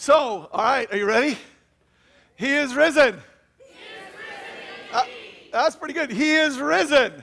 So, 0.00 0.48
all 0.50 0.64
right, 0.64 0.90
are 0.90 0.96
you 0.96 1.04
ready? 1.04 1.36
He 2.34 2.54
is 2.54 2.74
risen. 2.74 3.20
Uh, 4.90 5.02
that's 5.52 5.76
pretty 5.76 5.92
good. 5.92 6.10
He 6.10 6.36
is 6.36 6.58
risen. 6.58 7.22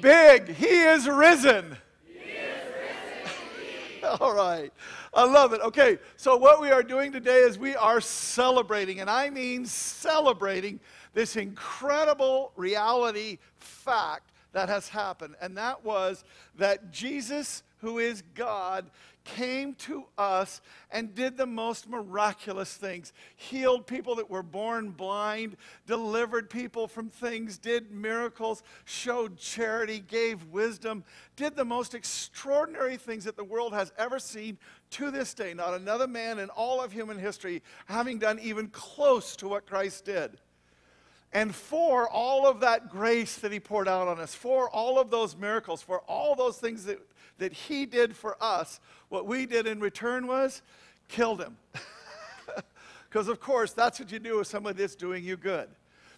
Big. 0.00 0.54
He 0.54 0.68
is 0.68 1.08
risen. 1.08 1.76
All 4.20 4.36
right. 4.36 4.72
I 5.12 5.24
love 5.24 5.52
it. 5.52 5.60
Okay, 5.62 5.98
so 6.16 6.36
what 6.36 6.60
we 6.60 6.70
are 6.70 6.84
doing 6.84 7.10
today 7.10 7.40
is 7.40 7.58
we 7.58 7.74
are 7.74 8.00
celebrating, 8.00 9.00
and 9.00 9.10
I 9.10 9.30
mean 9.30 9.66
celebrating 9.66 10.78
this 11.12 11.34
incredible 11.34 12.52
reality 12.54 13.38
fact 13.58 14.30
that 14.52 14.68
has 14.68 14.88
happened. 14.88 15.34
And 15.40 15.56
that 15.56 15.84
was 15.84 16.22
that 16.56 16.92
Jesus, 16.92 17.64
who 17.78 17.98
is 17.98 18.22
God, 18.36 18.88
came 19.24 19.74
to 19.74 20.04
us 20.18 20.60
and 20.90 21.14
did 21.14 21.36
the 21.36 21.46
most 21.46 21.88
miraculous 21.88 22.74
things. 22.74 23.12
Healed 23.36 23.86
people 23.86 24.16
that 24.16 24.30
were 24.30 24.42
born 24.42 24.90
blind, 24.90 25.56
delivered 25.86 26.50
people 26.50 26.88
from 26.88 27.08
things, 27.08 27.58
did 27.58 27.90
miracles, 27.90 28.62
showed 28.84 29.38
charity, 29.38 30.00
gave 30.00 30.44
wisdom, 30.46 31.04
did 31.36 31.56
the 31.56 31.64
most 31.64 31.94
extraordinary 31.94 32.96
things 32.96 33.24
that 33.24 33.36
the 33.36 33.44
world 33.44 33.72
has 33.72 33.92
ever 33.98 34.18
seen 34.18 34.58
to 34.90 35.10
this 35.10 35.34
day. 35.34 35.54
Not 35.54 35.74
another 35.74 36.06
man 36.06 36.38
in 36.38 36.48
all 36.50 36.82
of 36.82 36.92
human 36.92 37.18
history 37.18 37.62
having 37.86 38.18
done 38.18 38.38
even 38.40 38.68
close 38.68 39.36
to 39.36 39.48
what 39.48 39.66
Christ 39.66 40.04
did. 40.04 40.38
And 41.34 41.54
for 41.54 42.08
all 42.10 42.46
of 42.46 42.60
that 42.60 42.90
grace 42.90 43.36
that 43.36 43.52
he 43.52 43.60
poured 43.60 43.88
out 43.88 44.06
on 44.06 44.20
us, 44.20 44.34
for 44.34 44.68
all 44.68 44.98
of 44.98 45.10
those 45.10 45.34
miracles, 45.34 45.80
for 45.80 46.00
all 46.00 46.34
those 46.34 46.58
things 46.58 46.84
that, 46.84 46.98
that 47.42 47.52
he 47.52 47.86
did 47.86 48.16
for 48.16 48.36
us, 48.40 48.80
what 49.08 49.26
we 49.26 49.46
did 49.46 49.66
in 49.66 49.80
return 49.80 50.26
was 50.26 50.62
killed 51.08 51.40
him. 51.40 51.56
Because, 53.08 53.28
of 53.28 53.40
course, 53.40 53.74
that's 53.74 54.00
what 54.00 54.10
you 54.10 54.18
do 54.18 54.38
with 54.38 54.46
somebody 54.46 54.78
that's 54.78 54.94
doing 54.94 55.22
you 55.22 55.36
good. 55.36 55.68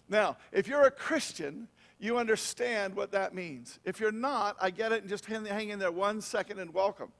Now, 0.07 0.37
if 0.53 0.65
you're 0.65 0.85
a 0.85 0.91
Christian, 0.91 1.67
you 1.99 2.17
understand 2.17 2.95
what 2.95 3.11
that 3.11 3.35
means. 3.35 3.79
If 3.83 3.99
you're 3.99 4.13
not, 4.13 4.55
I 4.61 4.69
get 4.69 4.93
it, 4.93 5.01
and 5.01 5.09
just 5.09 5.25
hang, 5.25 5.69
in 5.71 5.77
there 5.77 5.91
one 5.91 6.21
second 6.21 6.57
and 6.57 6.73
welcome. 6.73 7.11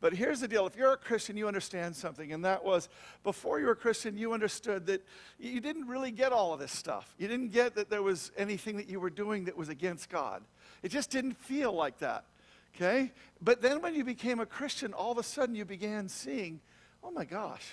But 0.00 0.14
here's 0.14 0.40
the 0.40 0.48
deal 0.48 0.66
if 0.66 0.76
you're 0.76 0.94
a 0.94 0.96
Christian, 0.96 1.36
you 1.36 1.46
understand 1.46 1.94
something, 1.94 2.32
and 2.32 2.42
that 2.46 2.64
was 2.64 2.88
before 3.22 3.60
you 3.60 3.66
were 3.66 3.72
a 3.72 3.76
Christian, 3.76 4.16
you 4.16 4.32
understood 4.32 4.86
that 4.86 5.04
you 5.38 5.60
didn't 5.60 5.88
really 5.88 6.10
get 6.10 6.32
all 6.32 6.54
of 6.54 6.60
this 6.60 6.72
stuff. 6.72 7.14
You 7.18 7.28
didn't 7.28 7.52
get 7.52 7.74
that 7.74 7.90
there 7.90 8.02
was 8.02 8.32
anything 8.34 8.78
that 8.78 8.88
you 8.88 8.98
were 8.98 9.10
doing 9.10 9.44
that 9.44 9.58
was 9.58 9.68
against 9.68 10.08
God. 10.08 10.42
It 10.82 10.88
just 10.88 11.10
didn't 11.10 11.34
feel 11.34 11.74
like 11.74 11.98
that. 11.98 12.24
Okay? 12.74 13.12
But 13.40 13.60
then 13.60 13.82
when 13.82 13.94
you 13.94 14.04
became 14.04 14.40
a 14.40 14.46
Christian, 14.46 14.92
all 14.92 15.12
of 15.12 15.18
a 15.18 15.22
sudden 15.22 15.54
you 15.54 15.64
began 15.64 16.08
seeing, 16.08 16.60
oh 17.02 17.10
my 17.10 17.24
gosh, 17.24 17.66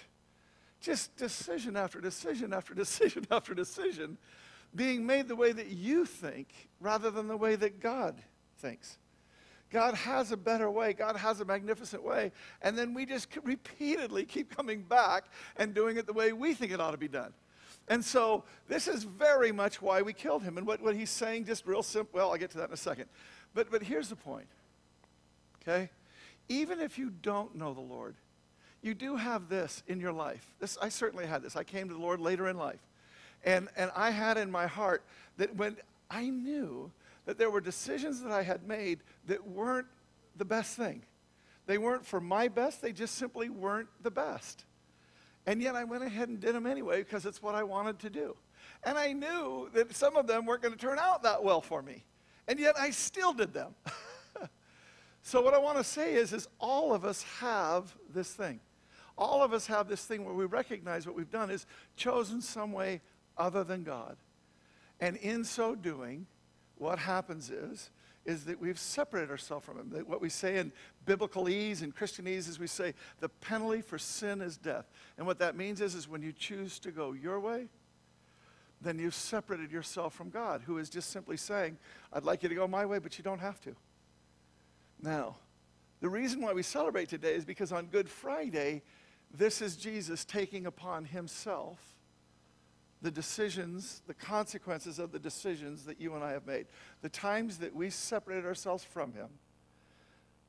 just 0.81 1.15
decision 1.15 1.75
after 1.75 1.99
decision 1.99 2.53
after 2.53 2.73
decision 2.75 3.25
after 3.31 3.53
decision 3.53 4.17
being 4.75 5.05
made 5.05 5.27
the 5.27 5.35
way 5.35 5.51
that 5.51 5.67
you 5.67 6.05
think 6.05 6.69
rather 6.79 7.09
than 7.09 7.27
the 7.27 7.37
way 7.37 7.55
that 7.55 7.79
God 7.79 8.21
thinks. 8.57 8.97
God 9.71 9.95
has 9.95 10.31
a 10.31 10.37
better 10.37 10.69
way. 10.69 10.93
God 10.93 11.15
has 11.17 11.41
a 11.41 11.45
magnificent 11.45 12.03
way. 12.03 12.31
And 12.61 12.77
then 12.77 12.93
we 12.93 13.05
just 13.05 13.27
repeatedly 13.43 14.25
keep 14.25 14.55
coming 14.55 14.81
back 14.83 15.25
and 15.57 15.73
doing 15.73 15.97
it 15.97 16.05
the 16.05 16.13
way 16.13 16.33
we 16.33 16.53
think 16.53 16.71
it 16.71 16.79
ought 16.79 16.91
to 16.91 16.97
be 16.97 17.07
done. 17.07 17.33
And 17.87 18.03
so 18.03 18.43
this 18.67 18.87
is 18.87 19.03
very 19.03 19.51
much 19.51 19.81
why 19.81 20.01
we 20.01 20.13
killed 20.13 20.43
him. 20.43 20.57
And 20.57 20.65
what, 20.65 20.81
what 20.81 20.95
he's 20.95 21.09
saying, 21.09 21.45
just 21.45 21.65
real 21.65 21.83
simple, 21.83 22.19
well, 22.19 22.31
I'll 22.31 22.37
get 22.37 22.51
to 22.51 22.57
that 22.59 22.69
in 22.69 22.73
a 22.73 22.77
second. 22.77 23.05
But, 23.53 23.69
but 23.71 23.83
here's 23.83 24.09
the 24.09 24.15
point, 24.15 24.47
okay? 25.67 25.89
Even 26.47 26.79
if 26.79 26.97
you 26.97 27.09
don't 27.09 27.55
know 27.55 27.73
the 27.73 27.81
Lord, 27.81 28.15
you 28.81 28.93
do 28.93 29.15
have 29.15 29.49
this 29.49 29.83
in 29.87 29.99
your 29.99 30.13
life. 30.13 30.53
This, 30.59 30.77
I 30.81 30.89
certainly 30.89 31.25
had 31.25 31.41
this. 31.41 31.55
I 31.55 31.63
came 31.63 31.87
to 31.87 31.93
the 31.93 31.99
Lord 31.99 32.19
later 32.19 32.47
in 32.47 32.57
life. 32.57 32.79
And, 33.43 33.67
and 33.75 33.91
I 33.95 34.11
had 34.11 34.37
in 34.37 34.51
my 34.51 34.67
heart 34.67 35.03
that 35.37 35.55
when 35.55 35.77
I 36.09 36.29
knew 36.29 36.91
that 37.25 37.37
there 37.37 37.49
were 37.49 37.61
decisions 37.61 38.21
that 38.21 38.31
I 38.31 38.43
had 38.43 38.67
made 38.67 38.99
that 39.25 39.47
weren't 39.47 39.87
the 40.35 40.45
best 40.45 40.77
thing. 40.77 41.03
They 41.65 41.77
weren't 41.77 42.05
for 42.05 42.21
my 42.21 42.47
best, 42.47 42.81
they 42.81 42.91
just 42.91 43.15
simply 43.15 43.49
weren't 43.49 43.89
the 44.03 44.11
best. 44.11 44.65
And 45.47 45.61
yet 45.61 45.75
I 45.75 45.83
went 45.83 46.03
ahead 46.03 46.29
and 46.29 46.39
did 46.39 46.55
them 46.55 46.65
anyway 46.65 46.99
because 46.99 47.25
it's 47.25 47.41
what 47.41 47.55
I 47.55 47.63
wanted 47.63 47.99
to 47.99 48.09
do. 48.09 48.35
And 48.83 48.97
I 48.97 49.13
knew 49.13 49.69
that 49.73 49.95
some 49.95 50.15
of 50.15 50.27
them 50.27 50.45
weren't 50.45 50.61
going 50.61 50.73
to 50.73 50.79
turn 50.79 50.99
out 50.99 51.23
that 51.23 51.43
well 51.43 51.61
for 51.61 51.81
me. 51.81 52.03
And 52.47 52.59
yet 52.59 52.75
I 52.79 52.91
still 52.91 53.33
did 53.33 53.53
them. 53.53 53.73
so 55.25 55.41
what 55.41 55.55
I 55.55 55.57
want 55.57 55.79
to 55.79 55.83
say 55.83 56.13
is, 56.13 56.33
is 56.33 56.47
all 56.59 56.93
of 56.93 57.03
us 57.03 57.23
have 57.39 57.95
this 58.13 58.31
thing. 58.31 58.59
All 59.17 59.41
of 59.41 59.53
us 59.53 59.65
have 59.65 59.87
this 59.87 60.05
thing 60.05 60.23
where 60.23 60.35
we 60.35 60.45
recognize 60.45 61.07
what 61.07 61.15
we've 61.15 61.31
done 61.31 61.49
is 61.49 61.65
chosen 61.95 62.43
some 62.43 62.71
way 62.71 63.01
other 63.35 63.63
than 63.63 63.83
God. 63.83 64.17
And 64.99 65.17
in 65.17 65.43
so 65.43 65.73
doing, 65.73 66.27
what 66.75 66.99
happens 66.99 67.49
is, 67.49 67.89
is 68.23 68.45
that 68.45 68.61
we've 68.61 68.77
separated 68.77 69.31
ourselves 69.31 69.65
from 69.65 69.79
him. 69.79 69.89
That 69.89 70.07
what 70.07 70.21
we 70.21 70.29
say 70.29 70.57
in 70.57 70.71
biblical 71.05 71.49
ease 71.49 71.81
and 71.81 71.95
Christianese 71.95 72.47
is 72.47 72.59
we 72.59 72.67
say 72.67 72.93
the 73.19 73.29
penalty 73.29 73.81
for 73.81 73.97
sin 73.97 74.41
is 74.41 74.57
death. 74.57 74.85
And 75.17 75.25
what 75.25 75.39
that 75.39 75.57
means 75.57 75.81
is, 75.81 75.95
is 75.95 76.07
when 76.07 76.21
you 76.21 76.33
choose 76.33 76.77
to 76.79 76.91
go 76.91 77.13
your 77.13 77.39
way, 77.39 77.65
then 78.79 78.99
you've 78.99 79.15
separated 79.15 79.71
yourself 79.71 80.13
from 80.13 80.29
God, 80.29 80.61
who 80.67 80.77
is 80.77 80.87
just 80.87 81.09
simply 81.09 81.37
saying, 81.37 81.79
I'd 82.13 82.25
like 82.25 82.43
you 82.43 82.49
to 82.49 82.53
go 82.53 82.67
my 82.67 82.85
way, 82.85 82.99
but 82.99 83.17
you 83.17 83.23
don't 83.23 83.39
have 83.39 83.59
to. 83.61 83.75
Now, 85.05 85.37
the 86.01 86.09
reason 86.09 86.41
why 86.41 86.53
we 86.53 86.63
celebrate 86.63 87.09
today 87.09 87.35
is 87.35 87.45
because 87.45 87.71
on 87.71 87.85
Good 87.85 88.09
Friday, 88.09 88.81
this 89.31 89.61
is 89.61 89.75
Jesus 89.75 90.25
taking 90.25 90.65
upon 90.65 91.05
himself 91.05 91.79
the 93.01 93.11
decisions, 93.11 94.01
the 94.07 94.15
consequences 94.15 94.97
of 94.97 95.11
the 95.11 95.19
decisions 95.19 95.85
that 95.85 96.01
you 96.01 96.15
and 96.15 96.23
I 96.23 96.31
have 96.31 96.47
made. 96.47 96.65
The 97.03 97.09
times 97.09 97.59
that 97.59 97.75
we 97.75 97.91
separated 97.91 98.47
ourselves 98.47 98.83
from 98.83 99.13
Him. 99.13 99.27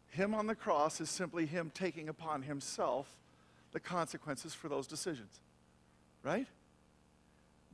Him 0.08 0.34
on 0.34 0.46
the 0.46 0.54
cross 0.54 1.00
is 1.02 1.10
simply 1.10 1.44
Him 1.44 1.70
taking 1.74 2.08
upon 2.08 2.42
Himself 2.42 3.14
the 3.72 3.80
consequences 3.80 4.54
for 4.54 4.70
those 4.70 4.86
decisions. 4.86 5.40
Right? 6.22 6.46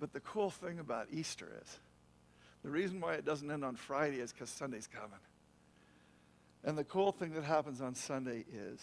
But 0.01 0.13
the 0.13 0.21
cool 0.21 0.51
thing 0.51 0.81
about 0.81 1.07
Easter 1.13 1.49
is 1.63 1.79
the 2.65 2.71
reason 2.71 3.01
why 3.01 3.15
it 3.15 3.25
doesn't 3.25 3.49
end 3.49 3.65
on 3.65 3.77
Friday 3.77 4.19
is 4.19 4.33
because 4.33 4.51
Sunday's 4.51 4.89
coming. 4.89 5.21
And 6.65 6.79
the 6.79 6.85
cool 6.85 7.11
thing 7.11 7.33
that 7.35 7.43
happens 7.43 7.81
on 7.81 7.95
Sunday 7.95 8.45
is 8.53 8.81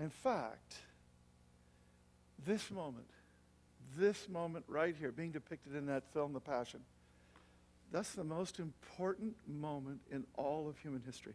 In 0.00 0.08
fact, 0.08 0.76
this 2.46 2.70
moment, 2.70 3.06
this 3.98 4.28
moment 4.30 4.64
right 4.66 4.96
here, 4.98 5.12
being 5.12 5.30
depicted 5.30 5.76
in 5.76 5.86
that 5.86 6.04
film, 6.14 6.32
The 6.32 6.40
Passion, 6.40 6.80
that's 7.92 8.12
the 8.12 8.24
most 8.24 8.58
important 8.58 9.34
moment 9.46 10.00
in 10.10 10.24
all 10.36 10.68
of 10.68 10.78
human 10.78 11.02
history. 11.04 11.34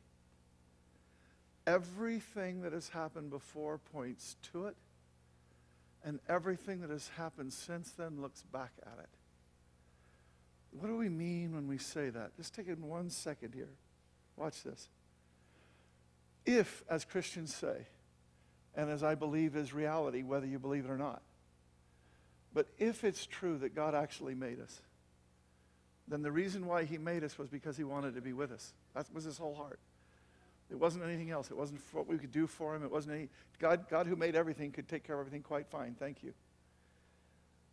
Everything 1.68 2.62
that 2.64 2.74
has 2.74 2.90
happened 2.90 3.30
before 3.30 3.78
points 3.78 4.36
to 4.52 4.66
it, 4.66 4.76
and 6.04 6.20
everything 6.28 6.82
that 6.82 6.90
has 6.90 7.10
happened 7.18 7.54
since 7.54 7.92
then 7.92 8.20
looks 8.20 8.42
back 8.52 8.72
at 8.82 9.00
it. 9.00 9.10
What 10.72 10.88
do 10.88 10.98
we 10.98 11.10
mean 11.10 11.54
when 11.54 11.68
we 11.68 11.78
say 11.78 12.10
that? 12.10 12.36
Just 12.36 12.56
take 12.56 12.68
it 12.68 12.80
one 12.80 13.12
second 13.12 13.54
here. 13.54 13.70
Watch 14.36 14.64
this. 14.64 14.90
If, 16.46 16.84
as 16.90 17.06
Christians 17.06 17.54
say, 17.54 17.88
and 18.76 18.90
as 18.90 19.04
I 19.04 19.16
believe 19.16 19.56
is 19.56 19.74
reality, 19.74 20.24
whether 20.24 20.46
you 20.46 20.60
believe 20.60 20.86
it 20.86 20.92
or 20.92 20.98
not, 20.98 21.22
but 22.54 22.68
if 22.78 23.04
it's 23.04 23.26
true 23.26 23.58
that 23.60 23.76
God 23.76 23.96
actually 23.96 24.36
made 24.36 24.60
us, 24.60 24.82
then 26.08 26.22
the 26.22 26.32
reason 26.32 26.68
why 26.68 26.84
he 26.84 26.98
made 26.98 27.24
us 27.24 27.38
was 27.38 27.50
because 27.50 27.78
he 27.78 27.84
wanted 27.84 28.16
to 28.16 28.22
be 28.22 28.34
with 28.34 28.52
us. 28.52 28.74
That 28.94 29.08
was 29.14 29.24
his 29.24 29.38
whole 29.38 29.56
heart. 29.56 29.80
It 30.70 30.80
wasn't 30.80 31.04
anything 31.04 31.32
else. 31.32 31.52
It 31.52 31.58
wasn't 31.58 31.82
what 31.92 32.08
we 32.08 32.18
could 32.18 32.32
do 32.32 32.48
for 32.48 32.76
him. 32.76 32.84
It 32.84 32.92
wasn't 32.92 33.16
any 33.16 33.30
God, 33.60 33.86
God 33.90 34.08
who 34.08 34.16
made 34.16 34.36
everything 34.36 34.72
could 34.72 34.88
take 34.88 35.04
care 35.04 35.16
of 35.16 35.20
everything 35.20 35.44
quite 35.44 35.68
fine. 35.68 35.96
Thank 35.98 36.24
you. 36.24 36.34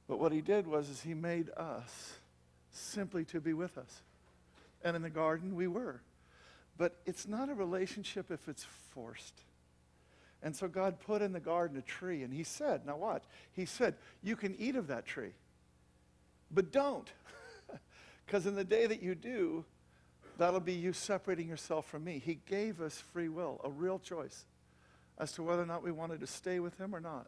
But 0.08 0.18
what 0.18 0.32
he 0.32 0.40
did 0.40 0.66
was 0.66 0.88
is 0.88 1.00
he 1.00 1.14
made 1.14 1.48
us 1.50 2.14
simply 2.70 3.24
to 3.26 3.40
be 3.40 3.52
with 3.52 3.78
us. 3.78 4.02
And 4.84 4.96
in 4.96 5.02
the 5.02 5.10
garden 5.10 5.54
we 5.54 5.68
were. 5.68 6.02
But 6.76 6.96
it's 7.06 7.26
not 7.26 7.48
a 7.48 7.54
relationship 7.54 8.30
if 8.30 8.48
it's 8.48 8.66
forced. 8.90 9.40
And 10.42 10.56
so 10.56 10.66
God 10.66 10.98
put 10.98 11.22
in 11.22 11.32
the 11.32 11.40
garden 11.40 11.76
a 11.76 11.82
tree, 11.82 12.22
and 12.22 12.32
He 12.32 12.42
said, 12.42 12.84
Now 12.84 12.96
watch, 12.96 13.22
He 13.52 13.64
said, 13.64 13.94
You 14.22 14.36
can 14.36 14.54
eat 14.58 14.76
of 14.76 14.88
that 14.88 15.06
tree, 15.06 15.32
but 16.50 16.72
don't. 16.72 17.10
Because 18.24 18.46
in 18.46 18.54
the 18.54 18.64
day 18.64 18.86
that 18.86 19.02
you 19.02 19.14
do, 19.14 19.64
that'll 20.38 20.60
be 20.60 20.72
you 20.72 20.92
separating 20.92 21.48
yourself 21.48 21.86
from 21.86 22.04
me. 22.04 22.22
He 22.24 22.38
gave 22.46 22.80
us 22.80 22.98
free 23.12 23.28
will, 23.28 23.60
a 23.62 23.68
real 23.68 23.98
choice 23.98 24.46
as 25.18 25.32
to 25.32 25.42
whether 25.42 25.62
or 25.62 25.66
not 25.66 25.82
we 25.82 25.92
wanted 25.92 26.20
to 26.20 26.26
stay 26.26 26.58
with 26.58 26.78
Him 26.78 26.94
or 26.94 27.00
not. 27.00 27.26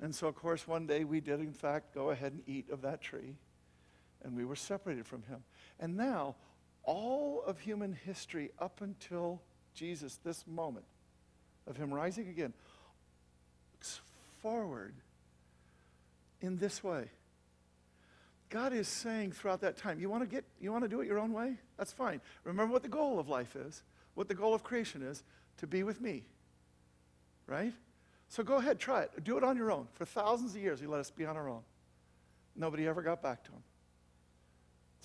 And 0.00 0.14
so, 0.14 0.26
of 0.26 0.34
course, 0.34 0.66
one 0.66 0.86
day 0.86 1.04
we 1.04 1.20
did, 1.20 1.40
in 1.40 1.52
fact, 1.52 1.94
go 1.94 2.10
ahead 2.10 2.32
and 2.32 2.42
eat 2.46 2.70
of 2.70 2.82
that 2.82 3.00
tree, 3.00 3.36
and 4.22 4.36
we 4.36 4.44
were 4.44 4.56
separated 4.56 5.06
from 5.06 5.22
Him. 5.22 5.44
And 5.80 5.96
now, 5.96 6.34
all 6.82 7.42
of 7.46 7.60
human 7.60 7.96
history 8.04 8.50
up 8.58 8.80
until 8.80 9.40
Jesus, 9.74 10.18
this 10.24 10.46
moment, 10.46 10.84
of 11.66 11.76
him 11.76 11.92
rising 11.92 12.28
again 12.28 12.52
looks 13.74 14.00
forward 14.42 14.94
in 16.40 16.58
this 16.58 16.82
way. 16.82 17.10
God 18.48 18.72
is 18.72 18.86
saying 18.88 19.32
throughout 19.32 19.60
that 19.62 19.76
time, 19.76 19.98
you 19.98 20.08
want 20.08 20.22
to 20.22 20.28
get 20.28 20.44
you 20.60 20.70
want 20.70 20.84
to 20.84 20.88
do 20.88 21.00
it 21.00 21.06
your 21.06 21.18
own 21.18 21.32
way? 21.32 21.56
That's 21.76 21.92
fine. 21.92 22.20
Remember 22.44 22.72
what 22.72 22.82
the 22.82 22.88
goal 22.88 23.18
of 23.18 23.28
life 23.28 23.56
is, 23.56 23.82
what 24.14 24.28
the 24.28 24.34
goal 24.34 24.54
of 24.54 24.62
creation 24.62 25.02
is, 25.02 25.24
to 25.58 25.66
be 25.66 25.82
with 25.82 26.00
me. 26.00 26.24
Right? 27.46 27.72
So 28.28 28.42
go 28.42 28.56
ahead, 28.56 28.78
try 28.78 29.02
it. 29.02 29.24
Do 29.24 29.36
it 29.36 29.44
on 29.44 29.56
your 29.56 29.70
own. 29.70 29.88
For 29.94 30.04
thousands 30.04 30.54
of 30.54 30.62
years, 30.62 30.80
he 30.80 30.86
let 30.86 31.00
us 31.00 31.10
be 31.10 31.26
on 31.26 31.36
our 31.36 31.48
own. 31.48 31.62
Nobody 32.54 32.86
ever 32.86 33.02
got 33.02 33.22
back 33.22 33.44
to 33.44 33.50
him. 33.50 33.62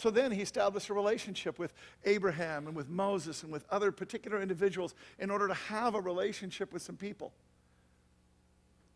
So 0.01 0.09
then 0.09 0.31
he 0.31 0.41
established 0.41 0.89
a 0.89 0.95
relationship 0.95 1.59
with 1.59 1.75
Abraham 2.05 2.65
and 2.65 2.75
with 2.75 2.89
Moses 2.89 3.43
and 3.43 3.51
with 3.51 3.67
other 3.69 3.91
particular 3.91 4.41
individuals 4.41 4.95
in 5.19 5.29
order 5.29 5.47
to 5.47 5.53
have 5.53 5.93
a 5.93 6.01
relationship 6.01 6.73
with 6.73 6.81
some 6.81 6.97
people. 6.97 7.33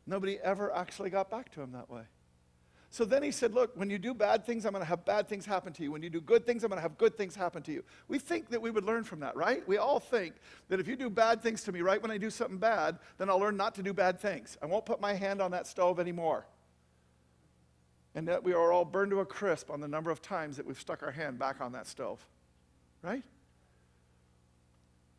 Nobody 0.08 0.40
ever 0.40 0.76
actually 0.76 1.12
got 1.12 1.30
back 1.30 1.52
to 1.52 1.62
him 1.62 1.74
that 1.74 1.92
way. 1.92 2.02
So 2.90 3.06
then 3.06 3.22
he 3.22 3.30
said, 3.30 3.54
Look, 3.54 3.78
when 3.78 3.92
you 3.92 4.00
do 4.00 4.16
bad 4.16 4.48
things, 4.48 4.66
I'm 4.66 4.72
going 4.72 4.82
to 4.82 4.90
have 4.90 5.06
bad 5.06 5.30
things 5.30 5.46
happen 5.46 5.74
to 5.74 5.84
you. 5.84 5.92
When 5.92 6.02
you 6.02 6.10
do 6.10 6.22
good 6.22 6.44
things, 6.44 6.64
I'm 6.64 6.70
going 6.70 6.80
to 6.80 6.82
have 6.82 6.98
good 6.98 7.16
things 7.16 7.36
happen 7.36 7.62
to 7.64 7.72
you. 7.72 7.84
We 8.08 8.18
think 8.18 8.50
that 8.50 8.60
we 8.60 8.72
would 8.72 8.84
learn 8.84 9.04
from 9.04 9.20
that, 9.20 9.36
right? 9.36 9.68
We 9.68 9.78
all 9.78 10.00
think 10.00 10.34
that 10.70 10.80
if 10.80 10.88
you 10.88 10.96
do 10.96 11.12
bad 11.12 11.40
things 11.40 11.62
to 11.66 11.72
me 11.72 11.82
right 11.82 12.02
when 12.02 12.10
I 12.10 12.18
do 12.18 12.32
something 12.32 12.58
bad, 12.58 12.98
then 13.20 13.30
I'll 13.30 13.38
learn 13.38 13.58
not 13.58 13.76
to 13.76 13.84
do 13.84 13.94
bad 13.94 14.20
things. 14.20 14.58
I 14.60 14.66
won't 14.66 14.88
put 14.88 15.00
my 15.00 15.14
hand 15.14 15.40
on 15.40 15.52
that 15.52 15.68
stove 15.68 16.00
anymore 16.00 16.48
and 18.16 18.30
that 18.30 18.44
we 18.44 18.54
are 18.54 18.72
all 18.72 18.86
burned 18.86 19.12
to 19.12 19.20
a 19.20 19.26
crisp 19.26 19.70
on 19.70 19.82
the 19.82 19.88
number 19.88 20.10
of 20.10 20.22
times 20.22 20.58
that 20.58 20.66
we've 20.66 20.80
stuck 20.80 21.04
our 21.04 21.12
hand 21.12 21.38
back 21.38 21.60
on 21.60 21.74
that 21.74 21.86
stove. 21.86 22.26
Right? 23.04 23.24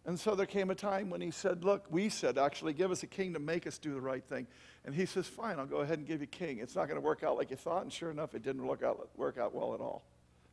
And 0.07 0.19
so 0.19 0.35
there 0.35 0.47
came 0.47 0.71
a 0.71 0.75
time 0.75 1.11
when 1.11 1.21
he 1.21 1.31
said, 1.31 1.65
Look, 1.65 1.85
we 1.91 2.09
said, 2.09 2.39
actually, 2.39 2.73
give 2.73 2.91
us 2.91 3.03
a 3.03 3.07
king 3.07 3.35
to 3.35 3.39
make 3.39 3.67
us 3.67 3.77
do 3.77 3.93
the 3.93 4.01
right 4.01 4.25
thing. 4.25 4.47
And 4.85 4.95
he 4.95 5.05
says, 5.05 5.27
Fine, 5.27 5.59
I'll 5.59 5.67
go 5.67 5.79
ahead 5.79 5.99
and 5.99 6.07
give 6.07 6.21
you 6.21 6.25
a 6.25 6.27
king. 6.27 6.59
It's 6.59 6.75
not 6.75 6.89
going 6.89 6.97
to 6.97 7.05
work 7.05 7.23
out 7.23 7.37
like 7.37 7.51
you 7.51 7.57
thought. 7.57 7.83
And 7.83 7.93
sure 7.93 8.11
enough, 8.11 8.35
it 8.35 8.43
didn't 8.43 8.67
work 8.67 8.83
out, 8.83 9.11
work 9.17 9.37
out 9.37 9.55
well 9.55 9.75
at 9.75 9.81
all. 9.81 10.05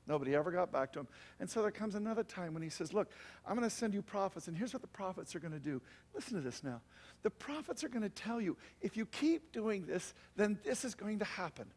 Nobody 0.05 0.35
ever 0.35 0.51
got 0.51 0.71
back 0.71 0.91
to 0.93 0.99
him. 0.99 1.07
And 1.39 1.49
so 1.49 1.61
there 1.61 1.71
comes 1.71 1.95
another 1.95 2.23
time 2.23 2.53
when 2.53 2.63
he 2.63 2.69
says, 2.69 2.93
Look, 2.93 3.09
I'm 3.47 3.55
going 3.55 3.69
to 3.69 3.75
send 3.75 3.93
you 3.93 4.01
prophets, 4.01 4.47
and 4.47 4.57
here's 4.57 4.73
what 4.73 4.81
the 4.81 4.87
prophets 4.87 5.35
are 5.35 5.39
going 5.39 5.53
to 5.53 5.59
do. 5.59 5.81
Listen 6.15 6.33
to 6.33 6.41
this 6.41 6.63
now. 6.63 6.81
The 7.21 7.29
prophets 7.29 7.83
are 7.83 7.89
going 7.89 8.01
to 8.01 8.09
tell 8.09 8.41
you, 8.41 8.57
if 8.81 8.97
you 8.97 9.05
keep 9.05 9.53
doing 9.53 9.85
this, 9.85 10.13
then 10.35 10.59
this 10.65 10.83
is 10.83 10.95
going 10.95 11.19
to 11.19 11.25
happen. 11.25 11.67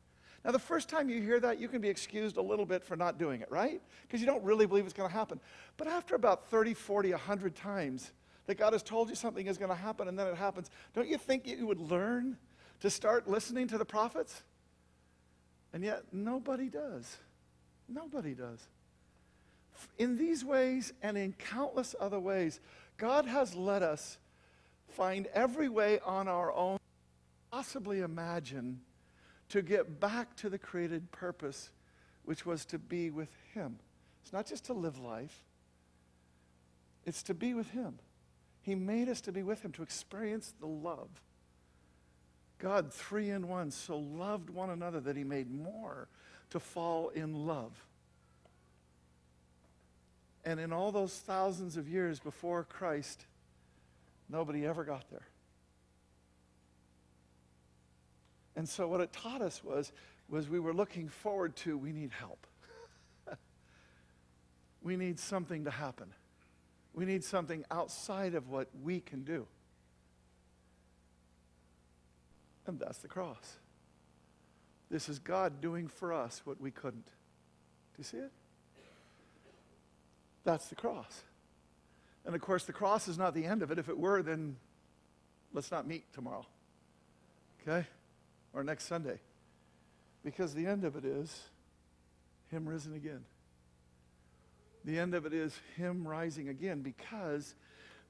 Now, 0.45 0.53
the 0.53 0.59
first 0.59 0.89
time 0.89 1.09
you 1.09 1.21
hear 1.21 1.41
that, 1.41 1.59
you 1.59 1.69
can 1.69 1.81
be 1.81 1.89
excused 1.89 2.37
a 2.37 2.43
little 2.43 2.67
bit 2.67 2.85
for 2.85 2.97
not 2.97 3.19
doing 3.19 3.41
it, 3.41 3.51
right? 3.51 3.83
Because 4.03 4.21
you 4.21 4.27
don't 4.27 4.45
really 4.45 4.67
believe 4.67 4.85
it's 4.85 4.95
going 4.95 5.09
to 5.09 5.15
happen. 5.15 5.41
But 5.77 5.89
after 5.89 6.15
about 6.15 6.49
30, 6.49 6.75
40, 6.75 7.11
100 7.11 7.55
times 7.57 8.13
that 8.47 8.57
God 8.57 8.73
has 8.73 8.83
told 8.83 9.09
you 9.09 9.17
something 9.17 9.47
is 9.47 9.59
going 9.59 9.71
to 9.71 9.75
happen 9.75 10.07
and 10.09 10.19
then 10.19 10.29
it 10.29 10.37
happens, 10.37 10.71
don't 10.95 11.09
you 11.09 11.19
think 11.19 11.47
you 11.47 11.67
would 11.67 11.81
learn 11.81 12.37
to 12.81 12.91
start 12.91 13.29
listening 13.29 13.67
to 13.69 13.79
the 13.79 13.85
prophets? 13.85 14.43
And 15.73 15.83
yet, 15.83 16.05
nobody 16.13 16.69
does. 16.69 17.17
Nobody 17.89 18.35
does. 18.35 18.67
In 19.99 20.17
these 20.17 20.45
ways 20.45 20.93
and 21.03 21.19
in 21.19 21.33
countless 21.33 21.95
other 21.99 22.21
ways, 22.21 22.61
God 22.97 23.27
has 23.27 23.55
let 23.55 23.83
us 23.83 24.19
find 24.89 25.27
every 25.35 25.69
way 25.69 25.99
on 26.01 26.29
our 26.29 26.53
own 26.53 26.79
possibly 27.51 28.01
imagine 28.01 28.81
to 29.51 29.63
get 29.63 30.01
back 30.01 30.37
to 30.37 30.51
the 30.51 30.59
created 30.59 31.11
purpose, 31.13 31.71
which 32.25 32.45
was 32.45 32.65
to 32.67 32.79
be 32.79 33.11
with 33.11 33.31
Him. 33.55 33.79
It's 34.23 34.33
not 34.33 34.47
just 34.47 34.65
to 34.67 34.73
live 34.73 34.99
life, 34.99 35.45
it's 37.05 37.23
to 37.25 37.35
be 37.35 37.55
with 37.55 37.71
Him. 37.71 37.99
He 38.63 38.75
made 38.75 39.09
us 39.09 39.21
to 39.23 39.33
be 39.33 39.45
with 39.45 39.65
Him, 39.65 39.73
to 39.73 39.83
experience 39.83 40.53
the 40.59 40.67
love. 40.67 41.09
God, 42.59 42.93
three 42.93 43.31
in 43.31 43.49
one, 43.49 43.71
so 43.71 43.99
loved 43.99 44.51
one 44.51 44.71
another 44.71 44.99
that 45.01 45.17
He 45.17 45.25
made 45.25 45.51
more 45.51 46.09
to 46.51 46.59
fall 46.59 47.11
in 47.11 47.47
love. 47.47 47.73
And 50.45 50.59
in 50.59 50.73
all 50.73 50.91
those 50.93 51.13
thousands 51.13 51.77
of 51.77 51.89
years 51.89 52.19
before 52.19 52.65
Christ, 52.65 53.27
nobody 54.29 54.65
ever 54.65 54.85
got 54.85 55.11
there. 55.11 55.27
And 58.57 58.67
so 58.67 58.89
what 58.89 59.01
it 59.01 59.13
taught 59.13 59.43
us 59.43 59.63
was, 59.63 59.93
was 60.29 60.49
we 60.49 60.59
were 60.59 60.73
looking 60.73 61.09
forward 61.09 61.55
to 61.57 61.77
we 61.77 61.93
need 61.93 62.11
help. 62.11 62.47
we 64.83 64.97
need 64.97 65.21
something 65.21 65.65
to 65.65 65.71
happen. 65.71 66.09
We 66.95 67.05
need 67.05 67.23
something 67.23 67.65
outside 67.71 68.35
of 68.35 68.49
what 68.49 68.69
we 68.83 69.01
can 69.01 69.23
do. 69.23 69.47
And 72.67 72.81
that's 72.81 72.99
the 72.99 73.09
cross. 73.09 73.59
This 74.91 75.09
is 75.09 75.19
God 75.19 75.61
doing 75.61 75.87
for 75.87 76.13
us 76.13 76.41
what 76.45 76.61
we 76.61 76.71
couldn't. 76.71 77.07
Do 77.07 77.99
you 77.99 78.05
see 78.05 78.17
it? 78.17 78.33
That's 80.45 80.69
the 80.69 80.75
cross. 80.75 81.23
And 82.25 82.35
of 82.35 82.41
course, 82.41 82.65
the 82.65 82.73
cross 82.73 83.07
is 83.07 83.19
not 83.19 83.35
the 83.35 83.45
end 83.45 83.63
of 83.63 83.71
it. 83.71 83.79
If 83.79 83.89
it 83.89 83.99
were, 83.99 84.23
then 84.23 84.57
let's 85.53 85.71
not 85.71 85.87
meet 85.87 86.13
tomorrow. 86.13 86.47
Okay? 87.63 87.87
Or 88.57 88.65
next 88.65 88.87
Sunday. 88.87 89.21
Because 90.25 90.55
the 90.55 90.67
end 90.67 90.85
of 90.85 90.97
it 90.97 91.05
is 91.05 91.43
Him 92.51 92.69
risen 92.69 92.95
again. 92.95 93.21
The 94.85 94.99
end 94.99 95.15
of 95.15 95.27
it 95.27 95.35
is 95.35 95.57
Him 95.77 96.09
rising 96.09 96.49
again 96.49 96.81
because 96.81 97.55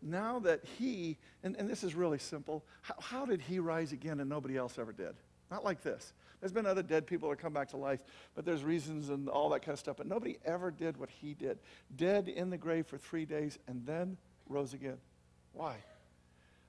now 0.01 0.39
that 0.41 0.65
He, 0.79 1.19
and, 1.43 1.57
and 1.57 1.69
this 1.69 1.83
is 1.83 1.95
really 1.95 2.19
simple, 2.19 2.65
how, 2.81 2.95
how 3.01 3.27
did 3.27 3.43
He 3.43 3.59
rise 3.59 3.93
again 3.93 4.21
and 4.21 4.31
nobody 4.31 4.57
else 4.57 4.79
ever 4.79 4.93
did? 4.93 5.15
Not 5.51 5.65
like 5.65 5.83
this. 5.83 6.15
There's 6.41 6.53
been 6.53 6.67
other 6.67 6.83
dead 6.83 7.07
people 7.07 7.29
that 7.31 7.39
come 7.39 7.53
back 7.53 7.69
to 7.71 7.77
life, 7.77 8.01
but 8.35 8.45
there's 8.45 8.63
reasons 8.63 9.09
and 9.09 9.29
all 9.29 9.51
that 9.51 9.61
kind 9.61 9.73
of 9.73 9.79
stuff. 9.79 9.97
But 9.97 10.07
nobody 10.07 10.39
ever 10.45 10.71
did 10.71 10.97
what 10.97 11.11
he 11.11 11.35
did. 11.35 11.59
Dead 11.97 12.29
in 12.29 12.51
the 12.51 12.59
grave 12.59 12.87
for 12.87 12.99
three 12.99 13.25
days 13.25 13.59
and 13.67 13.85
then 13.85 14.17
rose 14.49 14.75
again. 14.75 14.99
Why? 15.53 15.77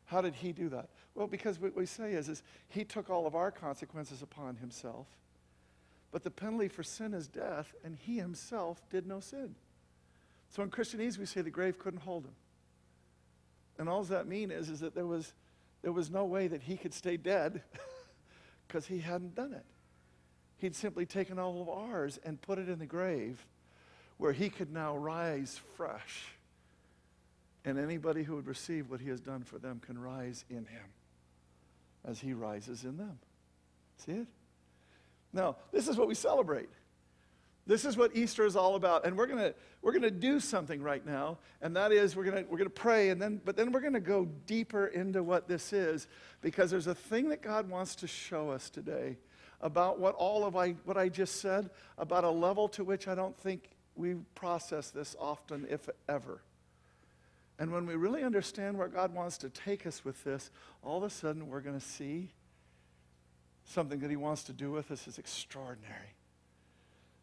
How 0.08 0.22
did 0.22 0.36
he 0.36 0.54
do 0.54 0.70
that? 0.70 0.90
Well, 1.16 1.28
because 1.28 1.60
what 1.60 1.76
we 1.76 1.86
say 1.86 2.14
is, 2.14 2.30
is 2.30 2.42
he 2.70 2.84
took 2.84 3.10
all 3.10 3.28
of 3.28 3.36
our 3.36 3.52
consequences 3.52 4.22
upon 4.22 4.56
himself. 4.56 5.08
But 6.12 6.24
the 6.24 6.32
penalty 6.32 6.70
for 6.70 6.84
sin 6.84 7.14
is 7.14 7.28
death, 7.28 7.74
and 7.84 7.96
he 7.96 8.18
himself 8.18 8.82
did 8.90 9.06
no 9.06 9.20
sin. 9.20 9.56
So 10.50 10.64
in 10.64 10.72
Christianese, 10.72 11.18
we 11.18 11.26
say 11.26 11.42
the 11.42 11.50
grave 11.50 11.78
couldn't 11.78 12.00
hold 12.00 12.24
him. 12.24 12.36
And 13.78 13.90
all 13.90 14.04
that 14.04 14.28
means 14.28 14.54
is, 14.54 14.70
is 14.70 14.80
that 14.80 14.96
there 14.96 15.06
was, 15.06 15.34
there 15.82 15.92
was 15.92 16.10
no 16.10 16.24
way 16.24 16.48
that 16.48 16.62
he 16.62 16.78
could 16.78 16.94
stay 16.94 17.18
dead 17.18 17.62
because 18.68 18.88
he 18.88 19.00
hadn't 19.00 19.36
done 19.36 19.54
it. 19.54 19.66
He'd 20.58 20.76
simply 20.76 21.06
taken 21.06 21.38
all 21.38 21.62
of 21.62 21.70
ours 21.70 22.18
and 22.24 22.42
put 22.42 22.60
it 22.60 22.70
in 22.70 22.80
the 22.80 22.86
grave 22.86 23.46
where 24.18 24.32
he 24.32 24.50
could 24.50 24.72
now 24.72 24.98
rise 24.98 25.60
fresh. 25.76 26.37
And 27.67 27.77
anybody 27.77 28.24
who 28.24 28.36
would 28.36 28.47
receive 28.47 28.89
what 28.89 29.01
he 29.01 29.09
has 29.09 29.19
done 29.19 29.43
for 29.43 29.59
them 29.59 29.81
can 29.86 30.00
rise 30.00 30.45
in 30.50 30.63
him 30.65 30.86
as 32.05 32.17
he 32.17 32.31
rises 32.31 32.86
in 32.86 32.95
them. 32.95 33.19
See 33.97 34.13
it? 34.13 34.27
Now, 35.33 35.57
this 35.74 35.89
is 35.89 35.97
what 35.97 36.07
we 36.07 36.15
celebrate. 36.15 36.69
This 37.65 37.83
is 37.83 37.97
what 37.97 38.15
Easter 38.15 38.45
is 38.45 38.55
all 38.55 38.75
about. 38.75 39.05
And 39.05 39.17
we're 39.17 39.27
going 39.27 39.39
to 39.39 39.53
we're 39.81 39.91
gonna 39.91 40.09
do 40.09 40.39
something 40.39 40.81
right 40.81 41.05
now, 41.05 41.39
and 41.62 41.75
that 41.75 41.91
is 41.91 42.15
we're 42.15 42.24
going 42.24 42.47
we're 42.50 42.57
gonna 42.57 42.69
pray, 42.69 43.09
and 43.09 43.21
then, 43.21 43.41
but 43.43 43.57
then 43.57 43.74
we're 43.74 43.81
going 43.81 43.91
to 43.91 44.00
go 44.00 44.24
deeper 44.45 44.88
into 44.88 45.21
what 45.21 45.50
this 45.50 45.74
is 45.74 46.07
because 46.39 46.71
there's 46.71 46.88
a 46.88 46.95
thing 46.95 47.27
that 47.29 47.41
God 47.41 47.69
wants 47.69 47.95
to 47.95 48.07
show 48.07 48.50
us 48.50 48.69
today 48.69 49.17
about 49.59 50.00
what 50.00 50.15
all 50.15 50.45
of 50.45 50.55
I, 50.55 50.71
what 50.86 50.95
I 50.95 51.09
just 51.09 51.41
said, 51.41 51.69
about 51.97 52.24
a 52.24 52.29
level 52.29 52.69
to 52.69 52.86
which 52.86 53.09
I 53.09 53.15
don't 53.15 53.38
think 53.38 53.71
we 53.97 54.13
process 54.36 54.89
this 54.89 55.17
often, 55.19 55.67
if 55.69 55.89
ever. 56.07 56.39
And 57.60 57.72
when 57.72 57.86
we 57.86 57.96
really 57.96 58.24
understand 58.24 58.78
where 58.78 58.88
God 58.88 59.14
wants 59.14 59.38
to 59.40 59.50
take 59.50 59.88
us 59.88 60.06
with 60.06 60.24
this, 60.24 60.52
all 60.84 60.98
of 60.98 61.04
a 61.04 61.10
sudden 61.10 61.48
we're 61.48 61.62
going 61.62 61.80
to 61.80 61.86
see 61.86 62.30
something 63.66 64.00
that 64.00 64.10
He 64.10 64.16
wants 64.16 64.44
to 64.44 64.54
do 64.54 64.72
with 64.72 64.92
us 64.92 65.08
is 65.08 65.18
extraordinary. 65.18 66.14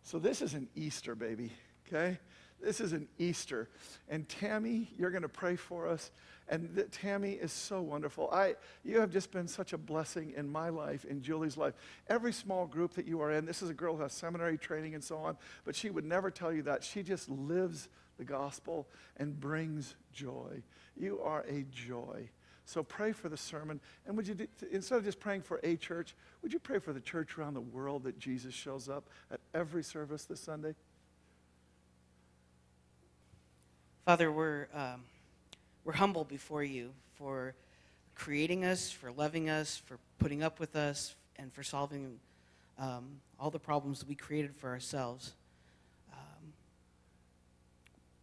So, 0.03 0.19
this 0.19 0.43
is 0.43 0.55
an 0.55 0.69
Easter, 0.75 1.15
baby, 1.15 1.51
okay? 1.87 2.19
This 2.61 2.81
is 2.81 2.93
an 2.93 3.09
Easter. 3.19 3.69
And 4.09 4.29
Tammy, 4.29 4.91
you're 4.99 5.11
going 5.11 5.23
to 5.23 5.29
pray 5.29 5.57
for 5.57 5.89
us. 5.89 6.11
And 6.49 6.75
th- 6.75 6.89
Tammy 6.91 7.33
is 7.33 7.53
so 7.53 7.81
wonderful. 7.81 8.29
I, 8.31 8.57
you 8.85 9.01
have 9.01 9.11
just 9.11 9.31
been 9.31 9.49
such 9.49 9.73
a 9.73 9.79
blessing 9.79 10.35
in 10.37 10.51
my 10.51 10.69
life, 10.69 11.05
in 11.05 11.23
Julie's 11.23 11.57
life. 11.57 11.75
Every 12.09 12.33
small 12.33 12.67
group 12.67 12.95
that 12.95 13.07
you 13.07 13.21
are 13.23 13.33
in, 13.33 13.47
this 13.47 13.63
is 13.63 13.71
a 13.71 13.75
girl 13.75 13.97
who 13.97 14.03
has 14.03 14.13
seminary 14.13 14.59
training 14.59 14.95
and 14.95 15.03
so 15.03 15.17
on, 15.17 15.37
but 15.65 15.75
she 15.75 15.89
would 15.89 16.05
never 16.05 16.31
tell 16.31 16.53
you 16.53 16.63
that. 16.63 16.85
She 16.85 17.03
just 17.03 17.31
lives 17.31 17.89
the 18.19 18.25
gospel 18.25 18.89
and 19.17 19.39
brings 19.39 19.97
joy. 20.13 20.63
You 20.97 21.21
are 21.21 21.43
a 21.49 21.65
joy. 21.71 22.31
So 22.67 22.83
pray 22.83 23.13
for 23.13 23.29
the 23.29 23.37
sermon. 23.37 23.81
And 24.07 24.17
would 24.17 24.27
you, 24.27 24.35
do, 24.35 24.47
instead 24.71 24.97
of 24.97 25.05
just 25.05 25.21
praying 25.21 25.43
for 25.43 25.61
a 25.63 25.77
church, 25.77 26.15
would 26.43 26.53
you 26.53 26.59
pray 26.59 26.79
for 26.79 26.93
the 26.93 27.01
church 27.01 27.37
around 27.37 27.55
the 27.55 27.61
world 27.61 28.05
that 28.05 28.19
Jesus 28.19 28.55
shows 28.55 28.89
up 28.89 29.09
at 29.31 29.41
every 29.53 29.83
service 29.83 30.25
this 30.25 30.41
Sunday? 30.41 30.75
Father, 34.05 34.31
we're, 34.31 34.69
um, 34.75 35.03
we're 35.85 35.95
humble 35.95 36.25
before 36.25 36.63
you 36.63 36.93
for 37.17 37.55
creating 38.15 38.65
us, 38.65 38.91
for 38.91 39.13
loving 39.13 39.51
us, 39.51 39.77
for 39.85 39.99
putting 40.19 40.43
up 40.43 40.61
with 40.61 40.77
us, 40.77 41.15
and 41.37 41.53
for 41.53 41.63
solving 41.63 42.19
um, 42.79 43.21
all 43.39 43.51
the 43.51 43.59
problems 43.59 44.05
we 44.07 44.15
created 44.15 44.55
for 44.57 44.71
ourselves. 44.71 45.35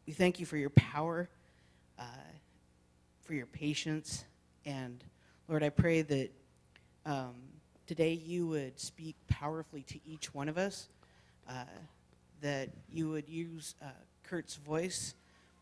We 0.05 0.13
thank 0.13 0.39
you 0.39 0.46
for 0.46 0.58
your 0.58 0.70
power, 0.72 1.29
uh, 2.00 2.03
for 3.22 3.34
your 3.34 3.46
patience, 3.46 4.25
and 4.65 5.03
Lord, 5.48 5.63
I 5.63 5.70
pray 5.70 6.01
that 6.01 6.31
um, 7.05 7.36
today 7.88 8.13
you 8.13 8.48
would 8.48 8.79
speak 8.79 9.15
powerfully 9.27 9.84
to 9.84 10.00
each 10.05 10.34
one 10.34 10.50
of 10.50 10.58
us, 10.58 10.89
uh, 11.50 11.65
that 12.41 12.70
you 12.91 13.10
would 13.10 13.27
use 13.29 13.75
uh, 13.81 13.88
Kurt's 14.24 14.55
voice 14.55 15.13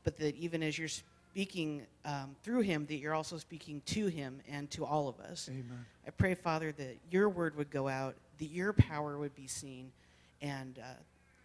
but 0.04 0.18
that 0.18 0.36
even 0.38 0.64
as 0.64 0.78
you're 0.78 0.88
speaking 0.88 1.86
um, 2.06 2.36
through 2.44 2.62
him, 2.62 2.86
that 2.88 2.96
you're 2.96 3.14
also 3.14 3.38
speaking 3.38 3.82
to 3.86 4.08
him 4.08 4.42
and 4.50 4.70
to 4.72 4.86
all 4.86 5.08
of 5.08 5.20
us. 5.20 5.48
Amen. 5.50 5.86
I 6.08 6.12
pray, 6.12 6.34
Father, 6.34 6.72
that 6.74 6.98
your 7.12 7.30
word 7.30 7.56
would 7.56 7.70
go 7.70 7.88
out, 7.88 8.16
that 8.40 8.48
your 8.48 8.74
power 8.74 9.18
would 9.18 9.36
be 9.36 9.48
seen, 9.48 9.92
and 10.42 10.80
uh, 10.80 10.94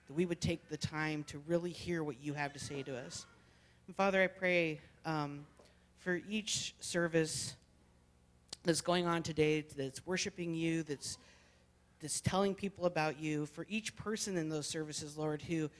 that 0.06 0.14
we 0.14 0.26
would 0.26 0.40
take 0.40 0.68
the 0.68 0.76
time 0.76 1.24
to 1.24 1.38
really 1.46 1.70
hear 1.70 2.02
what 2.02 2.16
you 2.22 2.34
have 2.34 2.52
to 2.52 2.58
say 2.58 2.82
to 2.82 2.96
us. 2.96 3.26
And 3.86 3.96
Father, 3.96 4.22
I 4.22 4.26
pray 4.26 4.80
um, 5.04 5.46
for 5.98 6.20
each 6.28 6.74
service 6.80 7.54
that's 8.64 8.80
going 8.80 9.06
on 9.06 9.22
today, 9.22 9.64
that's 9.76 10.06
worshiping 10.06 10.54
you, 10.54 10.82
that's 10.82 11.18
that's 12.00 12.20
telling 12.20 12.54
people 12.54 12.84
about 12.84 13.18
you, 13.18 13.46
for 13.46 13.64
each 13.68 13.96
person 13.96 14.36
in 14.36 14.50
those 14.50 14.66
services, 14.66 15.16
Lord, 15.16 15.40
who 15.42 15.70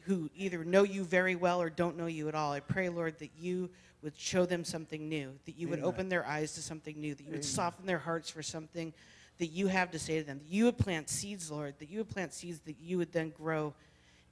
who 0.00 0.30
either 0.36 0.64
know 0.64 0.82
you 0.82 1.02
very 1.02 1.34
well 1.34 1.60
or 1.60 1.70
don't 1.70 1.96
know 1.96 2.06
you 2.06 2.28
at 2.28 2.34
all. 2.34 2.52
I 2.52 2.60
pray, 2.60 2.88
Lord, 2.90 3.18
that 3.20 3.30
you 3.38 3.70
would 4.02 4.16
show 4.18 4.44
them 4.44 4.62
something 4.62 5.08
new, 5.08 5.32
that 5.46 5.56
you 5.56 5.66
would 5.68 5.80
open 5.80 6.10
their 6.10 6.26
eyes 6.26 6.54
to 6.54 6.62
something 6.62 7.00
new, 7.00 7.14
that 7.14 7.24
you 7.24 7.32
would 7.32 7.44
soften 7.44 7.86
their 7.86 7.98
hearts 7.98 8.28
for 8.28 8.42
something 8.42 8.92
that 9.38 9.46
you 9.46 9.66
have 9.66 9.90
to 9.90 9.98
say 9.98 10.18
to 10.18 10.24
them, 10.24 10.38
that 10.38 10.52
you 10.52 10.64
would 10.66 10.78
plant 10.78 11.08
seeds, 11.08 11.50
Lord, 11.50 11.74
that 11.78 11.90
you 11.90 11.98
would 11.98 12.10
plant 12.10 12.32
seeds 12.32 12.60
that 12.60 12.76
you 12.80 12.98
would 12.98 13.12
then 13.12 13.30
grow. 13.30 13.74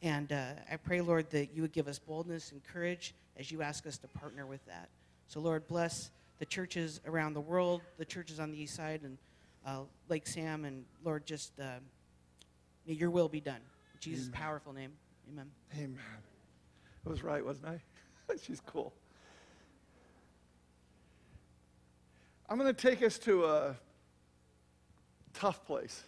And 0.00 0.32
uh, 0.32 0.44
I 0.70 0.76
pray, 0.76 1.00
Lord, 1.00 1.30
that 1.30 1.54
you 1.54 1.62
would 1.62 1.72
give 1.72 1.88
us 1.88 1.98
boldness 1.98 2.52
and 2.52 2.62
courage 2.64 3.14
as 3.36 3.50
you 3.50 3.62
ask 3.62 3.86
us 3.86 3.98
to 3.98 4.08
partner 4.08 4.46
with 4.46 4.64
that. 4.66 4.88
So, 5.26 5.40
Lord, 5.40 5.66
bless 5.66 6.10
the 6.38 6.46
churches 6.46 7.00
around 7.06 7.34
the 7.34 7.40
world, 7.40 7.82
the 7.98 8.04
churches 8.04 8.38
on 8.40 8.50
the 8.50 8.62
east 8.62 8.74
side 8.74 9.02
and 9.02 9.18
uh, 9.64 9.80
Lake 10.08 10.24
Samm, 10.24 10.66
and 10.66 10.84
Lord, 11.04 11.24
just 11.26 11.58
uh, 11.60 11.78
may 12.86 12.94
your 12.94 13.10
will 13.10 13.28
be 13.28 13.40
done. 13.40 13.60
In 13.94 14.00
Jesus' 14.00 14.26
Amen. 14.26 14.40
powerful 14.40 14.72
name. 14.72 14.92
Amen. 15.32 15.50
Amen. 15.74 15.98
I 17.06 17.08
was 17.08 17.22
right, 17.22 17.44
wasn't 17.44 17.68
I? 17.68 17.80
She's 18.42 18.60
cool. 18.60 18.92
I'm 22.48 22.58
going 22.58 22.72
to 22.72 22.88
take 22.88 23.02
us 23.02 23.18
to 23.20 23.44
a 23.44 23.76
tough 25.34 25.64
place. 25.66 26.02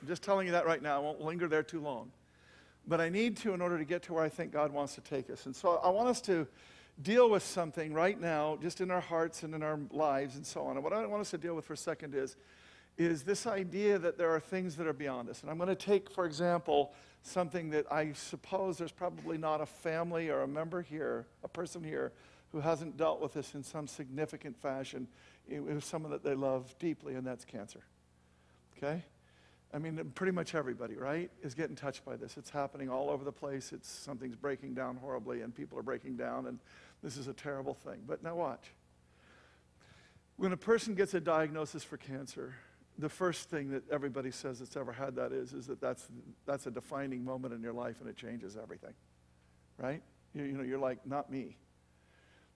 I'm 0.00 0.08
just 0.08 0.22
telling 0.22 0.46
you 0.46 0.52
that 0.52 0.66
right 0.66 0.82
now. 0.82 0.96
I 0.96 1.00
won't 1.00 1.20
linger 1.20 1.48
there 1.48 1.62
too 1.62 1.80
long. 1.80 2.10
But 2.86 3.00
I 3.00 3.08
need 3.08 3.36
to 3.38 3.52
in 3.52 3.60
order 3.60 3.76
to 3.78 3.84
get 3.84 4.02
to 4.04 4.14
where 4.14 4.24
I 4.24 4.28
think 4.28 4.52
God 4.52 4.72
wants 4.72 4.94
to 4.94 5.00
take 5.00 5.28
us. 5.30 5.46
And 5.46 5.54
so 5.54 5.80
I 5.82 5.90
want 5.90 6.08
us 6.08 6.20
to 6.22 6.46
deal 7.02 7.30
with 7.30 7.42
something 7.42 7.92
right 7.92 8.20
now, 8.20 8.58
just 8.60 8.80
in 8.80 8.90
our 8.90 9.00
hearts 9.00 9.42
and 9.42 9.54
in 9.54 9.62
our 9.62 9.78
lives 9.90 10.36
and 10.36 10.46
so 10.46 10.62
on. 10.62 10.76
And 10.76 10.84
what 10.84 10.92
I 10.92 11.04
want 11.06 11.20
us 11.20 11.30
to 11.30 11.38
deal 11.38 11.54
with 11.54 11.66
for 11.66 11.74
a 11.74 11.76
second 11.76 12.14
is, 12.14 12.36
is 12.96 13.22
this 13.22 13.46
idea 13.46 13.98
that 13.98 14.18
there 14.18 14.30
are 14.30 14.40
things 14.40 14.74
that 14.76 14.86
are 14.86 14.92
beyond 14.92 15.28
us. 15.28 15.42
And 15.42 15.50
I'm 15.50 15.56
going 15.56 15.68
to 15.68 15.76
take, 15.76 16.10
for 16.10 16.24
example, 16.24 16.92
something 17.22 17.70
that 17.70 17.90
I 17.92 18.12
suppose 18.12 18.78
there's 18.78 18.90
probably 18.90 19.38
not 19.38 19.60
a 19.60 19.66
family 19.66 20.30
or 20.30 20.42
a 20.42 20.48
member 20.48 20.82
here, 20.82 21.26
a 21.44 21.48
person 21.48 21.84
here, 21.84 22.12
who 22.50 22.60
hasn't 22.60 22.96
dealt 22.96 23.20
with 23.20 23.34
this 23.34 23.54
in 23.54 23.62
some 23.62 23.86
significant 23.86 24.56
fashion 24.56 25.06
with 25.48 25.84
someone 25.84 26.10
that 26.10 26.24
they 26.24 26.34
love 26.34 26.74
deeply, 26.78 27.14
and 27.14 27.26
that's 27.26 27.44
cancer. 27.44 27.80
Okay? 28.78 29.02
I 29.72 29.78
mean, 29.78 30.12
pretty 30.14 30.32
much 30.32 30.54
everybody, 30.54 30.94
right, 30.94 31.30
is 31.42 31.54
getting 31.54 31.76
touched 31.76 32.04
by 32.04 32.16
this. 32.16 32.38
It's 32.38 32.48
happening 32.48 32.88
all 32.88 33.10
over 33.10 33.22
the 33.22 33.32
place. 33.32 33.72
It's 33.72 33.90
something's 33.90 34.36
breaking 34.36 34.74
down 34.74 34.96
horribly, 34.96 35.42
and 35.42 35.54
people 35.54 35.78
are 35.78 35.82
breaking 35.82 36.16
down, 36.16 36.46
and 36.46 36.58
this 37.02 37.18
is 37.18 37.28
a 37.28 37.34
terrible 37.34 37.74
thing. 37.74 38.00
But 38.06 38.22
now 38.22 38.36
watch. 38.36 38.72
When 40.36 40.52
a 40.52 40.56
person 40.56 40.94
gets 40.94 41.12
a 41.12 41.20
diagnosis 41.20 41.84
for 41.84 41.98
cancer, 41.98 42.54
the 42.98 43.08
first 43.08 43.50
thing 43.50 43.70
that 43.70 43.82
everybody 43.90 44.30
says 44.30 44.58
that's 44.58 44.76
ever 44.76 44.92
had 44.92 45.16
that 45.16 45.32
is, 45.32 45.52
is 45.52 45.66
that 45.66 45.80
that's, 45.80 46.08
that's 46.46 46.66
a 46.66 46.70
defining 46.70 47.24
moment 47.24 47.54
in 47.54 47.62
your 47.62 47.72
life 47.72 48.00
and 48.00 48.08
it 48.08 48.16
changes 48.16 48.56
everything, 48.56 48.94
right? 49.78 50.02
You, 50.34 50.44
you 50.44 50.52
know, 50.52 50.64
you're 50.64 50.78
like, 50.78 51.06
not 51.06 51.30
me. 51.30 51.56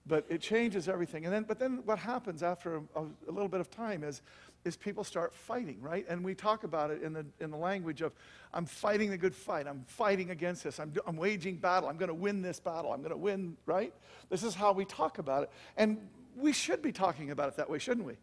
But 0.04 0.26
it 0.28 0.40
changes 0.40 0.88
everything. 0.88 1.24
And 1.26 1.32
then, 1.32 1.44
but 1.44 1.60
then 1.60 1.82
what 1.84 1.98
happens 1.98 2.42
after 2.42 2.76
a, 2.96 3.02
a, 3.02 3.30
little 3.30 3.48
bit 3.48 3.60
of 3.60 3.70
time 3.70 4.02
is, 4.02 4.20
is 4.64 4.76
people 4.76 5.04
start 5.04 5.34
fighting, 5.34 5.78
right? 5.80 6.06
And 6.08 6.24
we 6.24 6.34
talk 6.34 6.64
about 6.64 6.90
it 6.90 7.02
in 7.02 7.12
the, 7.12 7.26
in 7.40 7.50
the 7.50 7.56
language 7.56 8.00
of, 8.00 8.14
I'm 8.54 8.66
fighting 8.66 9.10
the 9.10 9.18
good 9.18 9.34
fight. 9.34 9.66
I'm 9.66 9.84
fighting 9.86 10.30
against 10.30 10.64
this. 10.64 10.78
I'm, 10.78 10.92
I'm 11.06 11.16
waging 11.16 11.56
battle. 11.56 11.88
I'm 11.88 11.96
going 11.96 12.08
to 12.08 12.14
win 12.14 12.42
this 12.42 12.60
battle. 12.60 12.92
I'm 12.92 13.00
going 13.00 13.10
to 13.10 13.16
win, 13.16 13.56
right? 13.66 13.92
This 14.28 14.42
is 14.42 14.54
how 14.54 14.72
we 14.72 14.84
talk 14.84 15.18
about 15.18 15.44
it. 15.44 15.50
And 15.76 15.98
we 16.36 16.52
should 16.52 16.82
be 16.82 16.92
talking 16.92 17.30
about 17.30 17.48
it 17.48 17.56
that 17.56 17.68
way, 17.68 17.78
shouldn't 17.78 18.06
we? 18.06 18.14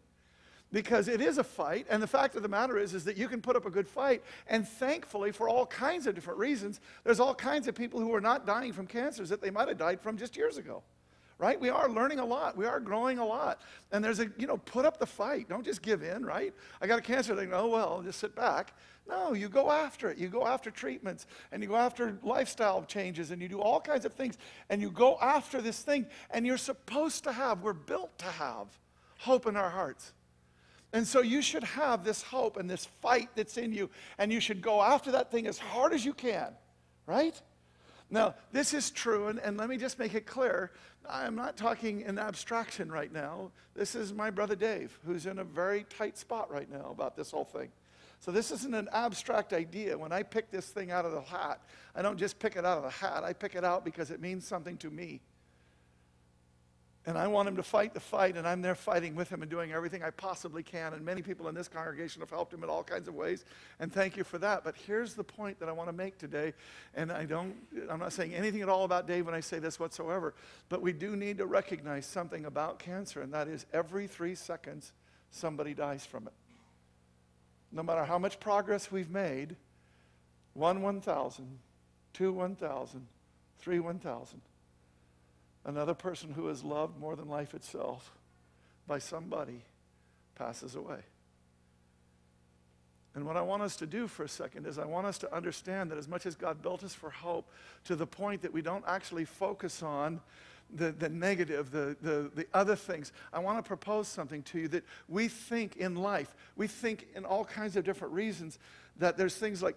because 0.72 1.08
it 1.08 1.20
is 1.20 1.38
a 1.38 1.44
fight 1.44 1.86
and 1.90 2.02
the 2.02 2.06
fact 2.06 2.36
of 2.36 2.42
the 2.42 2.48
matter 2.48 2.78
is 2.78 2.94
is 2.94 3.04
that 3.04 3.16
you 3.16 3.28
can 3.28 3.40
put 3.40 3.56
up 3.56 3.66
a 3.66 3.70
good 3.70 3.88
fight 3.88 4.22
and 4.46 4.66
thankfully 4.66 5.32
for 5.32 5.48
all 5.48 5.66
kinds 5.66 6.06
of 6.06 6.14
different 6.14 6.38
reasons 6.38 6.80
there's 7.04 7.20
all 7.20 7.34
kinds 7.34 7.66
of 7.66 7.74
people 7.74 8.00
who 8.00 8.14
are 8.14 8.20
not 8.20 8.46
dying 8.46 8.72
from 8.72 8.86
cancers 8.86 9.28
that 9.28 9.40
they 9.40 9.50
might 9.50 9.68
have 9.68 9.78
died 9.78 10.00
from 10.00 10.16
just 10.16 10.36
years 10.36 10.58
ago 10.58 10.82
right? 11.40 11.58
We 11.58 11.70
are 11.70 11.88
learning 11.88 12.18
a 12.18 12.24
lot. 12.24 12.56
We 12.56 12.66
are 12.66 12.78
growing 12.78 13.18
a 13.18 13.24
lot. 13.24 13.62
And 13.90 14.04
there's 14.04 14.20
a 14.20 14.30
you 14.36 14.46
know 14.46 14.58
put 14.58 14.84
up 14.84 14.98
the 14.98 15.06
fight. 15.06 15.48
Don't 15.48 15.64
just 15.64 15.82
give 15.82 16.02
in 16.02 16.24
right? 16.24 16.54
I 16.80 16.86
got 16.86 16.98
a 16.98 17.02
cancer 17.02 17.34
thing. 17.34 17.50
Oh 17.52 17.68
well 17.68 18.02
just 18.02 18.20
sit 18.20 18.36
back. 18.36 18.74
No 19.08 19.32
you 19.32 19.48
go 19.48 19.70
after 19.70 20.10
it. 20.10 20.18
You 20.18 20.28
go 20.28 20.46
after 20.46 20.70
treatments 20.70 21.26
and 21.50 21.62
you 21.62 21.68
go 21.68 21.76
after 21.76 22.18
lifestyle 22.22 22.84
changes 22.84 23.30
and 23.30 23.40
you 23.40 23.48
do 23.48 23.60
all 23.60 23.80
kinds 23.80 24.04
of 24.04 24.12
things 24.12 24.36
and 24.68 24.82
you 24.82 24.90
go 24.90 25.18
after 25.20 25.62
this 25.62 25.80
thing 25.82 26.06
and 26.30 26.46
you're 26.46 26.58
supposed 26.58 27.24
to 27.24 27.32
have 27.32 27.62
we're 27.62 27.72
built 27.72 28.16
to 28.18 28.26
have 28.26 28.66
hope 29.16 29.46
in 29.46 29.56
our 29.56 29.70
hearts. 29.70 30.12
And 30.92 31.06
so 31.06 31.20
you 31.20 31.40
should 31.40 31.62
have 31.62 32.04
this 32.04 32.22
hope 32.22 32.56
and 32.56 32.68
this 32.68 32.86
fight 33.00 33.28
that's 33.36 33.56
in 33.56 33.72
you, 33.72 33.90
and 34.18 34.32
you 34.32 34.40
should 34.40 34.60
go 34.60 34.82
after 34.82 35.12
that 35.12 35.30
thing 35.30 35.46
as 35.46 35.56
hard 35.56 35.92
as 35.92 36.04
you 36.04 36.12
can, 36.12 36.48
right? 37.06 37.40
Now, 38.10 38.34
this 38.50 38.74
is 38.74 38.90
true, 38.90 39.28
and, 39.28 39.38
and 39.38 39.56
let 39.56 39.68
me 39.68 39.76
just 39.76 39.98
make 39.98 40.14
it 40.14 40.26
clear. 40.26 40.72
I'm 41.08 41.36
not 41.36 41.56
talking 41.56 42.00
in 42.02 42.18
abstraction 42.18 42.90
right 42.90 43.12
now. 43.12 43.52
This 43.74 43.94
is 43.94 44.12
my 44.12 44.30
brother 44.30 44.56
Dave, 44.56 44.98
who's 45.06 45.26
in 45.26 45.38
a 45.38 45.44
very 45.44 45.84
tight 45.84 46.18
spot 46.18 46.50
right 46.50 46.70
now 46.70 46.90
about 46.90 47.16
this 47.16 47.30
whole 47.30 47.44
thing. 47.44 47.68
So, 48.18 48.30
this 48.32 48.50
isn't 48.50 48.74
an 48.74 48.88
abstract 48.92 49.52
idea. 49.52 49.96
When 49.96 50.12
I 50.12 50.22
pick 50.22 50.50
this 50.50 50.66
thing 50.66 50.90
out 50.90 51.04
of 51.04 51.12
the 51.12 51.22
hat, 51.22 51.62
I 51.94 52.02
don't 52.02 52.18
just 52.18 52.38
pick 52.38 52.56
it 52.56 52.66
out 52.66 52.78
of 52.78 52.84
the 52.84 52.90
hat, 52.90 53.22
I 53.24 53.32
pick 53.32 53.54
it 53.54 53.64
out 53.64 53.84
because 53.84 54.10
it 54.10 54.20
means 54.20 54.46
something 54.46 54.76
to 54.78 54.90
me. 54.90 55.20
And 57.06 57.16
I 57.16 57.28
want 57.28 57.48
him 57.48 57.56
to 57.56 57.62
fight 57.62 57.94
the 57.94 58.00
fight, 58.00 58.36
and 58.36 58.46
I'm 58.46 58.60
there 58.60 58.74
fighting 58.74 59.14
with 59.14 59.30
him 59.30 59.40
and 59.40 59.50
doing 59.50 59.72
everything 59.72 60.02
I 60.02 60.10
possibly 60.10 60.62
can. 60.62 60.92
And 60.92 61.02
many 61.02 61.22
people 61.22 61.48
in 61.48 61.54
this 61.54 61.66
congregation 61.66 62.20
have 62.20 62.28
helped 62.28 62.52
him 62.52 62.62
in 62.62 62.68
all 62.68 62.84
kinds 62.84 63.08
of 63.08 63.14
ways, 63.14 63.46
and 63.78 63.90
thank 63.90 64.18
you 64.18 64.24
for 64.24 64.36
that. 64.38 64.64
But 64.64 64.76
here's 64.86 65.14
the 65.14 65.24
point 65.24 65.58
that 65.60 65.68
I 65.68 65.72
want 65.72 65.88
to 65.88 65.94
make 65.94 66.18
today, 66.18 66.52
and 66.94 67.10
I 67.10 67.24
don't, 67.24 67.54
I'm 67.88 68.00
not 68.00 68.12
saying 68.12 68.34
anything 68.34 68.60
at 68.60 68.68
all 68.68 68.84
about 68.84 69.06
Dave 69.06 69.24
when 69.24 69.34
I 69.34 69.40
say 69.40 69.58
this 69.58 69.80
whatsoever, 69.80 70.34
but 70.68 70.82
we 70.82 70.92
do 70.92 71.16
need 71.16 71.38
to 71.38 71.46
recognize 71.46 72.04
something 72.04 72.44
about 72.44 72.78
cancer, 72.78 73.22
and 73.22 73.32
that 73.32 73.48
is 73.48 73.64
every 73.72 74.06
three 74.06 74.34
seconds, 74.34 74.92
somebody 75.30 75.72
dies 75.72 76.04
from 76.04 76.26
it. 76.26 76.34
No 77.72 77.82
matter 77.82 78.04
how 78.04 78.18
much 78.18 78.38
progress 78.40 78.92
we've 78.92 79.10
made, 79.10 79.56
one 80.52 80.82
1,000, 80.82 81.58
two 82.12 82.30
1,000, 82.30 83.06
three 83.58 83.80
1,000 83.80 84.42
another 85.64 85.94
person 85.94 86.32
who 86.32 86.48
is 86.48 86.64
loved 86.64 86.98
more 86.98 87.16
than 87.16 87.28
life 87.28 87.54
itself 87.54 88.12
by 88.86 88.98
somebody 88.98 89.62
passes 90.34 90.74
away. 90.74 91.00
And 93.14 93.26
what 93.26 93.36
I 93.36 93.42
want 93.42 93.62
us 93.62 93.76
to 93.76 93.86
do 93.86 94.06
for 94.06 94.22
a 94.22 94.28
second 94.28 94.66
is 94.66 94.78
I 94.78 94.84
want 94.84 95.06
us 95.06 95.18
to 95.18 95.34
understand 95.34 95.90
that 95.90 95.98
as 95.98 96.06
much 96.06 96.26
as 96.26 96.36
God 96.36 96.62
built 96.62 96.84
us 96.84 96.94
for 96.94 97.10
hope, 97.10 97.50
to 97.84 97.96
the 97.96 98.06
point 98.06 98.42
that 98.42 98.52
we 98.52 98.62
don't 98.62 98.84
actually 98.86 99.24
focus 99.24 99.82
on 99.82 100.20
the, 100.72 100.92
the 100.92 101.08
negative, 101.08 101.72
the, 101.72 101.96
the, 102.00 102.30
the 102.34 102.46
other 102.54 102.76
things, 102.76 103.12
I 103.32 103.40
want 103.40 103.58
to 103.58 103.66
propose 103.66 104.06
something 104.06 104.42
to 104.44 104.60
you 104.60 104.68
that 104.68 104.84
we 105.08 105.26
think 105.26 105.76
in 105.76 105.96
life, 105.96 106.34
we 106.56 106.68
think 106.68 107.08
in 107.16 107.24
all 107.24 107.44
kinds 107.44 107.76
of 107.76 107.84
different 107.84 108.14
reasons 108.14 108.60
that 108.98 109.16
there's 109.16 109.34
things 109.34 109.62
like, 109.62 109.76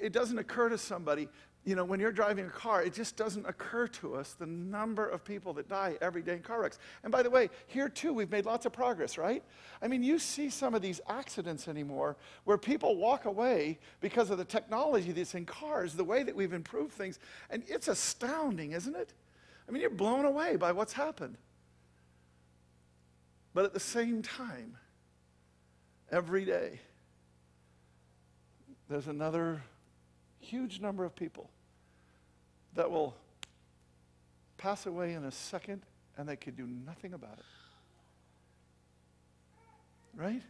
it 0.00 0.12
doesn't 0.12 0.38
occur 0.38 0.68
to 0.68 0.76
somebody 0.76 1.28
you 1.64 1.74
know, 1.74 1.84
when 1.84 1.98
you're 1.98 2.12
driving 2.12 2.44
a 2.44 2.50
car, 2.50 2.82
it 2.82 2.92
just 2.92 3.16
doesn't 3.16 3.46
occur 3.46 3.86
to 3.88 4.16
us 4.16 4.34
the 4.34 4.46
number 4.46 5.08
of 5.08 5.24
people 5.24 5.54
that 5.54 5.66
die 5.66 5.96
every 6.02 6.20
day 6.20 6.34
in 6.34 6.42
car 6.42 6.60
wrecks. 6.60 6.78
And 7.02 7.10
by 7.10 7.22
the 7.22 7.30
way, 7.30 7.48
here 7.66 7.88
too, 7.88 8.12
we've 8.12 8.30
made 8.30 8.44
lots 8.44 8.66
of 8.66 8.72
progress, 8.72 9.16
right? 9.16 9.42
I 9.80 9.88
mean, 9.88 10.02
you 10.02 10.18
see 10.18 10.50
some 10.50 10.74
of 10.74 10.82
these 10.82 11.00
accidents 11.08 11.66
anymore 11.66 12.16
where 12.44 12.58
people 12.58 12.96
walk 12.96 13.24
away 13.24 13.78
because 14.00 14.28
of 14.28 14.36
the 14.36 14.44
technology 14.44 15.12
that's 15.12 15.34
in 15.34 15.46
cars, 15.46 15.94
the 15.94 16.04
way 16.04 16.22
that 16.22 16.36
we've 16.36 16.52
improved 16.52 16.92
things. 16.92 17.18
And 17.48 17.62
it's 17.66 17.88
astounding, 17.88 18.72
isn't 18.72 18.94
it? 18.94 19.14
I 19.66 19.72
mean, 19.72 19.80
you're 19.80 19.90
blown 19.90 20.26
away 20.26 20.56
by 20.56 20.72
what's 20.72 20.92
happened. 20.92 21.38
But 23.54 23.64
at 23.64 23.72
the 23.72 23.80
same 23.80 24.20
time, 24.20 24.76
every 26.12 26.44
day, 26.44 26.80
there's 28.90 29.08
another 29.08 29.62
huge 30.40 30.80
number 30.80 31.06
of 31.06 31.16
people 31.16 31.48
that 32.74 32.90
will 32.90 33.14
pass 34.56 34.86
away 34.86 35.12
in 35.12 35.24
a 35.24 35.30
second 35.30 35.82
and 36.16 36.28
they 36.28 36.36
could 36.36 36.56
do 36.56 36.66
nothing 36.66 37.12
about 37.12 37.38
it. 37.38 37.44
Right? 40.16 40.42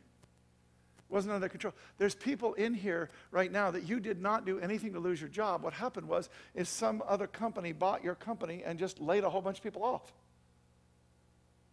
Wasn't 1.09 1.33
under 1.33 1.49
control. 1.49 1.75
There's 1.99 2.15
people 2.15 2.55
in 2.55 2.75
here 2.75 3.11
right 3.31 3.51
now 3.51 3.71
that 3.71 3.85
you 3.85 4.01
did 4.01 4.21
not 4.21 4.45
do 4.45 4.59
anything 4.59 4.93
to 4.95 4.99
lose 4.99 5.21
your 5.21 5.31
job. 5.31 5.63
What 5.63 5.73
happened 5.73 6.09
was 6.09 6.29
is 6.55 6.69
some 6.69 7.03
other 7.07 7.27
company 7.27 7.73
bought 7.73 8.05
your 8.05 8.15
company 8.15 8.63
and 8.65 8.79
just 8.79 9.01
laid 9.01 9.25
a 9.25 9.31
whole 9.31 9.41
bunch 9.41 9.59
of 9.59 9.63
people 9.63 9.85
off. 9.85 10.13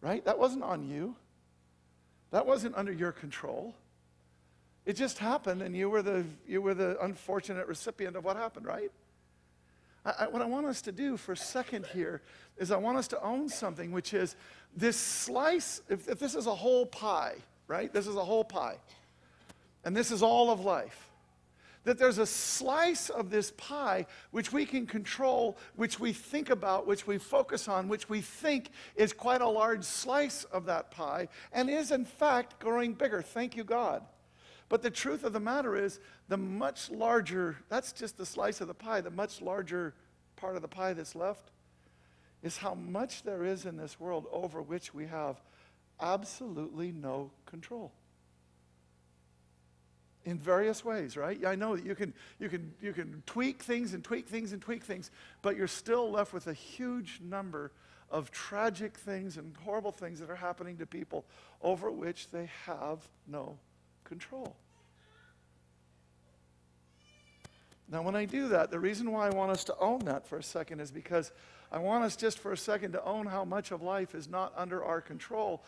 Right? 0.00 0.24
That 0.24 0.38
wasn't 0.38 0.64
on 0.64 0.88
you. 0.88 1.16
That 2.30 2.46
wasn't 2.46 2.76
under 2.76 2.92
your 2.92 3.12
control. 3.12 3.74
It 4.84 4.94
just 4.94 5.18
happened, 5.18 5.62
and 5.62 5.76
you 5.76 5.88
were 5.88 6.02
the, 6.02 6.24
you 6.46 6.60
were 6.60 6.74
the 6.74 7.02
unfortunate 7.04 7.68
recipient 7.68 8.16
of 8.16 8.24
what 8.24 8.36
happened, 8.36 8.66
right? 8.66 8.90
I, 10.04 10.26
what 10.28 10.42
I 10.42 10.46
want 10.46 10.66
us 10.66 10.82
to 10.82 10.92
do 10.92 11.16
for 11.16 11.32
a 11.32 11.36
second 11.36 11.86
here 11.86 12.22
is 12.56 12.70
I 12.70 12.76
want 12.76 12.98
us 12.98 13.08
to 13.08 13.22
own 13.22 13.48
something, 13.48 13.92
which 13.92 14.14
is 14.14 14.36
this 14.76 14.96
slice, 14.96 15.80
if, 15.88 16.08
if 16.08 16.18
this 16.18 16.34
is 16.34 16.46
a 16.46 16.54
whole 16.54 16.86
pie, 16.86 17.36
right? 17.68 17.92
This 17.92 18.06
is 18.06 18.16
a 18.16 18.24
whole 18.24 18.44
pie, 18.44 18.78
and 19.84 19.96
this 19.96 20.10
is 20.10 20.22
all 20.22 20.50
of 20.50 20.60
life. 20.60 21.10
That 21.84 21.98
there's 21.98 22.18
a 22.18 22.26
slice 22.26 23.10
of 23.10 23.30
this 23.30 23.52
pie 23.56 24.06
which 24.30 24.52
we 24.52 24.64
can 24.64 24.86
control, 24.86 25.56
which 25.74 25.98
we 25.98 26.12
think 26.12 26.50
about, 26.50 26.86
which 26.86 27.06
we 27.08 27.18
focus 27.18 27.66
on, 27.66 27.88
which 27.88 28.08
we 28.08 28.20
think 28.20 28.70
is 28.94 29.12
quite 29.12 29.40
a 29.40 29.48
large 29.48 29.82
slice 29.82 30.44
of 30.44 30.66
that 30.66 30.92
pie, 30.92 31.28
and 31.52 31.68
is 31.68 31.90
in 31.90 32.04
fact 32.04 32.60
growing 32.60 32.92
bigger. 32.92 33.20
Thank 33.20 33.56
you, 33.56 33.64
God. 33.64 34.04
But 34.72 34.80
the 34.80 34.90
truth 34.90 35.22
of 35.22 35.34
the 35.34 35.38
matter 35.38 35.76
is, 35.76 36.00
the 36.28 36.38
much 36.38 36.90
larger, 36.90 37.58
that's 37.68 37.92
just 37.92 38.16
the 38.16 38.24
slice 38.24 38.62
of 38.62 38.68
the 38.68 38.74
pie, 38.74 39.02
the 39.02 39.10
much 39.10 39.42
larger 39.42 39.92
part 40.36 40.56
of 40.56 40.62
the 40.62 40.68
pie 40.68 40.94
that's 40.94 41.14
left 41.14 41.50
is 42.42 42.56
how 42.56 42.72
much 42.72 43.22
there 43.22 43.44
is 43.44 43.66
in 43.66 43.76
this 43.76 44.00
world 44.00 44.24
over 44.32 44.62
which 44.62 44.94
we 44.94 45.04
have 45.08 45.38
absolutely 46.00 46.90
no 46.90 47.30
control. 47.44 47.92
In 50.24 50.38
various 50.38 50.82
ways, 50.82 51.18
right? 51.18 51.44
I 51.44 51.54
know 51.54 51.76
that 51.76 51.84
you 51.84 51.94
can, 51.94 52.14
you, 52.38 52.48
can, 52.48 52.72
you 52.80 52.94
can 52.94 53.22
tweak 53.26 53.62
things 53.62 53.92
and 53.92 54.02
tweak 54.02 54.26
things 54.26 54.54
and 54.54 54.62
tweak 54.62 54.84
things, 54.84 55.10
but 55.42 55.54
you're 55.54 55.68
still 55.68 56.10
left 56.10 56.32
with 56.32 56.46
a 56.46 56.54
huge 56.54 57.20
number 57.22 57.72
of 58.10 58.30
tragic 58.30 58.96
things 58.96 59.36
and 59.36 59.54
horrible 59.66 59.92
things 59.92 60.18
that 60.20 60.30
are 60.30 60.34
happening 60.34 60.78
to 60.78 60.86
people 60.86 61.26
over 61.60 61.90
which 61.90 62.30
they 62.30 62.48
have 62.64 63.06
no 63.28 63.58
control. 64.04 64.56
Now, 67.88 68.00
when 68.00 68.16
I 68.16 68.24
do 68.24 68.48
that, 68.48 68.70
the 68.70 68.80
reason 68.80 69.12
why 69.12 69.26
I 69.26 69.30
want 69.30 69.50
us 69.50 69.64
to 69.64 69.76
own 69.78 69.98
that 70.06 70.26
for 70.26 70.38
a 70.38 70.42
second 70.42 70.80
is 70.80 70.90
because 70.90 71.30
I 71.70 71.78
want 71.78 72.04
us 72.04 72.16
just 72.16 72.38
for 72.38 72.52
a 72.52 72.56
second 72.56 72.92
to 72.92 73.04
own 73.04 73.26
how 73.26 73.44
much 73.44 73.70
of 73.70 73.82
life 73.82 74.14
is 74.14 74.28
not 74.28 74.52
under 74.56 74.82
our 74.82 75.02
control. 75.02 75.62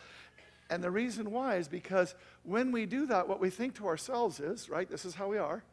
And 0.71 0.83
the 0.83 0.89
reason 0.89 1.29
why 1.31 1.57
is 1.57 1.67
because 1.67 2.15
when 2.43 2.71
we 2.71 2.87
do 2.87 3.05
that, 3.05 3.27
what 3.27 3.39
we 3.39 3.51
think 3.51 3.75
to 3.75 3.87
ourselves 3.87 4.39
is, 4.39 4.69
right, 4.69 4.89
this 4.89 5.05
is 5.05 5.13
how 5.13 5.27
we 5.27 5.37
are. 5.37 5.63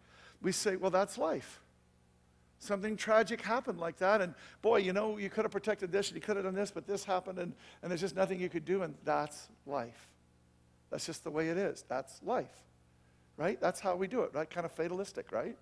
We 0.42 0.52
say, 0.52 0.76
well, 0.76 0.90
that's 0.90 1.16
life. 1.16 1.62
Something 2.58 2.96
tragic 2.96 3.40
happened 3.40 3.80
like 3.80 3.96
that, 3.98 4.20
and 4.20 4.34
boy, 4.60 4.78
you 4.78 4.92
know, 4.92 5.16
you 5.16 5.30
could 5.30 5.44
have 5.44 5.52
protected 5.52 5.90
this 5.90 6.08
and 6.08 6.16
you 6.16 6.22
could 6.22 6.36
have 6.36 6.44
done 6.44 6.54
this, 6.54 6.70
but 6.70 6.86
this 6.86 7.02
happened, 7.02 7.38
and, 7.38 7.54
and 7.80 7.90
there's 7.90 8.02
just 8.02 8.14
nothing 8.14 8.38
you 8.38 8.48
could 8.48 8.64
do, 8.64 8.82
and 8.82 8.94
that's 9.04 9.48
life. 9.66 10.11
That's 10.92 11.06
just 11.06 11.24
the 11.24 11.30
way 11.30 11.48
it 11.48 11.56
is. 11.56 11.84
That's 11.88 12.20
life, 12.22 12.52
right? 13.38 13.58
That's 13.58 13.80
how 13.80 13.96
we 13.96 14.06
do 14.06 14.20
it, 14.20 14.30
right? 14.34 14.48
Kind 14.48 14.66
of 14.66 14.72
fatalistic, 14.72 15.32
right? 15.32 15.56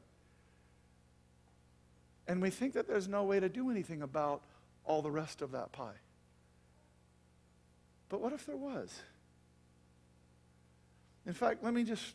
And 2.27 2.43
we 2.43 2.51
think 2.51 2.75
that 2.75 2.89
there's 2.89 3.07
no 3.07 3.23
way 3.23 3.39
to 3.39 3.49
do 3.49 3.71
anything 3.71 4.03
about 4.03 4.43
all 4.85 5.03
the 5.03 5.11
rest 5.11 5.41
of 5.41 5.53
that 5.53 5.71
pie. 5.71 5.95
But 8.09 8.21
what 8.21 8.33
if 8.33 8.45
there 8.45 8.57
was? 8.57 8.93
In 11.27 11.33
fact, 11.33 11.63
let 11.63 11.73
me 11.73 11.85
just. 11.85 12.15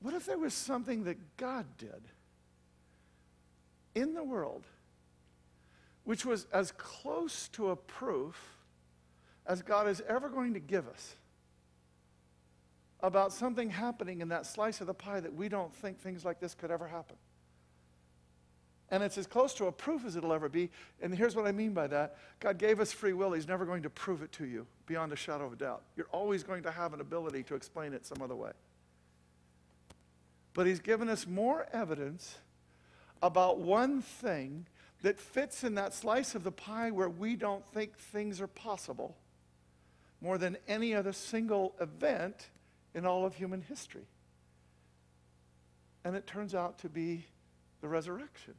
What 0.00 0.12
if 0.12 0.26
there 0.26 0.38
was 0.38 0.52
something 0.52 1.04
that 1.04 1.38
God 1.38 1.64
did 1.78 2.02
in 3.94 4.12
the 4.12 4.22
world 4.22 4.64
which 6.04 6.26
was 6.26 6.46
as 6.52 6.72
close 6.72 7.48
to 7.48 7.70
a 7.70 7.76
proof 7.76 8.38
as 9.46 9.62
God 9.62 9.88
is 9.88 10.02
ever 10.06 10.28
going 10.28 10.52
to 10.54 10.60
give 10.60 10.86
us 10.86 11.16
about 13.00 13.32
something 13.32 13.70
happening 13.70 14.20
in 14.20 14.28
that 14.28 14.46
slice 14.46 14.80
of 14.80 14.86
the 14.86 14.94
pie 14.94 15.20
that 15.20 15.34
we 15.34 15.48
don't 15.48 15.74
think 15.74 16.00
things 16.00 16.24
like 16.24 16.40
this 16.40 16.54
could 16.54 16.70
ever 16.70 16.88
happen? 16.88 17.16
And 18.90 19.02
it's 19.02 19.18
as 19.18 19.26
close 19.26 19.52
to 19.54 19.66
a 19.66 19.72
proof 19.72 20.04
as 20.06 20.16
it'll 20.16 20.32
ever 20.32 20.48
be. 20.48 20.70
And 21.02 21.14
here's 21.14 21.36
what 21.36 21.46
I 21.46 21.52
mean 21.52 21.72
by 21.72 21.86
that 21.88 22.16
God 22.40 22.58
gave 22.58 22.80
us 22.80 22.92
free 22.92 23.12
will. 23.12 23.32
He's 23.32 23.46
never 23.46 23.66
going 23.66 23.82
to 23.82 23.90
prove 23.90 24.22
it 24.22 24.32
to 24.32 24.46
you 24.46 24.66
beyond 24.86 25.12
a 25.12 25.16
shadow 25.16 25.46
of 25.46 25.52
a 25.52 25.56
doubt. 25.56 25.82
You're 25.96 26.08
always 26.10 26.42
going 26.42 26.62
to 26.62 26.70
have 26.70 26.94
an 26.94 27.00
ability 27.00 27.42
to 27.44 27.54
explain 27.54 27.92
it 27.92 28.06
some 28.06 28.22
other 28.22 28.36
way. 28.36 28.52
But 30.54 30.66
He's 30.66 30.80
given 30.80 31.08
us 31.08 31.26
more 31.26 31.66
evidence 31.72 32.38
about 33.22 33.58
one 33.58 34.00
thing 34.00 34.66
that 35.02 35.20
fits 35.20 35.62
in 35.64 35.74
that 35.74 35.92
slice 35.92 36.34
of 36.34 36.42
the 36.42 36.52
pie 36.52 36.90
where 36.90 37.10
we 37.10 37.36
don't 37.36 37.64
think 37.66 37.96
things 37.96 38.40
are 38.40 38.48
possible 38.48 39.16
more 40.20 40.38
than 40.38 40.56
any 40.66 40.94
other 40.94 41.12
single 41.12 41.74
event 41.80 42.48
in 42.94 43.06
all 43.06 43.24
of 43.24 43.34
human 43.34 43.62
history. 43.62 44.06
And 46.04 46.16
it 46.16 46.26
turns 46.26 46.54
out 46.54 46.78
to 46.80 46.88
be 46.88 47.24
the 47.80 47.88
resurrection. 47.88 48.54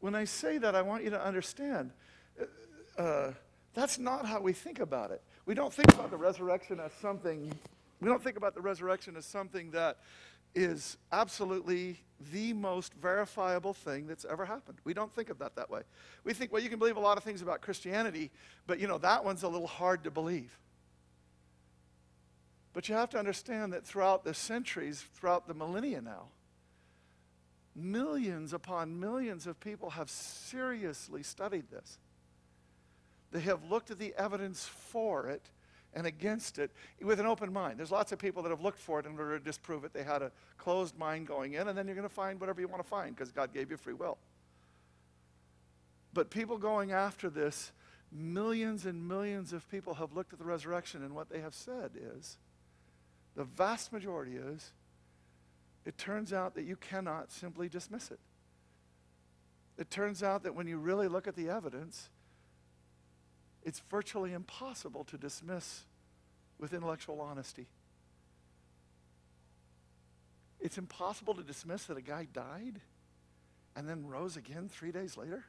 When 0.00 0.14
I 0.14 0.24
say 0.24 0.58
that, 0.58 0.74
I 0.74 0.82
want 0.82 1.04
you 1.04 1.10
to 1.10 1.24
understand 1.24 1.90
uh, 2.98 3.02
uh, 3.02 3.32
that's 3.74 3.98
not 3.98 4.26
how 4.26 4.40
we 4.40 4.52
think 4.52 4.80
about 4.80 5.10
it. 5.10 5.22
We 5.44 5.54
don't 5.54 5.72
think 5.72 5.92
about 5.92 6.10
the 6.10 6.16
resurrection 6.16 6.80
as 6.80 6.92
something, 7.00 7.52
we 8.00 8.08
don't 8.08 8.22
think 8.22 8.36
about 8.36 8.54
the 8.54 8.60
resurrection 8.60 9.16
as 9.16 9.26
something 9.26 9.70
that 9.72 9.98
is 10.54 10.96
absolutely 11.12 12.00
the 12.32 12.54
most 12.54 12.94
verifiable 12.94 13.74
thing 13.74 14.06
that's 14.06 14.24
ever 14.24 14.46
happened. 14.46 14.78
We 14.84 14.94
don't 14.94 15.12
think 15.12 15.28
of 15.28 15.38
that 15.38 15.54
that 15.56 15.68
way. 15.68 15.82
We 16.24 16.32
think, 16.32 16.50
well, 16.50 16.62
you 16.62 16.70
can 16.70 16.78
believe 16.78 16.96
a 16.96 17.00
lot 17.00 17.18
of 17.18 17.24
things 17.24 17.42
about 17.42 17.60
Christianity, 17.60 18.30
but 18.66 18.80
you 18.80 18.88
know, 18.88 18.96
that 18.98 19.24
one's 19.24 19.42
a 19.42 19.48
little 19.48 19.66
hard 19.66 20.04
to 20.04 20.10
believe. 20.10 20.58
But 22.76 22.90
you 22.90 22.94
have 22.94 23.08
to 23.10 23.18
understand 23.18 23.72
that 23.72 23.86
throughout 23.86 24.22
the 24.22 24.34
centuries, 24.34 25.02
throughout 25.14 25.48
the 25.48 25.54
millennia 25.54 26.02
now, 26.02 26.24
millions 27.74 28.52
upon 28.52 29.00
millions 29.00 29.46
of 29.46 29.58
people 29.60 29.88
have 29.88 30.10
seriously 30.10 31.22
studied 31.22 31.70
this. 31.70 31.96
They 33.32 33.40
have 33.40 33.64
looked 33.64 33.90
at 33.90 33.98
the 33.98 34.12
evidence 34.18 34.66
for 34.66 35.26
it 35.26 35.48
and 35.94 36.06
against 36.06 36.58
it 36.58 36.70
with 37.00 37.18
an 37.18 37.24
open 37.24 37.50
mind. 37.50 37.78
There's 37.78 37.90
lots 37.90 38.12
of 38.12 38.18
people 38.18 38.42
that 38.42 38.50
have 38.50 38.60
looked 38.60 38.78
for 38.78 39.00
it 39.00 39.06
in 39.06 39.12
order 39.12 39.38
to 39.38 39.42
disprove 39.42 39.84
it. 39.84 39.94
They 39.94 40.04
had 40.04 40.20
a 40.20 40.30
closed 40.58 40.98
mind 40.98 41.26
going 41.26 41.54
in, 41.54 41.68
and 41.68 41.78
then 41.78 41.86
you're 41.86 41.96
going 41.96 42.06
to 42.06 42.14
find 42.14 42.38
whatever 42.38 42.60
you 42.60 42.68
want 42.68 42.82
to 42.82 42.88
find 42.88 43.16
because 43.16 43.32
God 43.32 43.54
gave 43.54 43.70
you 43.70 43.78
free 43.78 43.94
will. 43.94 44.18
But 46.12 46.28
people 46.28 46.58
going 46.58 46.92
after 46.92 47.30
this, 47.30 47.72
millions 48.12 48.84
and 48.84 49.08
millions 49.08 49.54
of 49.54 49.66
people 49.70 49.94
have 49.94 50.12
looked 50.12 50.34
at 50.34 50.38
the 50.38 50.44
resurrection, 50.44 51.02
and 51.02 51.14
what 51.14 51.30
they 51.30 51.40
have 51.40 51.54
said 51.54 51.92
is 51.96 52.36
the 53.36 53.44
vast 53.44 53.92
majority 53.92 54.36
is 54.36 54.72
it 55.84 55.96
turns 55.98 56.32
out 56.32 56.54
that 56.54 56.64
you 56.64 56.74
cannot 56.74 57.30
simply 57.30 57.68
dismiss 57.68 58.10
it. 58.10 58.18
It 59.78 59.90
turns 59.90 60.22
out 60.22 60.42
that 60.42 60.54
when 60.54 60.66
you 60.66 60.78
really 60.78 61.06
look 61.06 61.28
at 61.28 61.36
the 61.36 61.50
evidence, 61.50 62.08
it's 63.62 63.82
virtually 63.90 64.32
impossible 64.32 65.04
to 65.04 65.18
dismiss 65.18 65.84
with 66.58 66.72
intellectual 66.72 67.20
honesty. 67.20 67.66
It's 70.58 70.78
impossible 70.78 71.34
to 71.34 71.42
dismiss 71.42 71.84
that 71.84 71.98
a 71.98 72.02
guy 72.02 72.26
died 72.32 72.80
and 73.76 73.86
then 73.86 74.06
rose 74.06 74.36
again 74.36 74.68
three 74.68 74.90
days 74.90 75.16
later. 75.16 75.44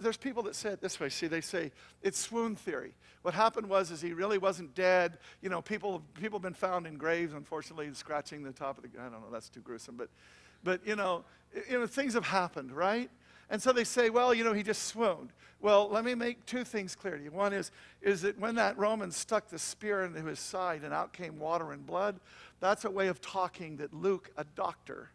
There's 0.00 0.16
people 0.16 0.42
that 0.44 0.54
say 0.54 0.70
it 0.70 0.80
this 0.80 0.98
way. 1.00 1.08
See, 1.08 1.26
they 1.26 1.40
say 1.40 1.72
it's 2.02 2.18
swoon 2.18 2.56
theory. 2.56 2.94
What 3.22 3.34
happened 3.34 3.68
was 3.68 3.90
is 3.90 4.00
he 4.00 4.12
really 4.12 4.38
wasn't 4.38 4.74
dead. 4.74 5.18
You 5.40 5.48
know, 5.48 5.62
people 5.62 6.02
people 6.20 6.38
have 6.38 6.42
been 6.42 6.54
found 6.54 6.86
in 6.86 6.96
graves, 6.96 7.32
unfortunately, 7.32 7.92
scratching 7.94 8.42
the 8.42 8.52
top 8.52 8.78
of 8.78 8.84
the. 8.84 8.90
I 8.98 9.04
don't 9.04 9.20
know. 9.20 9.30
That's 9.32 9.48
too 9.48 9.60
gruesome, 9.60 9.96
but, 9.96 10.08
but 10.62 10.86
you 10.86 10.96
know, 10.96 11.24
you 11.70 11.78
know, 11.78 11.86
things 11.86 12.14
have 12.14 12.26
happened, 12.26 12.72
right? 12.72 13.10
And 13.50 13.62
so 13.62 13.72
they 13.72 13.84
say, 13.84 14.10
well, 14.10 14.34
you 14.34 14.44
know, 14.44 14.52
he 14.52 14.62
just 14.62 14.84
swooned. 14.84 15.30
Well, 15.60 15.88
let 15.88 16.04
me 16.04 16.14
make 16.14 16.44
two 16.46 16.64
things 16.64 16.94
clear 16.94 17.16
to 17.16 17.22
you. 17.22 17.30
One 17.30 17.52
is, 17.52 17.70
is 18.02 18.22
that 18.22 18.38
when 18.38 18.56
that 18.56 18.76
Roman 18.76 19.10
stuck 19.10 19.48
the 19.48 19.58
spear 19.58 20.04
into 20.04 20.22
his 20.22 20.38
side 20.38 20.82
and 20.82 20.92
out 20.92 21.12
came 21.12 21.38
water 21.38 21.72
and 21.72 21.86
blood, 21.86 22.20
that's 22.60 22.84
a 22.84 22.90
way 22.90 23.08
of 23.08 23.20
talking 23.20 23.76
that 23.78 23.94
Luke, 23.94 24.30
a 24.36 24.44
doctor, 24.56 25.10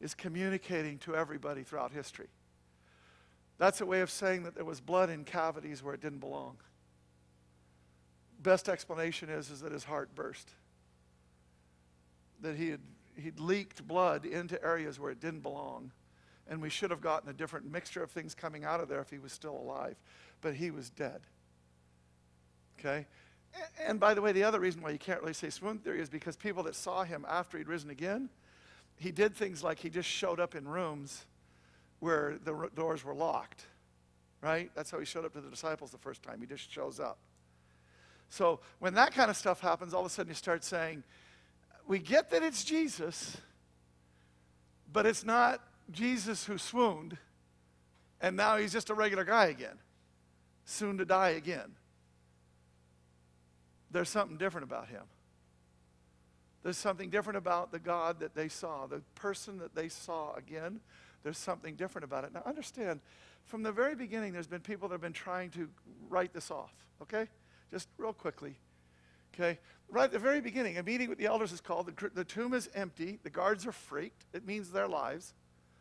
is 0.00 0.14
communicating 0.14 0.98
to 0.98 1.16
everybody 1.16 1.62
throughout 1.62 1.92
history. 1.92 2.28
That's 3.58 3.80
a 3.80 3.86
way 3.86 4.00
of 4.00 4.10
saying 4.10 4.42
that 4.44 4.54
there 4.54 4.64
was 4.64 4.80
blood 4.80 5.08
in 5.08 5.24
cavities 5.24 5.82
where 5.82 5.94
it 5.94 6.00
didn't 6.00 6.18
belong. 6.18 6.56
Best 8.42 8.68
explanation 8.68 9.28
is, 9.28 9.50
is 9.50 9.60
that 9.60 9.72
his 9.72 9.84
heart 9.84 10.14
burst. 10.14 10.50
That 12.42 12.56
he 12.56 12.70
had 12.70 12.80
he'd 13.16 13.40
leaked 13.40 13.86
blood 13.86 14.26
into 14.26 14.62
areas 14.62 15.00
where 15.00 15.10
it 15.10 15.20
didn't 15.20 15.40
belong 15.40 15.90
and 16.48 16.62
we 16.62 16.70
should 16.70 16.90
have 16.90 17.00
gotten 17.00 17.28
a 17.28 17.32
different 17.32 17.70
mixture 17.70 18.02
of 18.02 18.10
things 18.10 18.34
coming 18.34 18.64
out 18.64 18.80
of 18.80 18.88
there 18.88 19.00
if 19.00 19.10
he 19.10 19.18
was 19.18 19.32
still 19.32 19.56
alive. 19.56 19.96
But 20.40 20.54
he 20.54 20.70
was 20.70 20.90
dead. 20.90 21.20
Okay? 22.78 23.06
And 23.84 23.98
by 23.98 24.14
the 24.14 24.22
way, 24.22 24.32
the 24.32 24.44
other 24.44 24.60
reason 24.60 24.82
why 24.82 24.90
you 24.90 24.98
can't 24.98 25.20
really 25.20 25.32
say 25.32 25.50
swoon 25.50 25.78
theory 25.78 26.00
is 26.00 26.08
because 26.08 26.36
people 26.36 26.62
that 26.64 26.74
saw 26.74 27.04
him 27.04 27.26
after 27.28 27.58
he'd 27.58 27.68
risen 27.68 27.90
again, 27.90 28.28
he 28.96 29.10
did 29.10 29.34
things 29.34 29.64
like 29.64 29.78
he 29.78 29.90
just 29.90 30.08
showed 30.08 30.38
up 30.38 30.54
in 30.54 30.68
rooms 30.68 31.24
where 32.00 32.38
the 32.44 32.68
doors 32.74 33.04
were 33.04 33.14
locked. 33.14 33.66
Right? 34.42 34.70
That's 34.74 34.90
how 34.90 34.98
he 34.98 35.04
showed 35.04 35.24
up 35.24 35.32
to 35.32 35.40
the 35.40 35.50
disciples 35.50 35.90
the 35.90 35.98
first 35.98 36.22
time. 36.22 36.40
He 36.40 36.46
just 36.46 36.70
shows 36.70 37.00
up. 37.00 37.18
So 38.28 38.60
when 38.78 38.94
that 38.94 39.12
kind 39.12 39.30
of 39.30 39.36
stuff 39.36 39.60
happens, 39.60 39.94
all 39.94 40.00
of 40.00 40.06
a 40.06 40.10
sudden 40.10 40.30
you 40.30 40.34
start 40.34 40.62
saying, 40.62 41.04
we 41.86 41.98
get 41.98 42.30
that 42.30 42.42
it's 42.42 42.64
Jesus, 42.64 43.36
but 44.92 45.06
it's 45.06 45.24
not 45.24 45.62
Jesus 45.90 46.44
who 46.44 46.58
swooned, 46.58 47.16
and 48.20 48.36
now 48.36 48.56
he's 48.56 48.72
just 48.72 48.90
a 48.90 48.94
regular 48.94 49.24
guy 49.24 49.46
again, 49.46 49.78
soon 50.64 50.98
to 50.98 51.04
die 51.04 51.30
again. 51.30 51.76
There's 53.90 54.08
something 54.08 54.36
different 54.36 54.64
about 54.64 54.88
him. 54.88 55.04
There's 56.64 56.76
something 56.76 57.10
different 57.10 57.36
about 57.36 57.70
the 57.70 57.78
God 57.78 58.18
that 58.20 58.34
they 58.34 58.48
saw, 58.48 58.86
the 58.86 59.02
person 59.14 59.58
that 59.58 59.76
they 59.76 59.88
saw 59.88 60.34
again. 60.34 60.80
There's 61.26 61.38
something 61.38 61.74
different 61.74 62.04
about 62.04 62.22
it. 62.22 62.32
Now, 62.32 62.42
understand, 62.46 63.00
from 63.46 63.64
the 63.64 63.72
very 63.72 63.96
beginning, 63.96 64.32
there's 64.32 64.46
been 64.46 64.60
people 64.60 64.86
that 64.86 64.94
have 64.94 65.00
been 65.00 65.12
trying 65.12 65.50
to 65.50 65.68
write 66.08 66.32
this 66.32 66.52
off, 66.52 66.72
okay? 67.02 67.26
Just 67.68 67.88
real 67.98 68.12
quickly. 68.12 68.54
Okay? 69.34 69.58
Right 69.88 70.04
at 70.04 70.12
the 70.12 70.20
very 70.20 70.40
beginning, 70.40 70.78
a 70.78 70.84
meeting 70.84 71.08
with 71.08 71.18
the 71.18 71.26
elders 71.26 71.50
is 71.50 71.60
called. 71.60 71.86
The, 71.88 72.10
the 72.10 72.22
tomb 72.22 72.54
is 72.54 72.68
empty. 72.76 73.18
The 73.24 73.30
guards 73.30 73.66
are 73.66 73.72
freaked. 73.72 74.24
It 74.34 74.46
means 74.46 74.70
their 74.70 74.86
lives. 74.86 75.34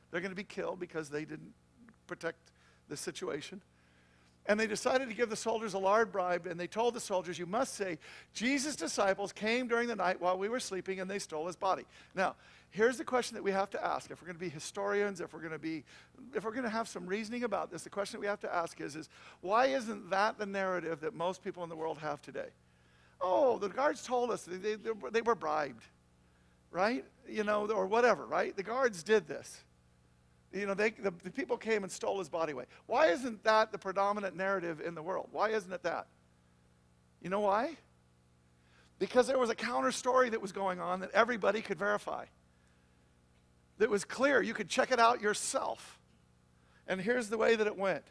They're 0.09 0.19
going 0.19 0.31
to 0.31 0.35
be 0.35 0.43
killed 0.43 0.79
because 0.79 1.09
they 1.09 1.25
didn't 1.25 1.53
protect 2.07 2.39
the 2.89 2.97
situation. 2.97 3.61
And 4.47 4.59
they 4.59 4.65
decided 4.65 5.09
to 5.09 5.15
give 5.15 5.29
the 5.29 5.35
soldiers 5.35 5.75
a 5.75 5.79
large 5.79 6.11
bribe, 6.11 6.47
and 6.47 6.59
they 6.59 6.65
told 6.65 6.95
the 6.95 6.99
soldiers, 6.99 7.37
You 7.37 7.45
must 7.45 7.75
say, 7.75 7.99
Jesus' 8.33 8.75
disciples 8.75 9.31
came 9.31 9.67
during 9.67 9.87
the 9.87 9.95
night 9.95 10.19
while 10.19 10.39
we 10.39 10.49
were 10.49 10.59
sleeping 10.59 10.99
and 10.99 11.07
they 11.07 11.19
stole 11.19 11.45
his 11.45 11.55
body. 11.55 11.83
Now, 12.15 12.35
here's 12.75 12.97
the 12.97 13.03
question 13.03 13.35
that 13.35 13.43
we 13.43 13.51
have 13.51 13.69
to 13.71 13.83
ask. 13.83 14.11
If 14.11 14.21
we're 14.21 14.27
going 14.27 14.37
to 14.37 14.43
be 14.43 14.49
historians, 14.49 15.21
if 15.21 15.33
we're 15.33 15.39
going 15.39 15.53
to 15.53 15.59
be, 15.59 15.83
if 16.33 16.43
we're 16.43 16.51
going 16.51 16.63
to 16.63 16.69
have 16.69 16.87
some 16.87 17.05
reasoning 17.05 17.43
about 17.43 17.71
this, 17.71 17.83
the 17.83 17.89
question 17.89 18.17
that 18.17 18.21
we 18.21 18.27
have 18.27 18.41
to 18.41 18.53
ask 18.53 18.81
is, 18.81 18.95
is 18.95 19.09
why 19.41 19.67
isn't 19.67 20.09
that 20.09 20.37
the 20.37 20.45
narrative 20.45 20.99
that 20.99 21.13
most 21.13 21.43
people 21.43 21.63
in 21.63 21.69
the 21.69 21.75
world 21.75 21.97
have 21.99 22.21
today? 22.21 22.49
Oh, 23.21 23.57
the 23.57 23.69
guards 23.69 24.03
told 24.03 24.29
us 24.29 24.43
they, 24.43 24.75
they, 24.75 24.91
they 25.11 25.21
were 25.21 25.35
bribed, 25.35 25.83
right? 26.69 27.05
You 27.27 27.45
know, 27.45 27.65
or 27.67 27.87
whatever, 27.87 28.25
right? 28.25 28.55
The 28.55 28.63
guards 28.63 29.03
did 29.03 29.27
this. 29.27 29.63
You 30.51 30.65
know, 30.65 30.73
they, 30.73 30.91
the, 30.91 31.13
the 31.23 31.31
people 31.31 31.57
came 31.57 31.83
and 31.83 31.91
stole 31.91 32.19
his 32.19 32.29
body 32.29 32.51
away. 32.53 32.65
Why 32.87 33.07
isn't 33.07 33.43
that 33.45 33.71
the 33.71 33.77
predominant 33.77 34.35
narrative 34.35 34.81
in 34.81 34.95
the 34.95 35.01
world? 35.01 35.29
Why 35.31 35.49
isn't 35.49 35.71
it 35.71 35.83
that? 35.83 36.07
You 37.21 37.29
know 37.29 37.39
why? 37.39 37.77
Because 38.99 39.27
there 39.27 39.39
was 39.39 39.49
a 39.49 39.55
counter 39.55 39.91
story 39.91 40.29
that 40.29 40.41
was 40.41 40.51
going 40.51 40.79
on 40.79 40.99
that 41.01 41.11
everybody 41.11 41.61
could 41.61 41.79
verify. 41.79 42.25
That 43.77 43.89
was 43.89 44.05
clear. 44.05 44.41
You 44.41 44.53
could 44.53 44.69
check 44.69 44.91
it 44.91 44.99
out 44.99 45.21
yourself. 45.21 45.99
And 46.87 47.01
here's 47.01 47.29
the 47.29 47.37
way 47.37 47.55
that 47.55 47.67
it 47.67 47.77
went. 47.77 48.03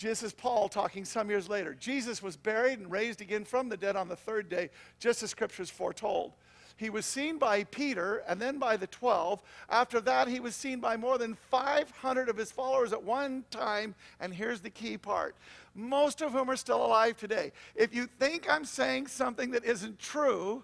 This 0.00 0.22
is 0.22 0.32
Paul 0.32 0.68
talking 0.68 1.04
some 1.04 1.28
years 1.28 1.48
later. 1.48 1.74
Jesus 1.74 2.22
was 2.22 2.36
buried 2.36 2.78
and 2.78 2.90
raised 2.90 3.20
again 3.20 3.44
from 3.44 3.68
the 3.68 3.76
dead 3.76 3.96
on 3.96 4.08
the 4.08 4.14
third 4.14 4.48
day, 4.48 4.70
just 5.00 5.22
as 5.22 5.30
scriptures 5.30 5.70
foretold. 5.70 6.34
He 6.76 6.90
was 6.90 7.04
seen 7.04 7.38
by 7.38 7.64
Peter 7.64 8.22
and 8.28 8.40
then 8.40 8.60
by 8.60 8.76
the 8.76 8.86
12. 8.86 9.42
After 9.68 10.00
that, 10.02 10.28
he 10.28 10.38
was 10.38 10.54
seen 10.54 10.78
by 10.78 10.96
more 10.96 11.18
than 11.18 11.34
500 11.34 12.28
of 12.28 12.36
his 12.36 12.52
followers 12.52 12.92
at 12.92 13.02
one 13.02 13.44
time. 13.50 13.96
And 14.20 14.32
here's 14.32 14.60
the 14.60 14.70
key 14.70 14.96
part 14.96 15.34
most 15.74 16.22
of 16.22 16.32
whom 16.32 16.48
are 16.48 16.56
still 16.56 16.84
alive 16.84 17.16
today. 17.16 17.52
If 17.74 17.94
you 17.94 18.06
think 18.06 18.48
I'm 18.48 18.64
saying 18.64 19.08
something 19.08 19.50
that 19.50 19.64
isn't 19.64 19.98
true, 19.98 20.62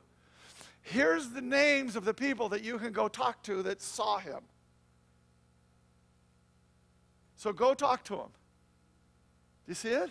here's 0.84 1.30
the 1.30 1.40
names 1.40 1.96
of 1.96 2.04
the 2.04 2.14
people 2.14 2.50
that 2.50 2.62
you 2.62 2.78
can 2.78 2.92
go 2.92 3.08
talk 3.08 3.42
to 3.42 3.62
that 3.64 3.82
saw 3.82 4.18
him. 4.18 4.40
So 7.36 7.52
go 7.52 7.74
talk 7.74 8.04
to 8.04 8.16
them. 8.16 8.28
Do 9.66 9.70
you 9.70 9.74
see 9.74 9.88
it? 9.88 10.10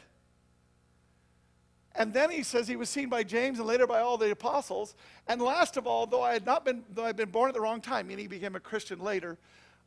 And 1.95 2.11
then 2.11 2.31
he 2.31 2.41
says 2.41 2.67
he 2.67 2.75
was 2.75 2.89
seen 2.89 3.07
by 3.07 3.23
James 3.23 3.59
and 3.59 3.67
later 3.67 3.85
by 3.85 4.01
all 4.01 4.17
the 4.17 4.31
apostles. 4.31 4.95
And 5.27 5.39
last 5.41 5.77
of 5.77 5.85
all, 5.85 6.07
though 6.07 6.23
I 6.23 6.33
had 6.33 6.45
not 6.45 6.65
been, 6.65 6.83
though 6.91 7.03
I 7.03 7.07
had 7.07 7.15
been 7.15 7.29
born 7.29 7.49
at 7.49 7.53
the 7.53 7.61
wrong 7.61 7.81
time, 7.81 8.07
meaning 8.07 8.23
he 8.23 8.27
became 8.27 8.55
a 8.55 8.59
Christian 8.59 8.99
later, 8.99 9.37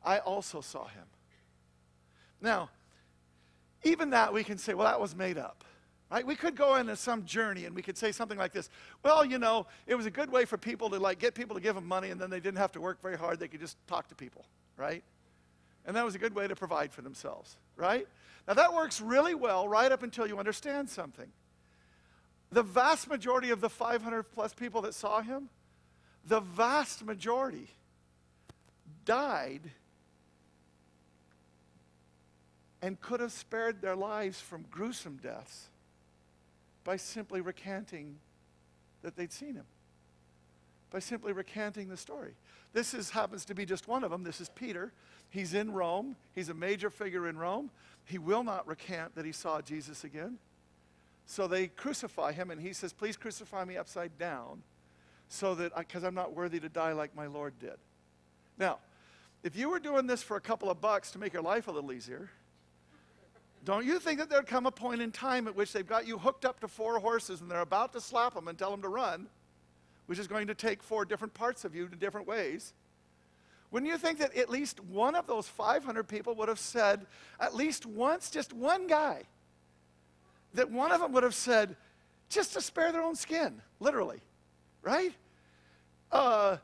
I 0.05 0.19
also 0.19 0.61
saw 0.61 0.87
him. 0.87 1.03
Now, 2.41 2.71
even 3.83 4.11
that 4.11 4.33
we 4.33 4.45
can 4.45 4.57
say, 4.57 4.75
well, 4.75 4.87
that 4.87 5.01
was 5.01 5.17
made 5.17 5.37
up. 5.37 5.65
Right? 6.11 6.25
We 6.25 6.37
could 6.37 6.55
go 6.55 6.77
into 6.77 6.95
some 6.95 7.25
journey 7.25 7.65
and 7.65 7.75
we 7.75 7.83
could 7.83 7.99
say 7.99 8.13
something 8.13 8.39
like 8.39 8.53
this. 8.53 8.71
Well, 9.03 9.25
you 9.25 9.39
know, 9.39 9.67
it 9.87 9.97
was 9.97 10.07
a 10.07 10.11
good 10.11 10.31
way 10.31 10.45
for 10.45 10.57
people 10.57 10.89
to 10.91 10.99
like 10.99 11.19
get 11.19 11.35
people 11.35 11.57
to 11.57 11.61
give 11.61 11.75
them 11.75 11.87
money 11.87 12.11
and 12.11 12.21
then 12.21 12.31
they 12.31 12.39
didn't 12.39 12.59
have 12.59 12.73
to 12.73 12.81
work 12.81 13.03
very 13.03 13.19
hard. 13.19 13.41
They 13.41 13.49
could 13.49 13.61
just 13.61 13.77
talk 13.89 14.09
to 14.09 14.15
people, 14.15 14.45
right? 14.77 15.03
And 15.85 15.97
that 15.97 16.05
was 16.05 16.15
a 16.15 16.19
good 16.19 16.35
way 16.35 16.47
to 16.47 16.55
provide 16.55 16.93
for 16.93 17.03
themselves, 17.03 17.57
right? 17.75 18.07
Now 18.47 18.55
that 18.55 18.73
works 18.73 19.01
really 19.01 19.35
well 19.35 19.67
right 19.67 19.91
up 19.91 20.05
until 20.05 20.29
you 20.29 20.39
understand 20.39 20.89
something. 20.89 21.27
The 22.53 22.63
vast 22.63 23.09
majority 23.09 23.51
of 23.51 23.61
the 23.61 23.69
500 23.69 24.23
plus 24.23 24.55
people 24.55 24.83
that 24.83 24.95
saw 24.95 25.21
him, 25.23 25.49
the 26.25 26.39
vast 26.39 27.05
majority 27.05 27.69
died 29.05 29.73
and 32.81 33.01
could 33.01 33.19
have 33.19 33.33
spared 33.33 33.81
their 33.83 33.97
lives 33.97 34.41
from 34.41 34.65
gruesome 34.71 35.19
deaths 35.21 35.69
by 36.87 36.97
simply 36.97 37.43
recanting 37.43 38.17
that 39.03 39.15
they'd 39.15 39.33
seen 39.33 39.57
him 39.57 39.67
by 40.91 41.01
simply 41.01 41.33
recanting 41.33 41.89
the 41.89 41.97
story. 41.97 42.33
This 42.73 42.95
is, 42.95 43.11
happens 43.11 43.45
to 43.47 43.55
be 43.55 43.67
just 43.67 43.89
one 43.89 44.05
of 44.05 44.11
them. 44.11 44.23
This 44.23 44.41
is 44.41 44.49
Peter. 44.49 44.93
He's 45.29 45.55
in 45.55 45.73
Rome, 45.73 46.17
he's 46.35 46.49
a 46.49 46.55
major 46.55 46.89
figure 46.89 47.29
in 47.29 47.37
Rome. 47.37 47.71
He 48.05 48.19
will 48.19 48.45
not 48.45 48.67
recant 48.67 49.15
that 49.17 49.25
he 49.25 49.33
saw 49.33 49.61
Jesus 49.61 50.05
again. 50.05 50.39
So 51.27 51.49
they 51.49 51.67
crucify 51.67 52.33
him, 52.33 52.51
and 52.51 52.61
he 52.61 52.73
says, 52.73 52.93
Please 52.93 53.17
crucify 53.17 53.65
me 53.65 53.77
upside 53.77 54.17
down 54.17 54.63
so 55.29 55.57
that, 55.57 55.77
because 55.77 56.05
I'm 56.05 56.15
not 56.15 56.35
worthy 56.35 56.61
to 56.61 56.69
die 56.69 56.93
like 56.93 57.17
my 57.17 57.27
Lord 57.27 57.59
did. 57.59 57.77
Now, 58.59 58.79
if 59.43 59.57
you 59.57 59.69
were 59.69 59.81
doing 59.81 60.07
this 60.07 60.23
for 60.23 60.37
a 60.37 60.41
couple 60.41 60.71
of 60.71 60.81
bucks 60.81 61.11
to 61.11 61.19
make 61.19 61.33
your 61.33 61.43
life 61.43 61.67
a 61.67 61.73
little 61.73 61.93
easier, 61.93 62.31
don't 63.67 63.85
you 63.85 63.99
think 63.99 64.21
that 64.21 64.31
there'd 64.31 64.47
come 64.47 64.65
a 64.67 64.71
point 64.71 65.03
in 65.03 65.11
time 65.11 65.49
at 65.49 65.57
which 65.57 65.73
they've 65.73 65.87
got 65.87 66.07
you 66.07 66.19
hooked 66.19 66.45
up 66.45 66.61
to 66.61 66.69
four 66.69 67.01
horses 67.01 67.41
and 67.41 67.51
they're 67.51 67.63
about 67.63 67.93
to 67.95 68.01
slap 68.01 68.35
them 68.35 68.47
and 68.47 68.57
tell 68.57 68.71
them 68.71 68.81
to 68.81 68.89
run, 68.89 69.27
which 70.07 70.21
is 70.21 70.29
going 70.29 70.47
to 70.47 70.55
take 70.55 70.85
four 70.85 71.05
different 71.05 71.35
parts 71.35 71.65
of 71.65 71.75
you 71.75 71.89
in 71.91 71.99
different 71.99 72.29
ways? 72.29 72.75
Wouldn't 73.73 73.91
you 73.91 73.99
think 73.99 74.21
that 74.21 74.37
at 74.37 74.49
least 74.49 74.79
one 74.85 75.17
of 75.17 75.27
those 75.27 75.49
500 75.49 76.07
people 76.07 76.37
would 76.37 76.49
have 76.49 76.61
said, 76.61 77.07
at 77.41 77.57
least 77.57 77.87
once, 77.87 78.31
just 78.31 78.53
one 78.53 78.87
guy, 78.87 79.25
that 80.55 80.71
one 80.71 80.93
of 80.93 81.01
them 81.01 81.11
would 81.11 81.25
have 81.25 81.35
said, 81.35 81.75
just 82.29 82.53
to 82.53 82.61
spare 82.61 82.93
their 82.93 83.03
own 83.03 83.17
skin, 83.17 83.61
literally, 83.81 84.21
right? 84.83 85.13
Uh, 86.13 86.59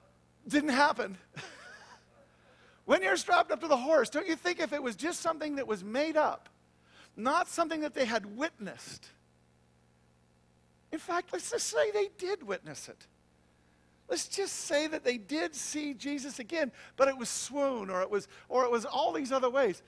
didn't 0.46 0.70
happen. 0.70 1.18
when 2.84 3.02
you're 3.02 3.16
strapped 3.16 3.50
up 3.50 3.60
to 3.60 3.66
the 3.66 3.76
horse, 3.76 4.08
don't 4.08 4.28
you 4.28 4.36
think 4.36 4.60
if 4.60 4.72
it 4.72 4.80
was 4.80 4.94
just 4.94 5.20
something 5.20 5.56
that 5.56 5.66
was 5.66 5.82
made 5.82 6.16
up, 6.16 6.48
not 7.16 7.48
something 7.48 7.80
that 7.80 7.94
they 7.94 8.04
had 8.04 8.36
witnessed? 8.36 9.08
In 10.92 10.98
fact, 10.98 11.32
let's 11.32 11.50
just 11.50 11.68
say 11.68 11.90
they 11.90 12.08
did 12.18 12.42
witness 12.42 12.88
it. 12.88 13.06
Let's 14.08 14.28
just 14.28 14.52
say 14.52 14.86
that 14.88 15.04
they 15.04 15.16
did 15.16 15.54
see 15.54 15.94
Jesus 15.94 16.38
again, 16.38 16.70
but 16.96 17.08
it 17.08 17.16
was 17.16 17.30
swoon 17.30 17.88
or 17.88 18.02
it 18.02 18.10
was 18.10 18.28
or 18.48 18.64
it 18.64 18.70
was 18.70 18.84
all 18.84 19.12
these 19.12 19.32
other 19.32 19.48
ways. 19.48 19.82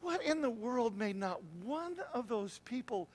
What 0.00 0.22
in 0.22 0.42
the 0.42 0.50
world 0.50 0.96
made 0.96 1.16
not 1.16 1.40
one 1.64 1.96
of 2.12 2.28
those 2.28 2.60
people 2.64 3.08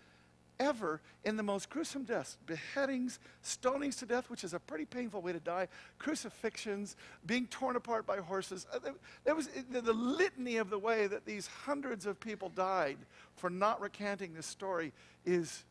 ever 0.59 1.01
in 1.23 1.37
the 1.37 1.43
most 1.43 1.69
gruesome 1.69 2.03
deaths 2.03 2.37
beheadings, 2.45 3.19
stonings 3.43 3.97
to 3.99 4.05
death, 4.05 4.29
which 4.29 4.43
is 4.43 4.53
a 4.53 4.59
pretty 4.59 4.85
painful 4.85 5.21
way 5.21 5.33
to 5.33 5.39
die, 5.39 5.67
crucifixions, 5.99 6.95
being 7.25 7.47
torn 7.47 7.75
apart 7.75 8.05
by 8.05 8.17
horses. 8.17 8.67
Uh, 8.73 8.79
there 9.23 9.35
was 9.35 9.49
the 9.69 9.93
litany 9.93 10.57
of 10.57 10.69
the 10.69 10.79
way 10.79 11.07
that 11.07 11.25
these 11.25 11.47
hundreds 11.47 12.05
of 12.05 12.19
people 12.19 12.49
died 12.49 12.97
for 13.35 13.49
not 13.49 13.81
recanting 13.81 14.33
this 14.33 14.45
story 14.45 14.93
is 15.25 15.63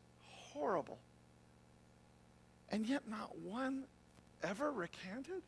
horrible. 0.53 0.99
And 2.69 2.85
yet, 2.85 3.07
not 3.09 3.37
one 3.37 3.83
ever 4.43 4.71
recanted? 4.71 5.41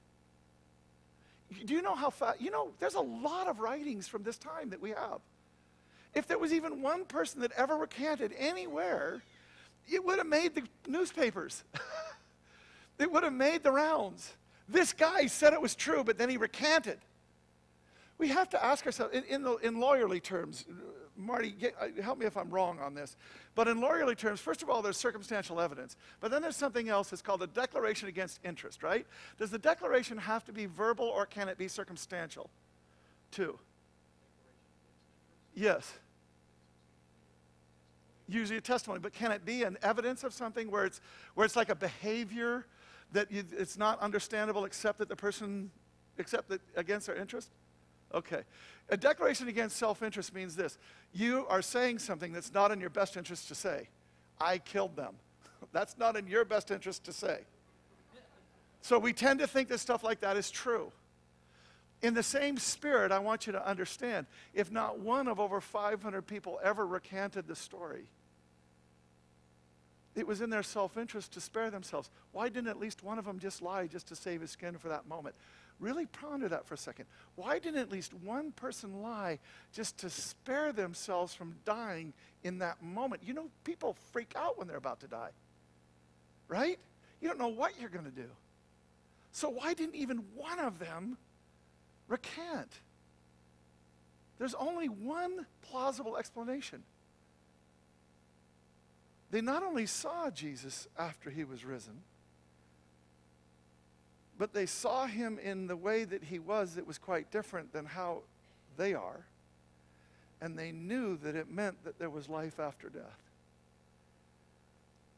Do 1.66 1.74
you 1.74 1.82
know 1.82 1.96
how 1.96 2.10
fast? 2.10 2.42
You 2.42 2.52
know, 2.52 2.72
there's 2.80 2.96
a 2.96 3.02
lot 3.02 3.48
of 3.48 3.60
writings 3.60 4.08
from 4.08 4.24
this 4.24 4.38
time 4.38 4.70
that 4.70 4.82
we 4.82 4.90
have. 4.90 5.20
If 6.14 6.28
there 6.28 6.38
was 6.38 6.54
even 6.54 6.82
one 6.82 7.06
person 7.06 7.42
that 7.42 7.52
ever 7.58 7.76
recanted 7.76 8.34
anywhere, 8.38 9.24
it 9.92 10.04
would 10.04 10.18
have 10.18 10.28
made 10.28 10.56
the 10.56 10.64
newspapers. 10.88 11.64
it 13.00 13.12
would 13.12 13.24
have 13.24 13.34
made 13.34 13.64
the 13.64 13.72
rounds. 13.72 14.34
This 14.70 14.94
guy 14.94 15.26
said 15.26 15.54
it 15.54 15.62
was 15.62 15.76
true, 15.76 16.04
but 16.04 16.18
then 16.18 16.30
he 16.30 16.38
recanted. 16.38 17.00
We 18.18 18.30
have 18.30 18.50
to 18.50 18.64
ask 18.64 18.86
ourselves, 18.86 19.14
in, 19.14 19.24
in, 19.26 19.42
the, 19.42 19.56
in 19.58 19.76
lawyerly 19.76 20.22
terms, 20.22 20.66
Marty, 21.18 21.52
get, 21.52 21.76
uh, 21.80 22.02
help 22.02 22.18
me 22.18 22.26
if 22.26 22.38
I'm 22.38 22.50
wrong 22.50 22.80
on 22.80 22.94
this, 22.94 23.16
but 23.56 23.68
in 23.68 23.80
lawyerly 23.80 24.18
terms, 24.18 24.40
first 24.40 24.64
of 24.64 24.70
all, 24.70 24.82
there's 24.82 24.98
circumstantial 24.98 25.60
evidence. 25.60 25.96
But 26.20 26.32
then 26.32 26.42
there's 26.42 26.56
something 26.56 26.90
else 26.90 27.10
that's 27.10 27.22
called 27.22 27.44
a 27.44 27.48
declaration 27.48 28.08
against 28.08 28.40
interest, 28.44 28.84
right? 28.84 29.06
Does 29.38 29.52
the 29.52 29.60
declaration 29.60 30.18
have 30.18 30.44
to 30.46 30.54
be 30.54 30.66
verbal 30.66 31.06
or 31.06 31.26
can 31.26 31.50
it 31.50 31.58
be 31.58 31.68
circumstantial? 31.68 32.50
Two. 33.32 33.60
Yes 35.54 35.94
usually 38.28 38.58
a 38.58 38.62
testimony, 38.62 39.00
but 39.00 39.14
can 39.14 39.32
it 39.32 39.46
be 39.46 39.64
an 39.64 39.78
evidence 39.82 40.24
of 40.24 40.34
something 40.34 40.70
where 40.70 40.86
it's, 40.86 41.02
where 41.36 41.46
it's 41.46 41.56
like 41.56 41.70
a 41.70 41.76
behavior 41.76 42.66
that 43.12 43.32
you, 43.32 43.44
it's 43.58 43.78
not 43.78 44.00
understandable 44.00 44.66
except 44.66 44.98
that 44.98 45.10
the 45.10 45.16
person, 45.16 45.70
except 46.18 46.50
that 46.50 46.62
against 46.76 47.08
their 47.08 47.16
interest? 47.16 47.52
Okay. 48.14 48.42
A 48.90 48.98
declaration 48.98 49.48
against 49.48 49.78
self 49.78 50.04
interest 50.04 50.34
means 50.34 50.56
this 50.56 50.78
you 51.14 51.46
are 51.48 51.62
saying 51.62 52.00
something 52.00 52.32
that's 52.32 52.54
not 52.54 52.72
in 52.72 52.80
your 52.80 52.90
best 52.90 53.18
interest 53.18 53.48
to 53.48 53.56
say. 53.56 53.88
I 54.40 54.58
killed 54.58 54.96
them. 54.96 55.16
that's 55.72 55.98
not 55.98 56.16
in 56.16 56.28
your 56.28 56.46
best 56.46 56.72
interest 56.72 57.04
to 57.06 57.14
say. 57.14 57.40
So 58.82 59.00
we 59.00 59.14
tend 59.14 59.40
to 59.40 59.48
think 59.48 59.70
that 59.70 59.80
stuff 59.80 60.04
like 60.04 60.20
that 60.20 60.36
is 60.38 60.52
true. 60.52 60.92
In 62.04 62.14
the 62.14 62.22
same 62.22 62.58
spirit, 62.58 63.14
I 63.14 63.20
want 63.20 63.48
you 63.48 63.54
to 63.54 63.66
understand 63.66 64.28
if 64.54 64.70
not 64.70 65.00
one 65.00 65.30
of 65.30 65.40
over 65.40 65.62
500 65.62 66.28
people 66.28 66.60
ever 66.62 66.86
recanted 66.86 67.48
the 67.48 67.56
story, 67.56 68.10
it 70.14 70.28
was 70.28 70.42
in 70.42 70.50
their 70.50 70.64
self 70.64 70.98
interest 70.98 71.32
to 71.34 71.42
spare 71.42 71.72
themselves. 71.72 72.12
Why 72.34 72.50
didn't 72.50 72.68
at 72.68 72.78
least 72.78 73.04
one 73.04 73.18
of 73.18 73.26
them 73.26 73.40
just 73.40 73.62
lie 73.62 73.88
just 73.88 74.08
to 74.10 74.18
save 74.18 74.42
his 74.42 74.52
skin 74.52 74.78
for 74.78 74.90
that 74.90 75.08
moment? 75.08 75.34
Really 75.80 76.06
ponder 76.06 76.50
that 76.50 76.68
for 76.68 76.74
a 76.74 76.78
second. 76.78 77.06
Why 77.36 77.58
didn't 77.58 77.80
at 77.80 77.90
least 77.90 78.14
one 78.14 78.52
person 78.52 79.02
lie 79.02 79.40
just 79.72 79.98
to 80.00 80.10
spare 80.10 80.74
themselves 80.74 81.34
from 81.34 81.56
dying 81.64 82.14
in 82.44 82.60
that 82.60 82.84
moment? 82.84 83.24
You 83.26 83.34
know, 83.34 83.48
people 83.64 83.96
freak 84.12 84.34
out 84.36 84.58
when 84.58 84.68
they're 84.68 84.78
about 84.78 85.00
to 85.00 85.08
die, 85.08 85.32
right? 86.50 86.78
You 87.22 87.30
don't 87.30 87.40
know 87.40 87.48
what 87.48 87.80
you're 87.80 87.90
going 87.90 88.06
to 88.06 88.12
do. 88.12 88.30
So, 89.32 89.50
why 89.50 89.74
didn't 89.74 89.96
even 89.96 90.18
one 90.36 90.60
of 90.60 90.80
them 90.80 91.18
recant. 92.14 92.72
There's 94.38 94.54
only 94.54 94.88
one 94.88 95.48
plausible 95.64 96.16
explanation. 96.16 96.84
They 99.32 99.42
not 99.42 99.64
only 99.64 99.88
saw 99.88 100.30
Jesus 100.30 100.88
after 100.98 101.32
he 101.32 101.44
was 101.44 101.66
risen, 101.66 102.02
but 104.38 104.54
they 104.54 104.68
saw 104.68 105.08
him 105.08 105.40
in 105.40 105.66
the 105.66 105.76
way 105.76 106.04
that 106.04 106.26
he 106.26 106.38
was 106.38 106.76
that 106.76 106.86
was 106.86 107.00
quite 107.00 107.32
different 107.32 107.74
than 107.74 107.86
how 107.86 108.22
they 108.78 108.94
are. 108.94 109.26
And 110.40 110.58
they 110.58 110.72
knew 110.72 111.18
that 111.18 111.36
it 111.36 111.50
meant 111.50 111.84
that 111.84 111.98
there 111.98 112.10
was 112.12 112.30
life 112.30 112.60
after 112.60 112.90
death. 112.90 113.32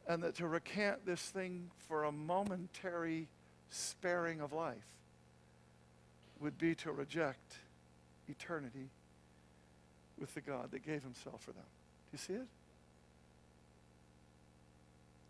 And 0.08 0.24
that 0.24 0.36
to 0.36 0.48
recant 0.48 1.06
this 1.06 1.22
thing 1.22 1.72
for 1.90 2.06
a 2.06 2.12
momentary 2.12 3.28
sparing 3.70 4.40
of 4.40 4.54
life 4.54 4.86
would 6.40 6.58
be 6.58 6.76
to 6.76 6.92
reject 6.92 7.58
eternity 8.28 8.90
with 10.20 10.34
the 10.34 10.42
God 10.42 10.72
that 10.72 10.86
gave 10.86 11.04
himself 11.04 11.42
for 11.42 11.52
them. 11.52 11.64
Do 11.64 12.14
you 12.14 12.18
see 12.18 12.34
it? 12.34 12.48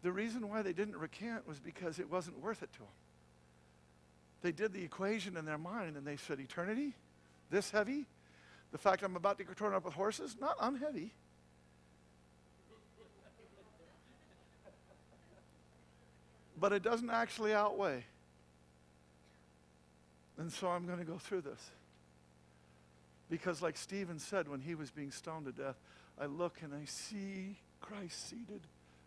The 0.04 0.12
reason 0.12 0.48
why 0.50 0.62
they 0.62 0.74
didn't 0.74 0.98
recant 0.98 1.48
was 1.48 1.60
because 1.60 2.00
it 2.00 2.10
wasn't 2.12 2.40
worth 2.40 2.62
it 2.62 2.72
to 2.74 2.80
them. 2.80 2.88
They 4.44 4.52
did 4.52 4.74
the 4.74 4.84
equation 4.84 5.38
in 5.38 5.46
their 5.46 5.58
mind 5.58 5.98
and 5.98 6.06
they 6.06 6.18
said, 6.18 6.40
Eternity? 6.40 6.94
This 7.50 7.72
heavy? 7.72 8.06
The 8.72 8.78
fact 8.78 9.04
I'm 9.04 9.16
about 9.16 9.38
to 9.40 9.44
get 9.44 9.56
torn 9.58 9.74
up 9.74 9.86
with 9.86 9.94
horses? 9.94 10.36
Not 10.40 10.58
unheavy. 10.60 11.12
but 16.60 16.72
it 16.72 16.84
doesn't 16.84 17.10
actually 17.10 17.54
outweigh 17.54 18.04
and 20.38 20.52
so 20.52 20.68
I'm 20.68 20.86
going 20.86 21.00
to 21.00 21.06
go 21.06 21.18
through 21.18 21.42
this. 21.42 21.72
Because, 23.30 23.62
like 23.62 23.78
Stephen 23.78 24.20
said 24.20 24.48
when 24.48 24.62
he 24.62 24.76
was 24.76 24.92
being 24.92 25.12
stoned 25.12 25.46
to 25.46 25.52
death, 25.52 25.78
I 26.20 26.26
look 26.26 26.58
and 26.62 26.74
I 26.74 26.86
see 26.86 27.58
Christ 27.82 28.30
seated 28.30 28.62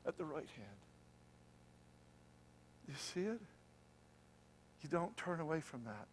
at 0.06 0.18
the 0.18 0.24
right 0.24 0.48
hand. 0.56 0.78
You 2.88 2.94
see 2.96 3.20
it? 3.20 3.40
You 4.82 4.88
don't 4.88 5.16
turn 5.16 5.40
away 5.40 5.60
from 5.60 5.84
that. 5.84 6.06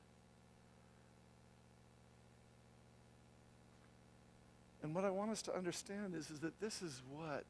And 4.84 4.94
what 4.94 5.04
I 5.04 5.10
want 5.10 5.32
us 5.32 5.42
to 5.44 5.56
understand 5.56 6.14
is, 6.16 6.30
is 6.30 6.42
that 6.42 6.60
this 6.60 6.84
is 6.84 7.02
what, 7.10 7.44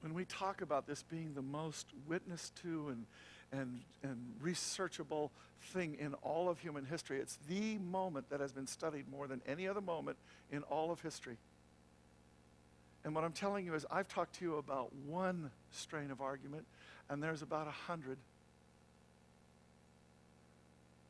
when 0.00 0.12
we 0.12 0.24
talk 0.24 0.60
about 0.60 0.88
this 0.88 1.04
being 1.04 1.34
the 1.34 1.42
most 1.42 1.86
witnessed 2.08 2.56
to 2.62 2.88
and 2.88 3.06
and, 3.52 3.80
and 4.02 4.34
researchable 4.40 5.30
thing 5.60 5.96
in 5.98 6.14
all 6.14 6.48
of 6.48 6.58
human 6.58 6.84
history. 6.84 7.18
It's 7.18 7.38
the 7.48 7.78
moment 7.78 8.30
that 8.30 8.40
has 8.40 8.52
been 8.52 8.66
studied 8.66 9.08
more 9.10 9.26
than 9.26 9.40
any 9.46 9.66
other 9.68 9.80
moment 9.80 10.16
in 10.50 10.62
all 10.64 10.90
of 10.90 11.00
history. 11.00 11.38
And 13.04 13.14
what 13.14 13.24
I'm 13.24 13.32
telling 13.32 13.64
you 13.64 13.74
is, 13.74 13.86
I've 13.90 14.08
talked 14.08 14.36
to 14.36 14.44
you 14.44 14.56
about 14.56 14.92
one 15.06 15.50
strain 15.70 16.10
of 16.10 16.20
argument, 16.20 16.66
and 17.08 17.22
there's 17.22 17.42
about 17.42 17.68
a 17.68 17.70
hundred. 17.70 18.18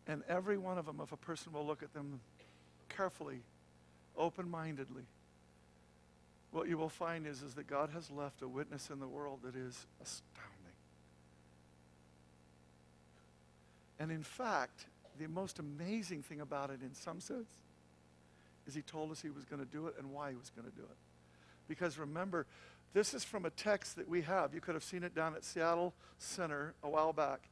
And 0.06 0.22
every 0.28 0.58
one 0.58 0.78
of 0.78 0.86
them, 0.86 1.00
if 1.02 1.12
a 1.12 1.16
person 1.16 1.52
will 1.52 1.66
look 1.66 1.82
at 1.82 1.94
them 1.94 2.20
carefully, 2.88 3.40
open 4.16 4.50
mindedly, 4.50 5.04
what 6.50 6.68
you 6.68 6.78
will 6.78 6.88
find 6.88 7.26
is, 7.26 7.42
is 7.42 7.54
that 7.54 7.66
God 7.66 7.90
has 7.92 8.10
left 8.10 8.42
a 8.42 8.48
witness 8.48 8.90
in 8.90 9.00
the 9.00 9.08
world 9.08 9.40
that 9.42 9.56
is 9.56 9.86
astounding. 10.02 10.55
And 13.98 14.10
in 14.10 14.22
fact, 14.22 14.86
the 15.18 15.28
most 15.28 15.58
amazing 15.58 16.22
thing 16.22 16.40
about 16.40 16.70
it, 16.70 16.80
in 16.82 16.94
some 16.94 17.20
sense, 17.20 17.50
is 18.66 18.74
He 18.74 18.82
told 18.82 19.10
us 19.10 19.20
He 19.20 19.30
was 19.30 19.44
going 19.44 19.60
to 19.60 19.70
do 19.70 19.86
it 19.86 19.94
and 19.98 20.12
why 20.12 20.30
He 20.30 20.36
was 20.36 20.50
going 20.50 20.68
to 20.68 20.76
do 20.76 20.82
it. 20.82 20.96
Because 21.68 21.98
remember, 21.98 22.46
this 22.92 23.14
is 23.14 23.24
from 23.24 23.44
a 23.44 23.50
text 23.50 23.96
that 23.96 24.08
we 24.08 24.22
have. 24.22 24.54
You 24.54 24.60
could 24.60 24.74
have 24.74 24.84
seen 24.84 25.02
it 25.02 25.14
down 25.14 25.34
at 25.34 25.44
Seattle 25.44 25.94
Center 26.18 26.74
a 26.82 26.88
while 26.88 27.12
back. 27.12 27.48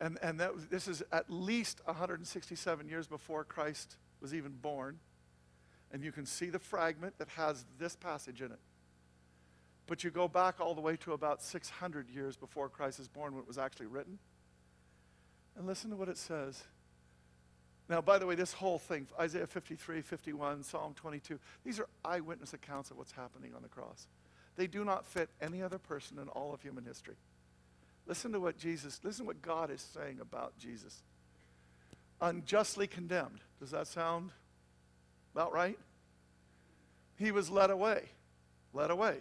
And, 0.00 0.18
and 0.22 0.40
that 0.40 0.54
was, 0.54 0.66
this 0.66 0.88
is 0.88 1.02
at 1.12 1.28
least 1.28 1.80
167 1.84 2.88
years 2.88 3.06
before 3.06 3.44
Christ 3.44 3.96
was 4.20 4.34
even 4.34 4.52
born. 4.52 4.98
And 5.92 6.02
you 6.02 6.12
can 6.12 6.24
see 6.24 6.50
the 6.50 6.58
fragment 6.58 7.18
that 7.18 7.28
has 7.30 7.66
this 7.78 7.96
passage 7.96 8.40
in 8.40 8.52
it. 8.52 8.60
But 9.86 10.04
you 10.04 10.10
go 10.10 10.28
back 10.28 10.60
all 10.60 10.74
the 10.74 10.80
way 10.80 10.96
to 10.98 11.12
about 11.12 11.42
600 11.42 12.08
years 12.08 12.36
before 12.36 12.68
Christ 12.68 13.00
is 13.00 13.08
born 13.08 13.34
when 13.34 13.42
it 13.42 13.48
was 13.48 13.58
actually 13.58 13.86
written. 13.86 14.18
And 15.60 15.68
listen 15.68 15.90
to 15.90 15.96
what 15.96 16.08
it 16.08 16.16
says. 16.16 16.64
Now, 17.86 18.00
by 18.00 18.18
the 18.18 18.24
way, 18.24 18.34
this 18.34 18.54
whole 18.54 18.78
thing, 18.78 19.06
Isaiah 19.20 19.46
53, 19.46 20.00
51, 20.00 20.62
Psalm 20.62 20.94
22, 20.94 21.38
these 21.66 21.78
are 21.78 21.86
eyewitness 22.02 22.54
accounts 22.54 22.90
of 22.90 22.96
what's 22.96 23.12
happening 23.12 23.52
on 23.54 23.60
the 23.60 23.68
cross. 23.68 24.06
They 24.56 24.66
do 24.66 24.86
not 24.86 25.04
fit 25.04 25.28
any 25.38 25.62
other 25.62 25.76
person 25.76 26.18
in 26.18 26.28
all 26.28 26.54
of 26.54 26.62
human 26.62 26.86
history. 26.86 27.16
Listen 28.06 28.32
to 28.32 28.40
what 28.40 28.56
Jesus, 28.56 29.00
listen 29.04 29.26
to 29.26 29.26
what 29.26 29.42
God 29.42 29.70
is 29.70 29.82
saying 29.82 30.20
about 30.22 30.56
Jesus. 30.58 31.02
Unjustly 32.22 32.86
condemned. 32.86 33.40
Does 33.60 33.72
that 33.72 33.86
sound 33.86 34.30
about 35.34 35.52
right? 35.52 35.78
He 37.18 37.32
was 37.32 37.50
led 37.50 37.68
away, 37.68 38.08
led 38.72 38.90
away 38.90 39.18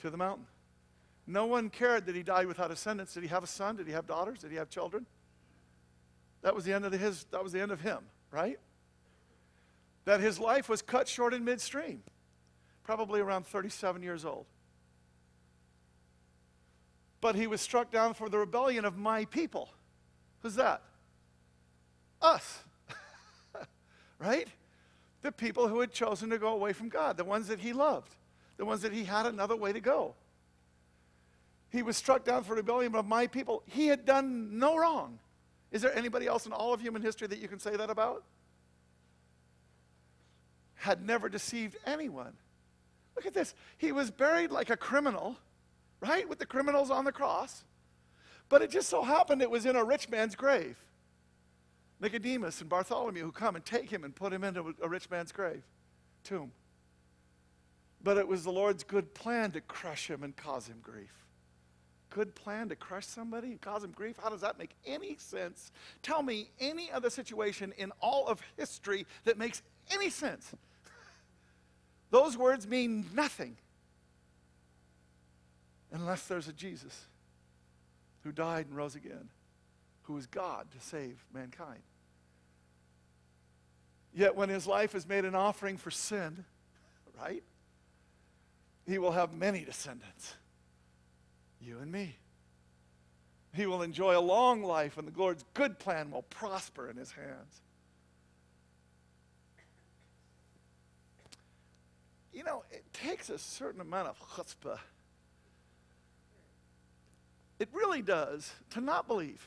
to 0.00 0.10
the 0.10 0.18
mountain. 0.18 0.44
No 1.30 1.46
one 1.46 1.70
cared 1.70 2.06
that 2.06 2.16
he 2.16 2.24
died 2.24 2.48
without 2.48 2.70
descendants. 2.70 3.14
Did 3.14 3.22
he 3.22 3.28
have 3.28 3.44
a 3.44 3.46
son? 3.46 3.76
Did 3.76 3.86
he 3.86 3.92
have 3.92 4.04
daughters? 4.04 4.40
Did 4.40 4.50
he 4.50 4.56
have 4.56 4.68
children? 4.68 5.06
That 6.42 6.56
was 6.56 6.64
the 6.64 6.72
end 6.72 6.84
of 6.84 6.92
his. 6.92 7.24
That 7.30 7.44
was 7.44 7.52
the 7.52 7.60
end 7.60 7.70
of 7.70 7.80
him, 7.80 7.98
right? 8.32 8.58
That 10.06 10.18
his 10.18 10.40
life 10.40 10.68
was 10.68 10.82
cut 10.82 11.06
short 11.06 11.32
in 11.32 11.44
midstream, 11.44 12.02
probably 12.82 13.20
around 13.20 13.46
37 13.46 14.02
years 14.02 14.24
old. 14.24 14.46
But 17.20 17.36
he 17.36 17.46
was 17.46 17.60
struck 17.60 17.92
down 17.92 18.14
for 18.14 18.28
the 18.28 18.38
rebellion 18.38 18.84
of 18.84 18.96
my 18.96 19.24
people. 19.26 19.68
Who's 20.42 20.56
that? 20.56 20.82
Us. 22.20 22.64
right? 24.18 24.48
The 25.22 25.30
people 25.30 25.68
who 25.68 25.78
had 25.78 25.92
chosen 25.92 26.30
to 26.30 26.38
go 26.38 26.48
away 26.48 26.72
from 26.72 26.88
God, 26.88 27.16
the 27.16 27.24
ones 27.24 27.46
that 27.48 27.60
he 27.60 27.72
loved, 27.72 28.16
the 28.56 28.64
ones 28.64 28.82
that 28.82 28.92
he 28.92 29.04
had 29.04 29.26
another 29.26 29.54
way 29.54 29.72
to 29.72 29.80
go. 29.80 30.16
He 31.70 31.82
was 31.82 31.96
struck 31.96 32.24
down 32.24 32.44
for 32.44 32.54
rebellion 32.54 32.94
of 32.94 33.06
my 33.06 33.26
people. 33.26 33.62
He 33.66 33.86
had 33.86 34.04
done 34.04 34.58
no 34.58 34.76
wrong. 34.76 35.18
Is 35.70 35.82
there 35.82 35.96
anybody 35.96 36.26
else 36.26 36.46
in 36.46 36.52
all 36.52 36.74
of 36.74 36.80
human 36.80 37.00
history 37.00 37.28
that 37.28 37.38
you 37.38 37.48
can 37.48 37.60
say 37.60 37.76
that 37.76 37.90
about? 37.90 38.24
Had 40.74 41.06
never 41.06 41.28
deceived 41.28 41.76
anyone. 41.86 42.32
Look 43.14 43.26
at 43.26 43.34
this. 43.34 43.54
He 43.78 43.92
was 43.92 44.10
buried 44.10 44.50
like 44.50 44.70
a 44.70 44.76
criminal, 44.76 45.36
right? 46.00 46.28
With 46.28 46.38
the 46.38 46.46
criminals 46.46 46.90
on 46.90 47.04
the 47.04 47.12
cross. 47.12 47.64
But 48.48 48.62
it 48.62 48.70
just 48.70 48.88
so 48.88 49.02
happened 49.02 49.42
it 49.42 49.50
was 49.50 49.64
in 49.64 49.76
a 49.76 49.84
rich 49.84 50.08
man's 50.08 50.34
grave. 50.34 50.76
Nicodemus 52.00 52.60
and 52.60 52.68
Bartholomew 52.68 53.22
who 53.22 53.30
come 53.30 53.54
and 53.54 53.64
take 53.64 53.90
him 53.90 54.04
and 54.04 54.14
put 54.14 54.32
him 54.32 54.42
into 54.42 54.74
a 54.82 54.88
rich 54.88 55.08
man's 55.10 55.32
grave, 55.32 55.62
tomb. 56.24 56.50
But 58.02 58.16
it 58.16 58.26
was 58.26 58.42
the 58.42 58.50
Lord's 58.50 58.82
good 58.82 59.14
plan 59.14 59.52
to 59.52 59.60
crush 59.60 60.08
him 60.10 60.24
and 60.24 60.34
cause 60.34 60.66
him 60.66 60.78
grief. 60.82 61.12
Good 62.10 62.34
plan 62.34 62.68
to 62.68 62.76
crush 62.76 63.06
somebody 63.06 63.48
and 63.48 63.60
cause 63.60 63.84
him 63.84 63.92
grief? 63.92 64.16
How 64.20 64.28
does 64.28 64.40
that 64.40 64.58
make 64.58 64.70
any 64.84 65.16
sense? 65.16 65.70
Tell 66.02 66.22
me 66.22 66.50
any 66.58 66.90
other 66.90 67.08
situation 67.08 67.72
in 67.78 67.92
all 68.00 68.26
of 68.26 68.40
history 68.56 69.06
that 69.24 69.38
makes 69.38 69.62
any 69.92 70.10
sense. 70.10 70.52
Those 72.10 72.36
words 72.36 72.66
mean 72.66 73.06
nothing 73.14 73.56
unless 75.92 76.26
there's 76.26 76.48
a 76.48 76.52
Jesus 76.52 77.06
who 78.22 78.32
died 78.32 78.66
and 78.66 78.76
rose 78.76 78.96
again, 78.96 79.28
who 80.02 80.16
is 80.16 80.26
God 80.26 80.66
to 80.72 80.80
save 80.80 81.24
mankind. 81.32 81.80
Yet 84.12 84.34
when 84.34 84.48
his 84.48 84.66
life 84.66 84.96
is 84.96 85.06
made 85.06 85.24
an 85.24 85.36
offering 85.36 85.76
for 85.76 85.90
sin, 85.90 86.44
right? 87.20 87.44
He 88.86 88.98
will 88.98 89.12
have 89.12 89.32
many 89.32 89.64
descendants. 89.64 90.34
You 91.60 91.78
and 91.80 91.92
me. 91.92 92.16
He 93.54 93.66
will 93.66 93.82
enjoy 93.82 94.16
a 94.16 94.20
long 94.20 94.62
life, 94.62 94.96
and 94.96 95.06
the 95.06 95.18
Lord's 95.18 95.44
good 95.54 95.78
plan 95.78 96.10
will 96.10 96.22
prosper 96.22 96.88
in 96.88 96.96
his 96.96 97.12
hands. 97.12 97.62
You 102.32 102.44
know, 102.44 102.62
it 102.70 102.84
takes 102.92 103.28
a 103.28 103.38
certain 103.38 103.80
amount 103.80 104.08
of 104.08 104.18
chutzpah. 104.20 104.78
It 107.58 107.68
really 107.72 108.02
does 108.02 108.52
to 108.70 108.80
not 108.80 109.06
believe. 109.06 109.46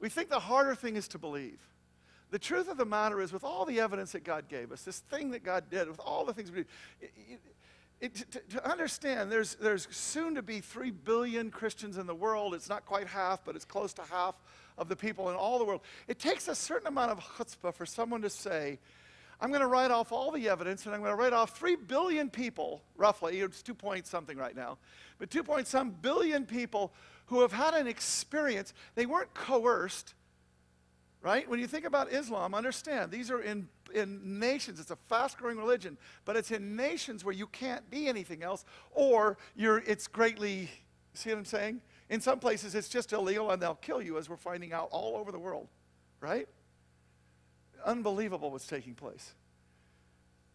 We 0.00 0.08
think 0.08 0.28
the 0.28 0.40
harder 0.40 0.74
thing 0.74 0.96
is 0.96 1.06
to 1.08 1.18
believe. 1.18 1.60
The 2.30 2.38
truth 2.38 2.68
of 2.68 2.76
the 2.78 2.84
matter 2.84 3.20
is, 3.20 3.32
with 3.32 3.44
all 3.44 3.64
the 3.64 3.78
evidence 3.78 4.12
that 4.12 4.24
God 4.24 4.48
gave 4.48 4.72
us, 4.72 4.82
this 4.82 4.98
thing 4.98 5.30
that 5.30 5.44
God 5.44 5.70
did, 5.70 5.88
with 5.88 6.00
all 6.00 6.24
the 6.24 6.32
things 6.32 6.50
we 6.50 6.64
did, 7.00 7.38
it, 8.04 8.14
to, 8.32 8.40
to, 8.40 8.70
understand, 8.70 9.32
there's, 9.32 9.54
there's 9.54 9.88
soon 9.90 10.34
to 10.34 10.42
be 10.42 10.60
3 10.60 10.90
billion 10.90 11.50
Christians 11.50 11.96
in 11.96 12.06
the 12.06 12.14
world. 12.14 12.54
It's 12.54 12.68
not 12.68 12.84
quite 12.84 13.06
half, 13.06 13.44
but 13.44 13.56
it's 13.56 13.64
close 13.64 13.94
to 13.94 14.02
half 14.02 14.34
of 14.76 14.88
the 14.88 14.96
people 14.96 15.30
in 15.30 15.36
all 15.36 15.58
the 15.58 15.64
world. 15.64 15.80
It 16.06 16.18
takes 16.18 16.48
a 16.48 16.54
certain 16.54 16.88
amount 16.88 17.12
of 17.12 17.20
chutzpah 17.20 17.72
for 17.72 17.86
someone 17.86 18.20
to 18.20 18.30
say, 18.30 18.78
I'm 19.40 19.48
going 19.48 19.62
to 19.62 19.66
write 19.66 19.90
off 19.90 20.12
all 20.12 20.30
the 20.30 20.48
evidence 20.48 20.84
and 20.84 20.94
I'm 20.94 21.00
going 21.00 21.12
to 21.12 21.16
write 21.16 21.32
off 21.32 21.56
3 21.56 21.76
billion 21.76 22.28
people, 22.28 22.82
roughly, 22.96 23.40
it's 23.40 23.62
2 23.62 23.74
point 23.74 24.06
something 24.06 24.36
right 24.36 24.54
now, 24.54 24.78
but 25.18 25.30
2 25.30 25.42
point 25.42 25.66
some 25.66 25.90
billion 25.90 26.44
people 26.44 26.92
who 27.26 27.40
have 27.40 27.52
had 27.52 27.72
an 27.72 27.86
experience. 27.86 28.74
They 28.96 29.06
weren't 29.06 29.32
coerced, 29.32 30.14
right? 31.24 31.48
When 31.48 31.58
you 31.58 31.66
think 31.66 31.86
about 31.86 32.12
Islam, 32.12 32.54
understand 32.54 33.10
these 33.10 33.30
are 33.30 33.40
in, 33.40 33.66
in 33.94 34.38
nations, 34.38 34.78
it's 34.78 34.90
a 34.90 34.98
fast 35.08 35.38
growing 35.38 35.56
religion, 35.56 35.96
but 36.26 36.36
it's 36.36 36.50
in 36.50 36.76
nations 36.76 37.24
where 37.24 37.34
you 37.34 37.46
can't 37.46 37.88
be 37.90 38.08
anything 38.08 38.42
else, 38.42 38.66
or 38.92 39.38
you're, 39.56 39.78
it's 39.78 40.06
greatly, 40.06 40.68
see 41.14 41.30
what 41.30 41.38
I'm 41.38 41.44
saying? 41.46 41.80
In 42.10 42.20
some 42.20 42.38
places, 42.38 42.74
it's 42.74 42.90
just 42.90 43.14
illegal 43.14 43.50
and 43.50 43.60
they'll 43.60 43.74
kill 43.74 44.02
you, 44.02 44.18
as 44.18 44.28
we're 44.28 44.36
finding 44.36 44.74
out 44.74 44.90
all 44.92 45.16
over 45.16 45.32
the 45.32 45.38
world, 45.38 45.66
right? 46.20 46.46
Unbelievable 47.86 48.50
what's 48.50 48.66
taking 48.66 48.94
place. 48.94 49.32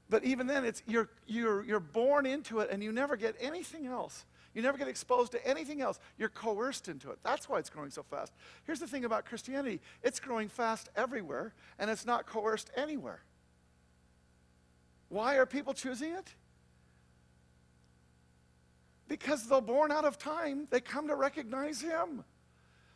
But 0.07 0.23
even 0.23 0.45
then, 0.45 0.65
it's, 0.65 0.83
you're, 0.85 1.09
you're, 1.25 1.63
you're 1.63 1.79
born 1.79 2.27
into 2.27 2.59
it 2.59 2.69
and 2.71 2.83
you 2.83 2.91
never 2.91 3.15
get 3.15 3.35
anything 3.39 3.87
else. 3.87 4.23
You 4.53 4.61
never 4.61 4.77
get 4.77 4.87
exposed 4.87 5.31
to 5.33 5.47
anything 5.47 5.81
else. 5.81 5.99
You're 6.17 6.29
coerced 6.29 6.87
into 6.87 7.11
it. 7.11 7.19
That's 7.23 7.47
why 7.47 7.59
it's 7.59 7.69
growing 7.69 7.91
so 7.91 8.03
fast. 8.03 8.33
Here's 8.65 8.79
the 8.79 8.87
thing 8.87 9.05
about 9.05 9.25
Christianity 9.25 9.79
it's 10.03 10.19
growing 10.19 10.49
fast 10.49 10.89
everywhere, 10.95 11.53
and 11.77 11.89
it's 11.89 12.05
not 12.05 12.25
coerced 12.25 12.71
anywhere. 12.75 13.21
Why 15.09 15.35
are 15.37 15.45
people 15.45 15.73
choosing 15.73 16.13
it? 16.13 16.33
Because 19.07 19.47
though 19.47 19.61
born 19.61 19.91
out 19.91 20.05
of 20.05 20.17
time, 20.17 20.67
they 20.69 20.79
come 20.79 21.07
to 21.07 21.15
recognize 21.15 21.81
Him. 21.81 22.23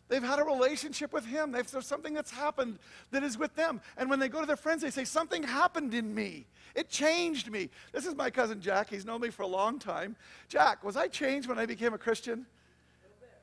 They've 0.09 0.23
had 0.23 0.39
a 0.39 0.43
relationship 0.43 1.13
with 1.13 1.25
Him. 1.25 1.51
They've, 1.51 1.69
there's 1.69 1.87
something 1.87 2.13
that's 2.13 2.31
happened 2.31 2.79
that 3.11 3.23
is 3.23 3.37
with 3.37 3.55
them. 3.55 3.81
And 3.97 4.09
when 4.09 4.19
they 4.19 4.27
go 4.27 4.41
to 4.41 4.45
their 4.45 4.57
friends, 4.57 4.81
they 4.81 4.89
say, 4.89 5.05
Something 5.05 5.43
happened 5.43 5.93
in 5.93 6.13
me. 6.13 6.45
It 6.75 6.89
changed 6.89 7.51
me. 7.51 7.69
This 7.91 8.05
is 8.05 8.15
my 8.15 8.29
cousin 8.29 8.59
Jack. 8.59 8.89
He's 8.89 9.05
known 9.05 9.21
me 9.21 9.29
for 9.29 9.43
a 9.43 9.47
long 9.47 9.79
time. 9.79 10.15
Jack, 10.49 10.83
was 10.83 10.97
I 10.97 11.07
changed 11.07 11.47
when 11.47 11.59
I 11.59 11.65
became 11.65 11.93
a 11.93 11.97
Christian? 11.97 12.45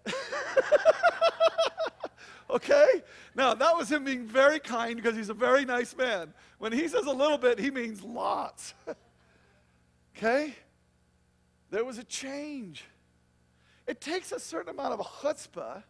A 0.07 0.11
little 0.11 0.23
bit. 0.85 0.95
okay? 2.51 3.03
Now, 3.35 3.55
that 3.55 3.77
was 3.77 3.91
him 3.91 4.05
being 4.05 4.27
very 4.27 4.59
kind 4.59 4.97
because 4.97 5.17
he's 5.17 5.29
a 5.29 5.35
very 5.35 5.65
nice 5.65 5.97
man. 5.97 6.35
When 6.59 6.73
he 6.73 6.89
says 6.89 7.07
a 7.07 7.13
little 7.13 7.39
bit, 7.39 7.59
he 7.59 7.71
means 7.71 8.03
lots. 8.03 8.75
okay? 10.17 10.55
There 11.71 11.85
was 11.85 11.99
a 11.99 12.05
change. 12.05 12.85
It 13.87 14.01
takes 14.01 14.33
a 14.33 14.41
certain 14.41 14.71
amount 14.71 14.95
of 14.95 15.01
chutzpah 15.01 15.83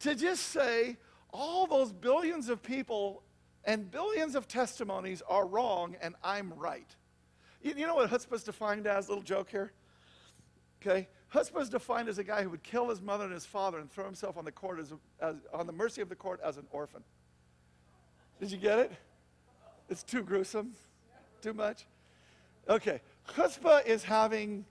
to 0.00 0.14
just 0.14 0.48
say 0.48 0.96
all 1.32 1.66
those 1.66 1.92
billions 1.92 2.48
of 2.48 2.62
people 2.62 3.22
and 3.64 3.90
billions 3.90 4.34
of 4.34 4.48
testimonies 4.48 5.22
are 5.28 5.46
wrong 5.46 5.96
and 6.00 6.14
I'm 6.24 6.52
right. 6.54 6.96
You, 7.62 7.74
you 7.76 7.86
know 7.86 7.94
what 7.94 8.10
chutzpah 8.10 8.34
is 8.34 8.42
defined 8.42 8.86
as? 8.86 9.08
Little 9.08 9.22
joke 9.22 9.50
here. 9.50 9.72
Okay? 10.80 11.08
Chutzpah 11.32 11.60
is 11.60 11.68
defined 11.68 12.08
as 12.08 12.18
a 12.18 12.24
guy 12.24 12.42
who 12.42 12.50
would 12.50 12.62
kill 12.62 12.88
his 12.88 13.00
mother 13.00 13.24
and 13.24 13.34
his 13.34 13.46
father 13.46 13.78
and 13.78 13.90
throw 13.90 14.04
himself 14.04 14.36
on 14.36 14.44
the 14.44 14.52
court 14.52 14.80
as, 14.80 14.92
as, 15.20 15.36
on 15.52 15.66
the 15.66 15.72
mercy 15.72 16.00
of 16.00 16.08
the 16.08 16.16
court 16.16 16.40
as 16.42 16.56
an 16.56 16.66
orphan. 16.72 17.04
Did 18.40 18.50
you 18.50 18.58
get 18.58 18.78
it? 18.78 18.92
It's 19.90 20.02
too 20.02 20.22
gruesome, 20.22 20.72
too 21.42 21.52
much. 21.52 21.86
Okay, 22.68 23.02
chutzpah 23.28 23.84
is 23.84 24.04
having 24.04 24.64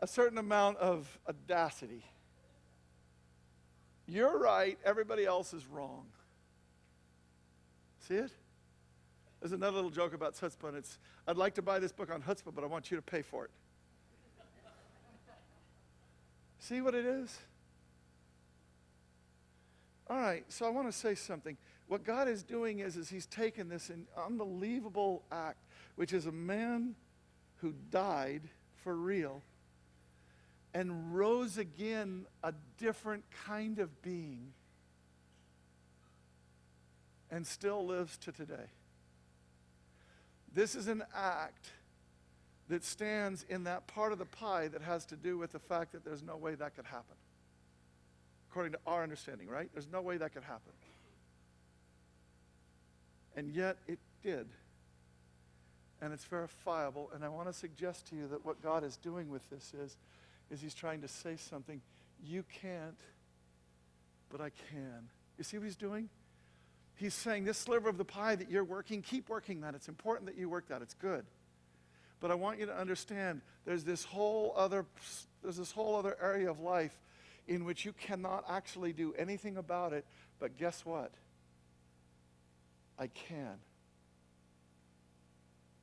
a 0.00 0.06
certain 0.06 0.38
amount 0.38 0.78
of 0.78 1.18
audacity. 1.28 2.04
You're 4.06 4.38
right, 4.38 4.78
everybody 4.84 5.24
else 5.24 5.54
is 5.54 5.66
wrong. 5.66 6.06
See 8.00 8.14
it? 8.14 8.30
There's 9.40 9.52
another 9.52 9.76
little 9.76 9.90
joke 9.90 10.14
about 10.14 10.34
chutzpah, 10.34 10.74
it's 10.74 10.98
I'd 11.26 11.36
like 11.36 11.54
to 11.54 11.62
buy 11.62 11.78
this 11.78 11.92
book 11.92 12.12
on 12.12 12.22
chutzpah, 12.22 12.54
but 12.54 12.64
I 12.64 12.66
want 12.66 12.90
you 12.90 12.96
to 12.96 13.02
pay 13.02 13.22
for 13.22 13.44
it. 13.44 13.50
See 16.58 16.80
what 16.80 16.94
it 16.94 17.04
is? 17.04 17.38
All 20.08 20.18
right, 20.18 20.44
so 20.48 20.66
I 20.66 20.70
want 20.70 20.90
to 20.90 20.92
say 20.92 21.14
something. 21.14 21.56
What 21.88 22.04
God 22.04 22.28
is 22.28 22.42
doing 22.42 22.80
is, 22.80 22.96
is 22.96 23.08
He's 23.08 23.26
taken 23.26 23.68
this 23.68 23.90
unbelievable 24.16 25.22
act, 25.32 25.58
which 25.96 26.12
is 26.12 26.26
a 26.26 26.32
man 26.32 26.94
who 27.56 27.74
died 27.90 28.42
for 28.82 28.94
real 28.94 29.42
and 30.74 31.14
rose 31.14 31.56
again 31.56 32.26
a 32.42 32.52
different 32.78 33.24
kind 33.46 33.78
of 33.78 34.02
being 34.02 34.52
and 37.30 37.46
still 37.46 37.86
lives 37.86 38.18
to 38.18 38.32
today. 38.32 38.66
This 40.52 40.74
is 40.74 40.88
an 40.88 41.04
act 41.14 41.70
that 42.68 42.84
stands 42.84 43.44
in 43.48 43.64
that 43.64 43.86
part 43.86 44.12
of 44.12 44.18
the 44.18 44.24
pie 44.24 44.68
that 44.68 44.82
has 44.82 45.04
to 45.06 45.16
do 45.16 45.38
with 45.38 45.52
the 45.52 45.58
fact 45.58 45.92
that 45.92 46.04
there's 46.04 46.22
no 46.22 46.36
way 46.36 46.54
that 46.54 46.74
could 46.74 46.86
happen. 46.86 47.16
According 48.50 48.72
to 48.72 48.78
our 48.86 49.02
understanding, 49.02 49.48
right? 49.48 49.68
There's 49.72 49.88
no 49.90 50.00
way 50.00 50.16
that 50.16 50.32
could 50.32 50.44
happen. 50.44 50.72
And 53.36 53.50
yet 53.50 53.78
it 53.86 53.98
did. 54.22 54.46
And 56.00 56.12
it's 56.12 56.24
verifiable. 56.24 57.10
And 57.14 57.24
I 57.24 57.28
want 57.28 57.48
to 57.48 57.52
suggest 57.52 58.06
to 58.08 58.16
you 58.16 58.28
that 58.28 58.44
what 58.44 58.62
God 58.62 58.84
is 58.84 58.96
doing 58.96 59.28
with 59.28 59.48
this 59.50 59.72
is, 59.74 59.96
is 60.50 60.60
He's 60.60 60.74
trying 60.74 61.02
to 61.02 61.08
say 61.08 61.36
something. 61.36 61.80
You 62.22 62.44
can't, 62.60 62.98
but 64.30 64.40
I 64.40 64.50
can. 64.70 65.08
You 65.38 65.44
see 65.44 65.58
what 65.58 65.64
He's 65.64 65.76
doing? 65.76 66.08
He's 66.96 67.14
saying, 67.14 67.44
This 67.44 67.58
sliver 67.58 67.88
of 67.88 67.98
the 67.98 68.04
pie 68.04 68.36
that 68.36 68.50
you're 68.50 68.64
working, 68.64 69.02
keep 69.02 69.28
working 69.28 69.60
that. 69.62 69.74
It's 69.74 69.88
important 69.88 70.26
that 70.26 70.38
you 70.38 70.48
work 70.48 70.68
that. 70.68 70.82
It's 70.82 70.94
good. 70.94 71.24
But 72.20 72.30
I 72.30 72.34
want 72.34 72.58
you 72.58 72.66
to 72.66 72.76
understand 72.76 73.42
there's 73.64 73.84
this 73.84 74.04
whole 74.04 74.54
other 74.56 74.86
there's 75.42 75.56
this 75.56 75.72
whole 75.72 75.96
other 75.96 76.16
area 76.22 76.50
of 76.50 76.60
life 76.60 76.98
in 77.46 77.64
which 77.64 77.84
you 77.84 77.92
cannot 77.92 78.44
actually 78.48 78.92
do 78.92 79.12
anything 79.18 79.58
about 79.58 79.92
it, 79.92 80.06
but 80.40 80.56
guess 80.56 80.86
what? 80.86 81.12
I 82.98 83.08
can. 83.08 83.58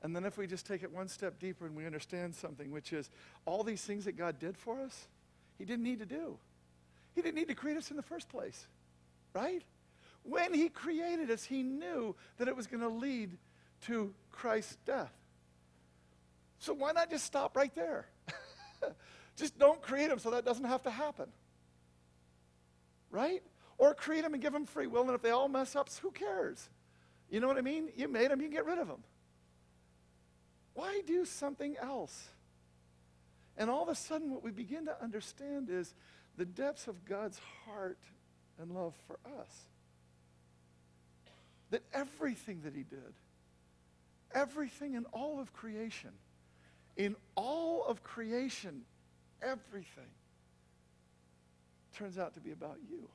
And 0.02 0.16
then 0.16 0.26
if 0.26 0.38
we 0.38 0.48
just 0.48 0.66
take 0.66 0.84
it 0.84 0.92
one 0.92 1.08
step 1.08 1.40
deeper 1.40 1.66
and 1.66 1.76
we 1.76 1.86
understand 1.86 2.34
something, 2.34 2.72
which 2.72 2.92
is 2.92 3.10
all 3.46 3.64
these 3.64 3.82
things 3.82 4.06
that 4.06 4.18
God 4.18 4.40
did 4.40 4.58
for 4.58 4.80
us, 4.82 5.08
He 5.58 5.66
didn't 5.66 5.84
need 5.84 6.00
to 6.00 6.06
do. 6.06 6.38
He 7.14 7.22
didn't 7.22 7.36
need 7.36 7.50
to 7.50 7.56
create 7.56 7.78
us 7.78 7.92
in 7.92 7.98
the 7.98 8.04
first 8.04 8.30
place, 8.30 8.68
right? 9.34 9.62
When 10.24 10.54
He 10.54 10.70
created 10.70 11.30
us, 11.30 11.44
He 11.44 11.62
knew 11.62 12.16
that 12.38 12.48
it 12.48 12.56
was 12.56 12.68
going 12.68 12.82
to 12.82 12.90
lead 12.90 13.38
to 13.82 14.14
Christ's 14.32 14.78
death. 14.86 15.14
So 16.60 16.74
why 16.74 16.92
not 16.92 17.10
just 17.10 17.26
stop 17.26 17.56
right 17.56 17.74
there? 17.76 18.08
just 19.36 19.58
don't 19.58 19.82
create 19.82 20.10
them 20.10 20.20
so 20.20 20.32
that 20.32 20.46
doesn't 20.46 20.66
have 20.66 20.84
to 20.84 20.92
happen. 20.92 21.28
Right? 23.12 23.44
Or 23.78 23.94
create 23.94 24.22
them 24.22 24.34
and 24.34 24.42
give 24.42 24.54
them 24.54 24.66
free 24.66 24.88
will, 24.88 25.04
and 25.04 25.12
if 25.12 25.22
they 25.22 25.32
all 25.32 25.48
mess 25.48 25.76
up, 25.76 25.90
who 26.02 26.12
cares? 26.12 26.70
You 27.30 27.40
know 27.40 27.48
what 27.48 27.58
I 27.58 27.62
mean? 27.62 27.90
You 27.96 28.08
made 28.08 28.32
them, 28.32 28.42
you 28.42 28.48
can 28.48 28.56
get 28.56 28.66
rid 28.66 28.80
of 28.80 28.88
them. 28.88 29.04
Why 30.74 31.02
do 31.06 31.26
something 31.26 31.76
else? 31.82 32.30
And 33.58 33.70
all 33.70 33.84
of 33.84 33.90
a 33.90 33.96
sudden, 33.96 34.32
what 34.32 34.44
we 34.44 34.52
begin 34.52 34.86
to 34.86 35.02
understand 35.02 35.70
is 35.70 35.94
the 36.38 36.46
depths 36.46 36.88
of 36.88 37.06
God's 37.06 37.40
heart 37.66 38.00
and 38.60 38.72
love 38.72 38.94
for 39.08 39.20
us. 39.40 39.68
That 41.72 41.84
everything 41.94 42.62
that 42.64 42.74
He 42.74 42.84
did, 42.84 43.14
everything 44.34 44.94
in 44.94 45.06
all 45.06 45.40
of 45.40 45.54
creation, 45.54 46.12
in 46.96 47.16
all 47.36 47.86
of 47.86 48.04
creation, 48.04 48.82
everything 49.42 50.10
turns 51.94 52.18
out 52.18 52.34
to 52.36 52.40
be 52.40 52.52
about 52.52 52.78
you. 52.90 53.08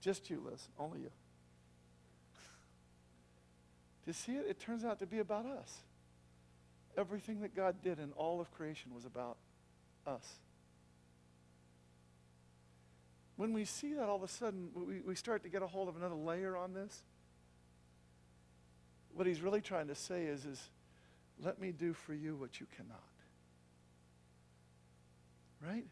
Just 0.00 0.30
you, 0.30 0.42
Liz, 0.50 0.68
only 0.78 1.00
you. 1.00 1.10
Do 4.04 4.08
you 4.08 4.12
see 4.12 4.32
it? 4.32 4.46
It 4.48 4.60
turns 4.60 4.84
out 4.84 4.98
to 5.00 5.06
be 5.06 5.18
about 5.18 5.46
us. 5.46 5.82
Everything 7.00 7.40
that 7.40 7.56
God 7.56 7.76
did 7.82 7.98
in 7.98 8.12
all 8.12 8.42
of 8.42 8.52
creation 8.52 8.94
was 8.94 9.06
about 9.06 9.38
us. 10.06 10.34
When 13.36 13.54
we 13.54 13.64
see 13.64 13.94
that, 13.94 14.04
all 14.04 14.16
of 14.16 14.22
a 14.22 14.28
sudden, 14.28 14.68
we, 14.74 15.00
we 15.00 15.14
start 15.14 15.42
to 15.44 15.48
get 15.48 15.62
a 15.62 15.66
hold 15.66 15.88
of 15.88 15.96
another 15.96 16.14
layer 16.14 16.58
on 16.58 16.74
this. 16.74 17.02
What 19.14 19.26
he's 19.26 19.40
really 19.40 19.62
trying 19.62 19.88
to 19.88 19.94
say 19.94 20.24
is, 20.24 20.44
is 20.44 20.60
let 21.42 21.58
me 21.58 21.72
do 21.72 21.94
for 21.94 22.12
you 22.12 22.36
what 22.36 22.60
you 22.60 22.66
cannot. 22.76 23.00
Right? 25.66 25.86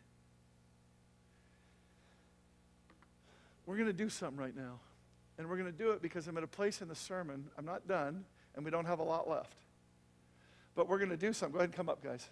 We're 3.64 3.76
going 3.76 3.86
to 3.86 3.94
do 3.94 4.10
something 4.10 4.38
right 4.38 4.54
now. 4.54 4.80
And 5.38 5.48
we're 5.48 5.56
going 5.56 5.72
to 5.72 5.78
do 5.78 5.92
it 5.92 6.02
because 6.02 6.28
I'm 6.28 6.36
at 6.36 6.44
a 6.44 6.48
place 6.48 6.82
in 6.82 6.88
the 6.88 6.94
sermon. 6.94 7.46
I'm 7.56 7.64
not 7.64 7.88
done, 7.88 8.26
and 8.54 8.62
we 8.62 8.70
don't 8.70 8.84
have 8.84 8.98
a 8.98 9.04
lot 9.04 9.26
left. 9.26 9.56
But 10.78 10.88
we're 10.88 10.98
going 10.98 11.10
to 11.10 11.16
do 11.16 11.32
something. 11.32 11.54
Go 11.54 11.58
ahead 11.58 11.70
and 11.70 11.76
come 11.76 11.88
up, 11.88 12.04
guys. 12.04 12.28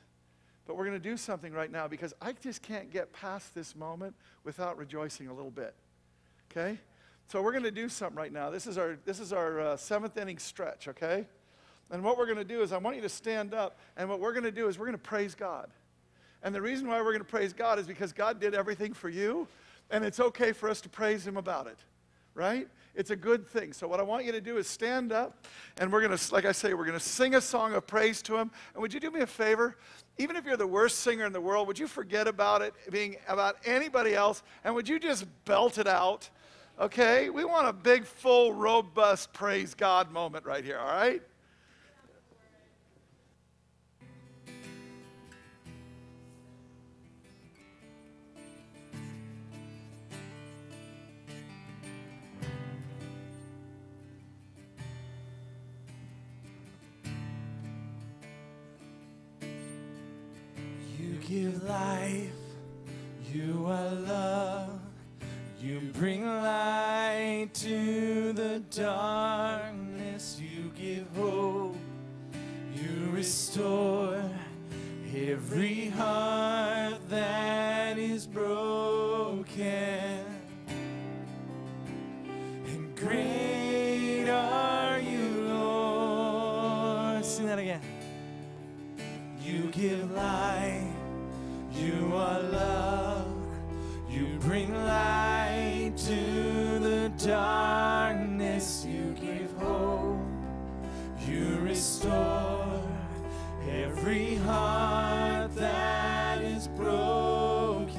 But 0.69 0.77
we're 0.77 0.85
going 0.85 1.03
to 1.03 1.09
do 1.09 1.17
something 1.17 1.53
right 1.53 1.73
now 1.73 1.89
because 1.89 2.15
I 2.23 2.31
just 2.31 2.63
can't 2.63 2.93
get 2.93 3.13
past 3.13 3.57
this 3.57 3.75
moment 3.75 4.15
without 4.45 4.79
rejoicing 4.79 5.27
a 5.27 5.35
little 5.35 5.51
bit. 5.51 5.75
Okay? 6.53 6.79
So 7.27 7.43
we're 7.43 7.51
going 7.51 7.65
to 7.65 7.73
do 7.73 7.89
something 7.89 8.17
right 8.17 8.33
now. 8.33 8.51
This 8.51 8.69
is 8.69 8.79
our, 8.79 8.99
this 9.05 9.19
is 9.19 9.33
our 9.33 9.59
uh, 9.59 9.77
seventh 9.77 10.17
inning 10.17 10.39
stretch, 10.39 10.87
okay? 10.87 11.27
And 11.91 12.05
what 12.05 12.17
we're 12.17 12.27
going 12.27 12.39
to 12.39 12.45
do 12.45 12.63
is 12.63 12.71
I 12.71 12.79
want 12.79 12.95
you 12.95 13.03
to 13.03 13.09
stand 13.09 13.53
up, 13.53 13.81
and 13.97 14.09
what 14.09 14.21
we're 14.21 14.33
going 14.33 14.45
to 14.45 14.53
do 14.53 14.69
is 14.69 14.79
we're 14.79 14.87
going 14.87 14.93
to 14.93 15.03
praise 15.03 15.35
God. 15.35 15.69
And 16.45 16.55
the 16.55 16.63
reason 16.63 16.87
why 16.87 16.99
we're 17.01 17.07
going 17.07 17.19
to 17.19 17.25
praise 17.25 17.53
God 17.53 17.81
is 17.81 17.89
because 17.89 18.13
God 18.13 18.39
did 18.39 18.55
everything 18.55 18.93
for 18.93 19.09
you, 19.09 19.49
and 19.91 20.05
it's 20.05 20.21
okay 20.21 20.53
for 20.53 20.71
us 20.71 20.81
to 20.83 20.89
praise 20.89 21.27
Him 21.27 21.37
about 21.37 21.67
it, 21.67 21.79
right? 22.37 22.69
It's 22.95 23.11
a 23.11 23.17
good 23.17 23.49
thing. 23.49 23.73
So, 23.73 23.89
what 23.89 23.99
I 23.99 24.03
want 24.03 24.25
you 24.25 24.33
to 24.33 24.41
do 24.41 24.59
is 24.59 24.69
stand 24.69 25.11
up, 25.13 25.47
and 25.79 25.93
we're 25.93 26.01
going 26.01 26.17
to, 26.17 26.35
like 26.35 26.45
I 26.45 26.53
say, 26.53 26.75
we're 26.75 26.85
going 26.85 26.99
to 26.99 27.05
sing 27.05 27.35
a 27.35 27.41
song 27.41 27.75
of 27.75 27.87
praise 27.87 28.23
to 28.23 28.37
Him. 28.37 28.51
And 28.75 28.83
would 28.83 28.95
you 28.95 29.01
do 29.01 29.11
me 29.11 29.21
a 29.21 29.27
favor? 29.27 29.77
Even 30.19 30.37
if 30.37 30.45
you're 30.45 30.57
the 30.57 30.67
worst 30.67 31.01
singer 31.01 31.27
in 31.27 31.33
the 31.33 31.41
world, 31.41 31.67
would 31.67 31.79
you 31.79 31.87
forget 31.87 32.29
about 32.29 32.63
it 32.63 32.75
being 32.91 33.17
about 33.27 33.57
anybody 33.65 34.15
else, 34.15 34.43
and 34.65 34.75
would 34.75 34.89
you 34.89 34.99
just 34.99 35.27
belt 35.45 35.79
it 35.79 35.87
out? 35.87 36.31
Okay? 36.79 37.31
We 37.31 37.45
want 37.45 37.69
a 37.69 37.73
big, 37.73 38.05
full, 38.05 38.53
robust 38.53 39.33
praise 39.33 39.75
God 39.75 40.11
moment 40.11 40.45
right 40.45 40.65
here, 40.65 40.79
all 40.79 40.87
right? 40.87 41.23
Give 61.37 61.63
life, 61.65 62.33
you 63.31 63.67
are 63.67 63.91
love. 63.91 64.81
You 65.61 65.81
bring 65.93 66.25
light 66.25 67.51
to 67.55 68.33
the 68.33 68.63
darkness, 68.71 70.41
you 70.41 70.73
give 70.75 71.07
hope, 71.15 71.77
you 72.75 73.11
restore 73.11 74.25
every 75.15 75.91
heart 75.91 77.07
that 77.11 77.99
is 77.99 78.27
broken. 78.27 79.45
And 82.67 82.97
great 82.97 84.27
are 84.31 84.99
you, 85.01 85.43
Lord. 85.49 87.25
Sing 87.27 87.45
that 87.45 87.59
again. 87.59 87.83
You 89.43 89.71
give 89.71 90.11
life 90.13 90.86
you 91.79 92.13
are 92.15 92.41
love. 92.41 93.33
You 94.09 94.39
bring 94.41 94.73
light 94.75 95.93
to 95.97 96.79
the 96.79 97.13
darkness. 97.19 98.87
You 98.89 99.15
give 99.21 99.53
hope. 99.59 100.19
You 101.27 101.59
restore 101.59 102.83
every 103.69 104.37
heart 104.37 105.55
that 105.57 106.43
is 106.43 106.69
broken. 106.69 107.97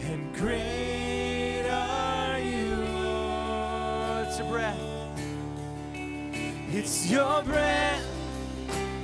And 0.00 0.34
great 0.34 1.68
are 1.68 2.38
you. 2.38 2.82
It's 4.26 4.38
a 4.40 4.44
breath. 4.44 4.80
It's 5.94 7.10
your 7.10 7.42
breath 7.42 8.06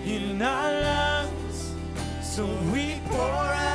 in 0.05 0.41
our 0.41 0.73
lungs. 0.81 1.08
So 2.39 2.47
we 2.73 3.01
pour 3.11 3.21
out 3.21 3.68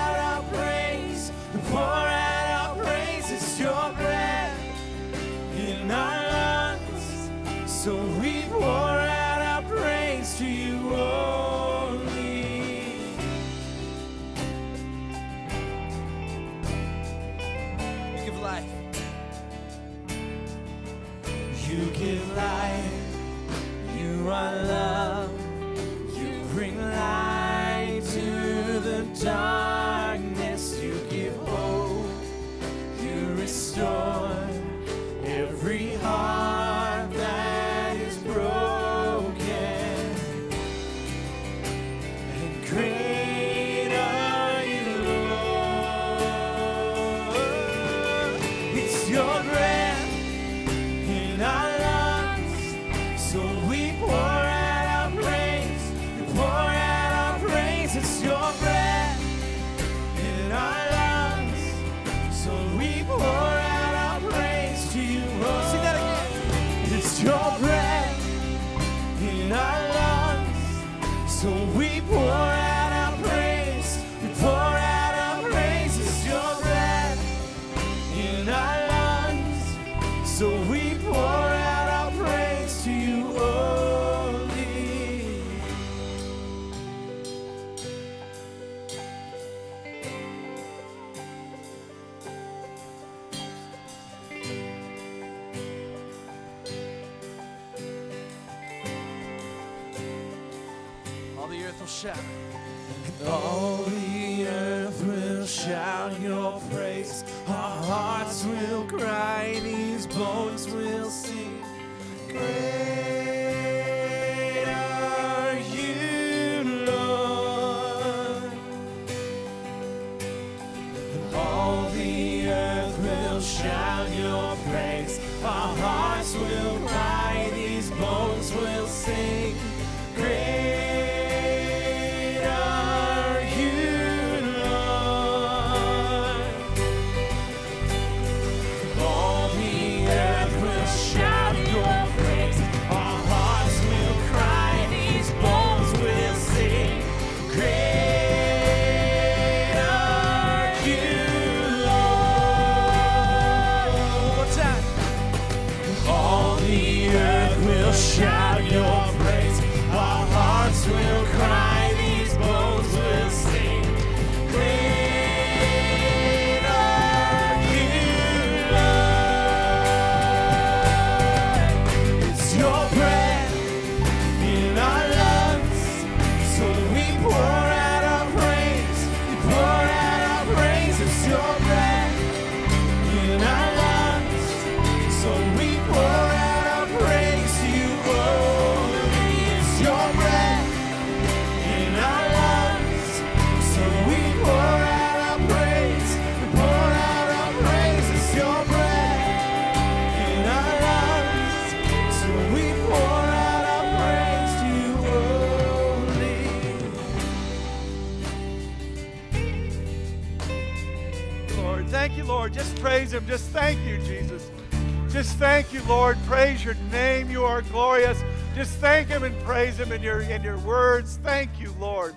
Lord. 215.87 216.17
Praise 216.25 216.63
your 216.63 216.75
name. 216.91 217.29
You 217.29 217.43
are 217.43 217.61
glorious. 217.61 218.23
Just 218.55 218.77
thank 218.77 219.07
Him 219.07 219.23
and 219.23 219.37
praise 219.43 219.79
Him 219.79 219.91
in 219.91 220.01
your, 220.01 220.21
in 220.21 220.43
your 220.43 220.57
words. 220.59 221.19
Thank 221.23 221.59
you, 221.59 221.73
Lord. 221.79 222.15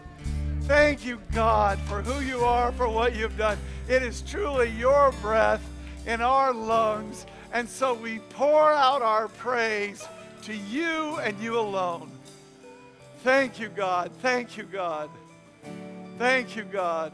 Thank 0.62 1.04
you, 1.04 1.20
God, 1.32 1.78
for 1.80 2.02
who 2.02 2.24
you 2.24 2.40
are, 2.40 2.72
for 2.72 2.88
what 2.88 3.14
you've 3.14 3.36
done. 3.38 3.58
It 3.88 4.02
is 4.02 4.22
truly 4.22 4.70
your 4.70 5.12
breath 5.22 5.62
in 6.06 6.20
our 6.20 6.52
lungs. 6.52 7.26
And 7.52 7.68
so 7.68 7.94
we 7.94 8.18
pour 8.30 8.72
out 8.72 9.02
our 9.02 9.28
praise 9.28 10.06
to 10.42 10.54
you 10.54 11.16
and 11.18 11.38
you 11.40 11.58
alone. 11.58 12.10
Thank 13.22 13.58
you, 13.58 13.68
God. 13.68 14.10
Thank 14.22 14.56
you, 14.56 14.64
God. 14.64 15.10
Thank 16.18 16.56
you, 16.56 16.64
God. 16.64 17.12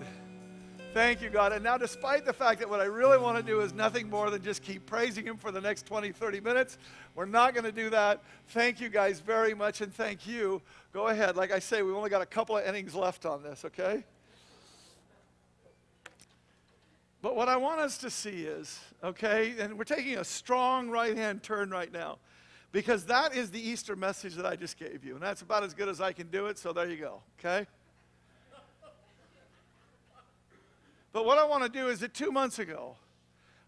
Thank 0.92 1.22
you, 1.22 1.30
God. 1.30 1.52
And 1.52 1.64
now, 1.64 1.78
despite 1.78 2.26
the 2.26 2.34
fact 2.34 2.60
that 2.60 2.68
what 2.68 2.80
I 2.80 2.84
really 2.84 3.16
want 3.16 3.38
to 3.38 3.42
do 3.42 3.60
is 3.60 3.72
nothing 3.72 4.10
more 4.10 4.28
than 4.28 4.42
just 4.42 4.62
keep 4.62 4.84
praising 4.84 5.24
Him 5.24 5.38
for 5.38 5.50
the 5.50 5.60
next 5.60 5.86
20, 5.86 6.12
30 6.12 6.40
minutes, 6.40 6.76
we're 7.14 7.24
not 7.24 7.54
going 7.54 7.64
to 7.64 7.72
do 7.72 7.88
that. 7.88 8.22
Thank 8.48 8.78
you 8.78 8.90
guys 8.90 9.18
very 9.18 9.54
much, 9.54 9.80
and 9.80 9.94
thank 9.94 10.26
you. 10.26 10.60
Go 10.92 11.08
ahead. 11.08 11.34
Like 11.34 11.50
I 11.50 11.60
say, 11.60 11.80
we've 11.80 11.96
only 11.96 12.10
got 12.10 12.20
a 12.20 12.26
couple 12.26 12.58
of 12.58 12.66
innings 12.66 12.94
left 12.94 13.24
on 13.24 13.42
this, 13.42 13.64
okay? 13.64 14.04
But 17.22 17.36
what 17.36 17.48
I 17.48 17.56
want 17.56 17.80
us 17.80 17.96
to 17.98 18.10
see 18.10 18.42
is, 18.42 18.78
okay, 19.02 19.54
and 19.58 19.78
we're 19.78 19.84
taking 19.84 20.18
a 20.18 20.24
strong 20.24 20.90
right 20.90 21.16
hand 21.16 21.42
turn 21.42 21.70
right 21.70 21.90
now 21.90 22.18
because 22.70 23.06
that 23.06 23.34
is 23.34 23.50
the 23.50 23.66
Easter 23.66 23.96
message 23.96 24.34
that 24.34 24.44
I 24.44 24.56
just 24.56 24.78
gave 24.78 25.06
you. 25.06 25.14
And 25.14 25.22
that's 25.22 25.40
about 25.40 25.64
as 25.64 25.72
good 25.72 25.88
as 25.88 26.02
I 26.02 26.12
can 26.12 26.26
do 26.26 26.48
it, 26.48 26.58
so 26.58 26.74
there 26.74 26.90
you 26.90 26.98
go, 26.98 27.22
okay? 27.40 27.66
But 31.12 31.24
what 31.26 31.38
I 31.38 31.44
want 31.44 31.62
to 31.62 31.68
do 31.68 31.88
is 31.88 32.00
that 32.00 32.14
two 32.14 32.32
months 32.32 32.58
ago, 32.58 32.96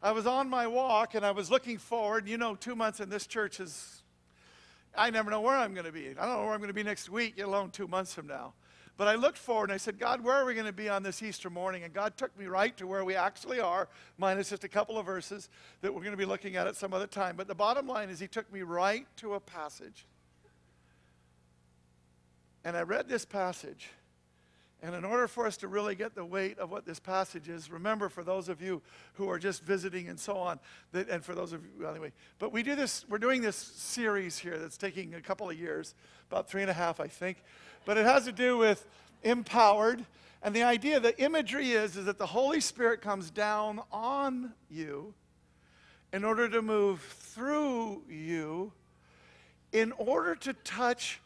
I 0.02 0.12
was 0.12 0.26
on 0.26 0.48
my 0.48 0.66
walk 0.66 1.14
and 1.14 1.24
I 1.24 1.30
was 1.30 1.50
looking 1.50 1.78
forward. 1.78 2.28
You 2.28 2.38
know, 2.38 2.54
two 2.54 2.74
months 2.74 3.00
in 3.00 3.08
this 3.08 3.26
church 3.26 3.60
is, 3.60 4.02
I 4.96 5.10
never 5.10 5.30
know 5.30 5.40
where 5.40 5.56
I'm 5.56 5.74
going 5.74 5.86
to 5.86 5.92
be. 5.92 6.08
I 6.10 6.26
don't 6.26 6.36
know 6.36 6.44
where 6.44 6.52
I'm 6.52 6.60
going 6.60 6.68
to 6.68 6.74
be 6.74 6.82
next 6.82 7.08
week, 7.10 7.34
let 7.36 7.46
alone 7.46 7.70
two 7.70 7.88
months 7.88 8.14
from 8.14 8.26
now. 8.26 8.54
But 8.96 9.08
I 9.08 9.16
looked 9.16 9.38
forward 9.38 9.70
and 9.70 9.74
I 9.74 9.78
said, 9.78 9.98
God, 9.98 10.22
where 10.22 10.36
are 10.36 10.44
we 10.44 10.54
going 10.54 10.66
to 10.66 10.72
be 10.72 10.88
on 10.88 11.02
this 11.02 11.20
Easter 11.22 11.50
morning? 11.50 11.82
And 11.82 11.92
God 11.92 12.16
took 12.16 12.38
me 12.38 12.46
right 12.46 12.76
to 12.76 12.86
where 12.86 13.04
we 13.04 13.16
actually 13.16 13.58
are, 13.58 13.88
minus 14.18 14.50
just 14.50 14.62
a 14.62 14.68
couple 14.68 14.96
of 14.98 15.04
verses 15.04 15.48
that 15.80 15.92
we're 15.92 16.00
going 16.00 16.12
to 16.12 16.16
be 16.16 16.24
looking 16.24 16.54
at 16.54 16.68
at 16.68 16.76
some 16.76 16.94
other 16.94 17.08
time. 17.08 17.34
But 17.36 17.48
the 17.48 17.56
bottom 17.56 17.88
line 17.88 18.08
is, 18.08 18.20
He 18.20 18.28
took 18.28 18.50
me 18.52 18.62
right 18.62 19.06
to 19.16 19.34
a 19.34 19.40
passage 19.40 20.06
And 22.64 22.76
I 22.76 22.82
read 22.82 23.08
this 23.08 23.24
passage. 23.24 23.90
And 24.84 24.94
in 24.94 25.02
order 25.02 25.26
for 25.26 25.46
us 25.46 25.56
to 25.58 25.68
really 25.68 25.94
get 25.94 26.14
the 26.14 26.26
weight 26.26 26.58
of 26.58 26.70
what 26.70 26.84
this 26.84 27.00
passage 27.00 27.48
is, 27.48 27.70
remember 27.70 28.10
for 28.10 28.22
those 28.22 28.50
of 28.50 28.60
you 28.60 28.82
who 29.14 29.30
are 29.30 29.38
just 29.38 29.62
visiting 29.62 30.10
and 30.10 30.20
so 30.20 30.36
on, 30.36 30.60
that, 30.92 31.08
and 31.08 31.24
for 31.24 31.34
those 31.34 31.54
of 31.54 31.62
you, 31.64 31.88
anyway, 31.88 32.12
but 32.38 32.52
we 32.52 32.62
do 32.62 32.76
this, 32.76 33.06
we're 33.08 33.16
doing 33.16 33.40
this 33.40 33.56
series 33.56 34.36
here 34.36 34.58
that's 34.58 34.76
taking 34.76 35.14
a 35.14 35.22
couple 35.22 35.48
of 35.48 35.58
years, 35.58 35.94
about 36.30 36.50
three 36.50 36.60
and 36.60 36.70
a 36.70 36.74
half, 36.74 37.00
I 37.00 37.06
think. 37.06 37.42
But 37.86 37.96
it 37.96 38.04
has 38.04 38.26
to 38.26 38.32
do 38.32 38.58
with 38.58 38.86
empowered. 39.22 40.04
And 40.42 40.54
the 40.54 40.64
idea, 40.64 41.00
the 41.00 41.18
imagery 41.18 41.70
is, 41.70 41.96
is 41.96 42.04
that 42.04 42.18
the 42.18 42.26
Holy 42.26 42.60
Spirit 42.60 43.00
comes 43.00 43.30
down 43.30 43.80
on 43.90 44.52
you 44.68 45.14
in 46.12 46.24
order 46.24 46.46
to 46.46 46.60
move 46.60 47.00
through 47.00 48.02
you, 48.06 48.70
in 49.72 49.92
order 49.92 50.34
to 50.34 50.52
touch 50.52 51.22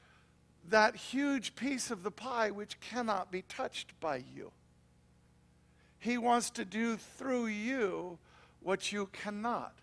that 0.70 0.96
huge 0.96 1.54
piece 1.54 1.90
of 1.90 2.02
the 2.02 2.10
pie 2.10 2.50
which 2.50 2.80
cannot 2.80 3.30
be 3.30 3.42
touched 3.42 3.98
by 4.00 4.22
you. 4.34 4.52
He 5.98 6.18
wants 6.18 6.50
to 6.50 6.64
do 6.64 6.96
through 6.96 7.46
you 7.46 8.18
what 8.60 8.92
you 8.92 9.06
cannot. 9.12 9.74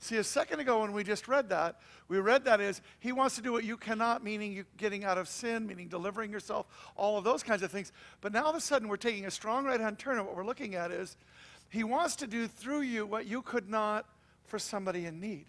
See, 0.00 0.16
a 0.16 0.24
second 0.24 0.60
ago 0.60 0.80
when 0.80 0.92
we 0.92 1.02
just 1.02 1.26
read 1.26 1.48
that, 1.48 1.80
we 2.06 2.18
read 2.18 2.44
that 2.44 2.60
as 2.60 2.80
He 3.00 3.10
wants 3.10 3.34
to 3.36 3.42
do 3.42 3.52
what 3.52 3.64
you 3.64 3.76
cannot, 3.76 4.22
meaning 4.22 4.52
you 4.52 4.64
getting 4.76 5.04
out 5.04 5.18
of 5.18 5.28
sin, 5.28 5.66
meaning 5.66 5.88
delivering 5.88 6.30
yourself, 6.30 6.66
all 6.96 7.18
of 7.18 7.24
those 7.24 7.42
kinds 7.42 7.62
of 7.62 7.72
things. 7.72 7.92
But 8.20 8.32
now 8.32 8.44
all 8.44 8.50
of 8.50 8.56
a 8.56 8.60
sudden 8.60 8.88
we're 8.88 8.96
taking 8.96 9.26
a 9.26 9.30
strong 9.30 9.64
right 9.64 9.80
hand 9.80 9.98
turn, 9.98 10.18
and 10.18 10.26
what 10.26 10.36
we're 10.36 10.46
looking 10.46 10.76
at 10.76 10.92
is 10.92 11.16
He 11.68 11.82
wants 11.82 12.14
to 12.16 12.26
do 12.28 12.46
through 12.46 12.82
you 12.82 13.06
what 13.06 13.26
you 13.26 13.42
could 13.42 13.68
not 13.68 14.06
for 14.44 14.58
somebody 14.58 15.04
in 15.04 15.18
need. 15.20 15.46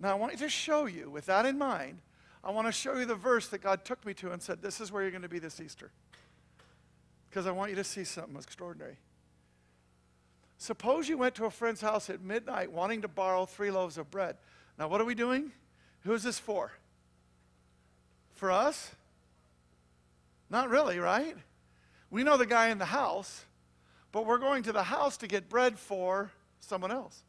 Now, 0.00 0.10
I 0.10 0.14
want 0.14 0.36
to 0.36 0.48
show 0.48 0.86
you, 0.86 1.10
with 1.10 1.26
that 1.26 1.44
in 1.44 1.58
mind, 1.58 1.98
I 2.42 2.50
want 2.50 2.66
to 2.66 2.72
show 2.72 2.96
you 2.96 3.04
the 3.04 3.14
verse 3.14 3.48
that 3.48 3.62
God 3.62 3.84
took 3.84 4.04
me 4.06 4.14
to 4.14 4.32
and 4.32 4.40
said, 4.40 4.62
This 4.62 4.80
is 4.80 4.90
where 4.90 5.02
you're 5.02 5.10
going 5.10 5.22
to 5.22 5.28
be 5.28 5.38
this 5.38 5.60
Easter. 5.60 5.90
Because 7.28 7.46
I 7.46 7.50
want 7.50 7.70
you 7.70 7.76
to 7.76 7.84
see 7.84 8.04
something 8.04 8.34
extraordinary. 8.36 8.96
Suppose 10.56 11.08
you 11.08 11.18
went 11.18 11.34
to 11.36 11.44
a 11.44 11.50
friend's 11.50 11.82
house 11.82 12.08
at 12.08 12.22
midnight 12.22 12.72
wanting 12.72 13.02
to 13.02 13.08
borrow 13.08 13.44
three 13.44 13.70
loaves 13.70 13.98
of 13.98 14.10
bread. 14.10 14.36
Now, 14.78 14.88
what 14.88 15.00
are 15.00 15.04
we 15.04 15.14
doing? 15.14 15.52
Who 16.04 16.12
is 16.14 16.22
this 16.22 16.38
for? 16.38 16.72
For 18.34 18.50
us? 18.50 18.92
Not 20.48 20.70
really, 20.70 20.98
right? 20.98 21.36
We 22.10 22.24
know 22.24 22.38
the 22.38 22.46
guy 22.46 22.68
in 22.68 22.78
the 22.78 22.86
house, 22.86 23.44
but 24.12 24.24
we're 24.24 24.38
going 24.38 24.62
to 24.64 24.72
the 24.72 24.82
house 24.82 25.18
to 25.18 25.26
get 25.26 25.50
bread 25.50 25.78
for 25.78 26.30
someone 26.60 26.90
else 26.90 27.22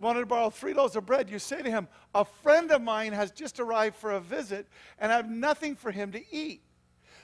wanted 0.00 0.20
to 0.20 0.26
borrow 0.26 0.50
three 0.50 0.74
loaves 0.74 0.96
of 0.96 1.06
bread, 1.06 1.30
you 1.30 1.38
say 1.38 1.62
to 1.62 1.70
him, 1.70 1.88
A 2.14 2.24
friend 2.24 2.70
of 2.70 2.82
mine 2.82 3.12
has 3.12 3.30
just 3.30 3.60
arrived 3.60 3.96
for 3.96 4.12
a 4.12 4.20
visit, 4.20 4.66
and 4.98 5.12
I 5.12 5.16
have 5.16 5.30
nothing 5.30 5.76
for 5.76 5.90
him 5.90 6.12
to 6.12 6.22
eat. 6.34 6.62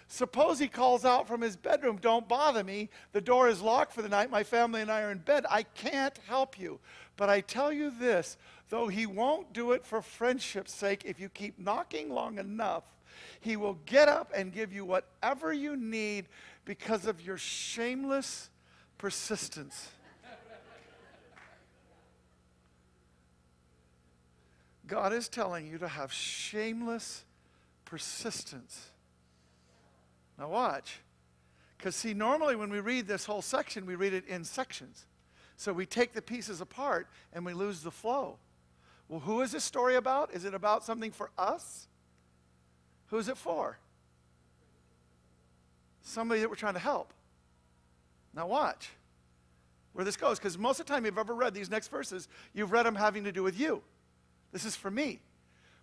Suppose 0.06 0.58
he 0.58 0.66
calls 0.66 1.04
out 1.04 1.28
from 1.28 1.40
his 1.40 1.56
bedroom, 1.56 1.98
Don't 2.00 2.28
bother 2.28 2.64
me. 2.64 2.90
The 3.12 3.20
door 3.20 3.48
is 3.48 3.60
locked 3.60 3.92
for 3.92 4.02
the 4.02 4.08
night. 4.08 4.30
My 4.30 4.42
family 4.42 4.80
and 4.80 4.90
I 4.90 5.02
are 5.02 5.12
in 5.12 5.18
bed. 5.18 5.46
I 5.48 5.62
can't 5.62 6.18
help 6.26 6.58
you. 6.58 6.80
But 7.16 7.28
I 7.28 7.40
tell 7.40 7.72
you 7.72 7.90
this 7.90 8.36
though 8.70 8.88
he 8.88 9.04
won't 9.04 9.52
do 9.52 9.72
it 9.72 9.84
for 9.84 10.00
friendship's 10.00 10.72
sake, 10.72 11.02
if 11.04 11.20
you 11.20 11.28
keep 11.28 11.58
knocking 11.58 12.08
long 12.08 12.38
enough, 12.38 12.84
he 13.40 13.56
will 13.56 13.78
get 13.84 14.08
up 14.08 14.32
and 14.34 14.52
give 14.52 14.72
you 14.72 14.84
whatever 14.84 15.52
you 15.52 15.76
need 15.76 16.26
because 16.64 17.06
of 17.06 17.20
your 17.20 17.36
shameless 17.36 18.48
persistence. 18.96 19.90
God 24.90 25.12
is 25.12 25.28
telling 25.28 25.68
you 25.68 25.78
to 25.78 25.86
have 25.86 26.12
shameless 26.12 27.24
persistence. 27.84 28.88
Now, 30.36 30.48
watch. 30.48 30.98
Because, 31.78 31.94
see, 31.94 32.12
normally 32.12 32.56
when 32.56 32.70
we 32.70 32.80
read 32.80 33.06
this 33.06 33.24
whole 33.24 33.40
section, 33.40 33.86
we 33.86 33.94
read 33.94 34.12
it 34.12 34.26
in 34.26 34.42
sections. 34.42 35.06
So 35.56 35.72
we 35.72 35.86
take 35.86 36.12
the 36.12 36.20
pieces 36.20 36.60
apart 36.60 37.06
and 37.32 37.46
we 37.46 37.54
lose 37.54 37.82
the 37.82 37.92
flow. 37.92 38.38
Well, 39.08 39.20
who 39.20 39.42
is 39.42 39.52
this 39.52 39.62
story 39.62 39.94
about? 39.94 40.34
Is 40.34 40.44
it 40.44 40.54
about 40.54 40.84
something 40.84 41.12
for 41.12 41.30
us? 41.38 41.86
Who 43.06 43.18
is 43.18 43.28
it 43.28 43.36
for? 43.36 43.78
Somebody 46.02 46.40
that 46.40 46.48
we're 46.48 46.56
trying 46.56 46.74
to 46.74 46.80
help. 46.80 47.12
Now, 48.34 48.48
watch 48.48 48.90
where 49.92 50.04
this 50.04 50.16
goes. 50.16 50.40
Because 50.40 50.58
most 50.58 50.80
of 50.80 50.86
the 50.86 50.92
time 50.92 51.04
you've 51.04 51.16
ever 51.16 51.34
read 51.34 51.54
these 51.54 51.70
next 51.70 51.88
verses, 51.88 52.26
you've 52.54 52.72
read 52.72 52.86
them 52.86 52.96
having 52.96 53.22
to 53.22 53.30
do 53.30 53.44
with 53.44 53.58
you. 53.58 53.82
This 54.52 54.64
is 54.64 54.76
for 54.76 54.90
me. 54.90 55.20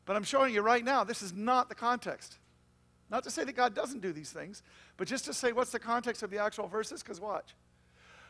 But 0.05 0.15
I'm 0.15 0.23
showing 0.23 0.53
you 0.53 0.61
right 0.61 0.83
now, 0.83 1.03
this 1.03 1.21
is 1.21 1.33
not 1.33 1.69
the 1.69 1.75
context. 1.75 2.37
Not 3.09 3.23
to 3.23 3.31
say 3.31 3.43
that 3.43 3.55
God 3.55 3.73
doesn't 3.73 4.01
do 4.01 4.11
these 4.11 4.31
things, 4.31 4.63
but 4.97 5.07
just 5.07 5.25
to 5.25 5.33
say 5.33 5.51
what's 5.51 5.71
the 5.71 5.79
context 5.79 6.23
of 6.23 6.29
the 6.29 6.39
actual 6.39 6.67
verses, 6.67 7.01
because 7.01 7.21
watch. 7.21 7.55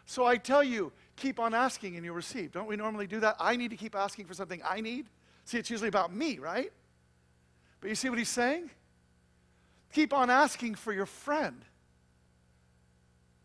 So 0.05 0.25
I 0.25 0.37
tell 0.37 0.63
you, 0.63 0.91
keep 1.15 1.39
on 1.39 1.53
asking 1.53 1.95
and 1.95 2.05
you'll 2.05 2.15
receive. 2.15 2.51
Don't 2.51 2.67
we 2.67 2.75
normally 2.75 3.07
do 3.07 3.19
that? 3.19 3.35
I 3.39 3.55
need 3.55 3.71
to 3.71 3.77
keep 3.77 3.95
asking 3.95 4.25
for 4.25 4.33
something 4.33 4.61
I 4.67 4.81
need. 4.81 5.07
See, 5.45 5.57
it's 5.57 5.69
usually 5.69 5.89
about 5.89 6.13
me, 6.13 6.39
right? 6.39 6.71
But 7.81 7.89
you 7.89 7.95
see 7.95 8.09
what 8.09 8.17
he's 8.17 8.29
saying? 8.29 8.69
Keep 9.93 10.13
on 10.13 10.29
asking 10.29 10.75
for 10.75 10.93
your 10.93 11.05
friend 11.05 11.63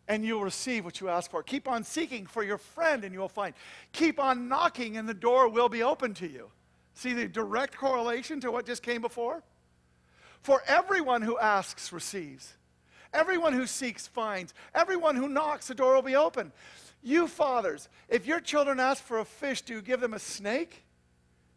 and 0.09 0.25
you'll 0.25 0.45
receive 0.45 0.85
what 0.85 1.01
you 1.01 1.09
ask 1.09 1.31
for. 1.31 1.43
Keep 1.43 1.69
on 1.69 1.85
seeking 1.85 2.27
for 2.27 2.43
your 2.43 2.59
friend 2.59 3.05
and 3.05 3.15
you 3.15 3.21
will 3.21 3.29
find. 3.29 3.55
Keep 3.93 4.21
on 4.21 4.49
knocking 4.49 4.97
and 4.97 5.09
the 5.09 5.15
door 5.15 5.49
will 5.49 5.69
be 5.69 5.83
open 5.83 6.15
to 6.15 6.29
you. 6.29 6.51
See 6.95 7.13
the 7.13 7.29
direct 7.29 7.77
correlation 7.77 8.41
to 8.41 8.51
what 8.51 8.67
just 8.67 8.83
came 8.83 9.01
before? 9.01 9.43
For 10.43 10.63
everyone 10.67 11.23
who 11.23 11.39
asks 11.39 11.93
receives. 11.93 12.55
Everyone 13.15 13.53
who 13.53 13.67
seeks 13.67 14.07
finds. 14.07 14.55
Everyone 14.75 15.17
who 15.17 15.29
knocks, 15.29 15.69
the 15.69 15.75
door 15.75 15.95
will 15.95 16.03
be 16.03 16.17
open. 16.17 16.53
You 17.03 17.29
fathers, 17.29 17.89
if 18.09 18.27
your 18.27 18.41
children 18.41 18.81
ask 18.81 19.03
for 19.03 19.19
a 19.19 19.25
fish, 19.25 19.63
do 19.63 19.75
you 19.75 19.83
give 19.83 20.01
them 20.01 20.15
a 20.15 20.19
snake 20.19 20.85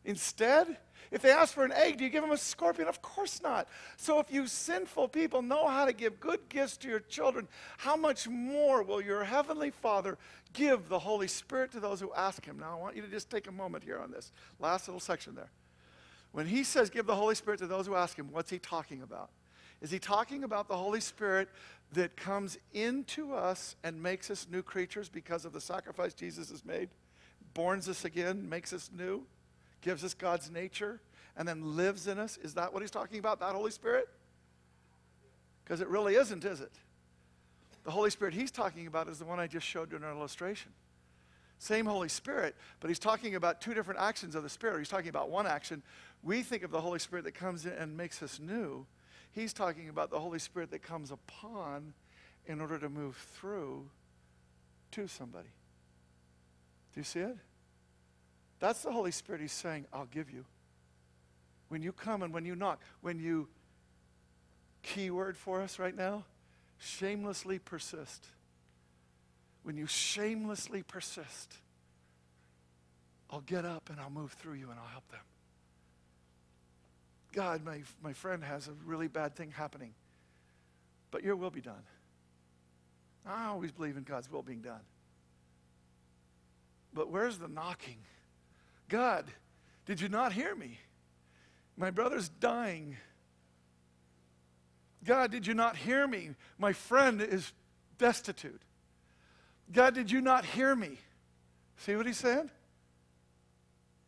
instead? 0.04 0.78
If 1.16 1.22
they 1.22 1.32
ask 1.32 1.53
for 1.53 1.63
an 1.63 1.72
egg, 1.72 1.95
do 1.97 2.03
you 2.03 2.09
give 2.09 2.24
them 2.24 2.34
a 2.34 2.38
scorpion? 2.38 2.89
Of 2.89 3.01
course 3.01 3.41
not. 3.41 3.70
So 3.95 4.20
if 4.20 4.30
you 4.30 4.47
sinful 4.47 5.07
people 5.07 5.41
know 5.41 5.66
how 5.66 5.86
to 5.86 5.93
give 5.93 6.20
good 6.20 6.41
gifts 6.49 6.76
to 6.80 6.89
your 6.89 6.99
children, 6.99 7.47
how 7.78 7.95
much 7.95 8.28
more 8.28 8.84
will 8.84 8.99
your 8.99 9.24
heavenly 9.24 9.72
Father 9.72 10.18
give 10.51 10.89
the 10.89 10.99
Holy 10.99 11.30
Spirit 11.30 11.72
to 11.72 11.80
those 11.80 12.01
who 12.01 12.11
ask 12.13 12.43
him? 12.43 12.59
Now, 12.59 12.74
I 12.74 12.82
want 12.82 12.97
you 12.97 13.01
to 13.01 13.07
just 13.07 13.30
take 13.30 13.47
a 13.47 13.51
moment 13.53 13.86
here 13.86 13.97
on 13.97 14.11
this 14.11 14.34
last 14.59 14.89
little 14.89 14.99
section 14.99 15.36
there. 15.36 15.51
When 16.34 16.47
he 16.47 16.66
says 16.66 16.89
give 16.89 17.05
the 17.05 17.16
Holy 17.16 17.36
Spirit 17.36 17.61
to 17.61 17.68
those 17.68 17.88
who 17.88 17.95
ask 17.95 18.20
him, 18.20 18.28
what's 18.34 18.49
he 18.49 18.59
talking 18.59 19.01
about? 19.01 19.30
Is 19.82 19.91
he 19.91 19.99
talking 19.99 20.43
about 20.43 20.68
the 20.68 20.76
Holy 20.76 20.99
Spirit 20.99 21.47
that 21.93 22.18
comes 22.18 22.57
into 22.74 23.34
us 23.34 23.78
and 23.86 24.03
makes 24.03 24.30
us 24.30 24.47
new 24.51 24.61
creatures 24.61 25.07
because 25.07 25.45
of 25.45 25.53
the 25.53 25.61
sacrifice 25.61 26.13
Jesus 26.13 26.49
has 26.49 26.66
made, 26.66 26.89
borns 27.55 27.88
us 27.88 28.03
again, 28.03 28.49
makes 28.49 28.74
us 28.74 28.89
new? 28.93 29.26
Gives 29.86 30.04
us 30.04 30.16
God's 30.16 30.50
nature, 30.50 31.00
and 31.38 31.48
then 31.48 31.78
lives 31.78 32.08
in 32.08 32.18
us. 32.18 32.38
Is 32.42 32.56
that 32.56 32.74
what 32.74 32.82
he's 32.82 32.90
talking 32.90 33.20
about, 33.20 33.40
that 33.40 33.54
Holy 33.54 33.70
Spirit? 33.70 34.10
Because 35.64 35.80
it 35.80 35.88
really 35.88 36.16
isn't, 36.16 36.44
is 36.44 36.60
it? 36.60 36.72
The 37.84 37.92
Holy 37.92 38.10
Spirit 38.10 38.34
he's 38.34 38.50
talking 38.50 38.88
about 38.88 39.08
is 39.08 39.20
the 39.20 39.26
one 39.26 39.40
I 39.40 39.46
just 39.46 39.68
showed 39.68 39.92
you 39.92 39.98
in 39.98 40.04
an 40.04 40.10
illustration. 40.10 40.72
Same 41.60 41.86
Holy 41.86 42.10
Spirit, 42.10 42.56
but 42.80 42.90
he's 42.90 42.98
talking 42.98 43.36
about 43.36 43.62
two 43.62 43.76
different 43.76 44.00
actions 44.00 44.34
of 44.34 44.42
the 44.42 44.50
Spirit. 44.50 44.80
He's 44.80 44.90
talking 44.90 45.10
about 45.10 45.30
one 45.30 45.46
action. 45.46 45.84
We 46.24 46.42
think 46.42 46.64
of 46.64 46.72
the 46.72 46.82
Holy 46.82 47.00
Spirit 47.00 47.24
that 47.26 47.36
comes 47.36 47.68
in 47.68 47.74
and 47.74 47.96
makes 47.96 48.24
us 48.24 48.40
new. 48.40 48.88
He's 49.34 49.54
talking 49.54 49.88
about 49.88 50.10
the 50.10 50.20
Holy 50.20 50.40
Spirit 50.40 50.72
that 50.72 50.82
comes 50.82 51.12
upon 51.12 51.94
in 52.48 52.60
order 52.60 52.80
to 52.80 52.90
move 52.90 53.16
through 53.36 53.86
to 54.94 55.08
somebody. 55.08 55.50
Do 56.94 57.02
you 57.02 57.04
see 57.04 57.20
it? 57.20 57.38
That's 58.60 58.82
the 58.84 58.91
Holy 58.91 59.12
Spirit. 59.12 59.41
He's 59.41 59.51
saying, 59.51 59.86
I'll 59.93 60.06
give 60.06 60.32
you. 60.32 60.45
When 61.70 61.82
you 61.82 61.91
come 61.91 62.24
and 62.24 62.34
when 62.34 62.45
you 62.45 62.56
knock, 62.56 62.82
when 63.01 63.20
you, 63.20 63.47
key 64.84 65.10
word 65.10 65.36
for 65.36 65.62
us 65.62 65.80
right 65.80 65.95
now, 65.95 66.24
shamelessly 66.78 67.60
persist. 67.60 68.26
When 69.64 69.78
you 69.78 69.88
shamelessly 69.88 70.84
persist, 70.84 71.56
I'll 73.32 73.41
get 73.41 73.66
up 73.66 73.89
and 73.89 73.99
I'll 73.99 74.12
move 74.12 74.34
through 74.34 74.53
you 74.53 74.70
and 74.70 74.80
I'll 74.80 74.91
help 74.91 75.10
them. 75.10 75.22
God, 77.34 77.66
my, 77.66 77.82
my 78.01 78.14
friend 78.14 78.43
has 78.43 78.68
a 78.68 78.74
really 78.86 79.08
bad 79.08 79.36
thing 79.36 79.51
happening, 79.51 79.93
but 81.12 81.24
your 81.24 81.36
will 81.36 81.49
be 81.49 81.62
done. 81.62 81.84
I 83.26 83.47
always 83.47 83.72
believe 83.72 83.97
in 83.97 84.03
God's 84.03 84.32
will 84.32 84.43
being 84.43 84.62
done. 84.62 84.82
But 86.93 87.12
where's 87.12 87.38
the 87.38 87.47
knocking? 87.47 87.97
God, 88.88 89.26
did 89.86 90.02
you 90.02 90.10
not 90.10 90.34
hear 90.34 90.56
me? 90.56 90.80
My 91.78 91.92
brother's 91.92 92.30
dying. 92.30 92.98
God, 95.04 95.32
did 95.32 95.46
you 95.46 95.54
not 95.54 95.76
hear 95.76 96.08
me? 96.08 96.32
My 96.58 96.74
friend 96.74 97.22
is 97.22 97.52
destitute. 97.98 98.62
God, 99.72 99.94
did 99.94 100.12
you 100.12 100.22
not 100.22 100.46
hear 100.46 100.76
me? 100.76 100.98
See 101.78 101.96
what 101.96 102.06
he 102.06 102.14
said? 102.14 102.50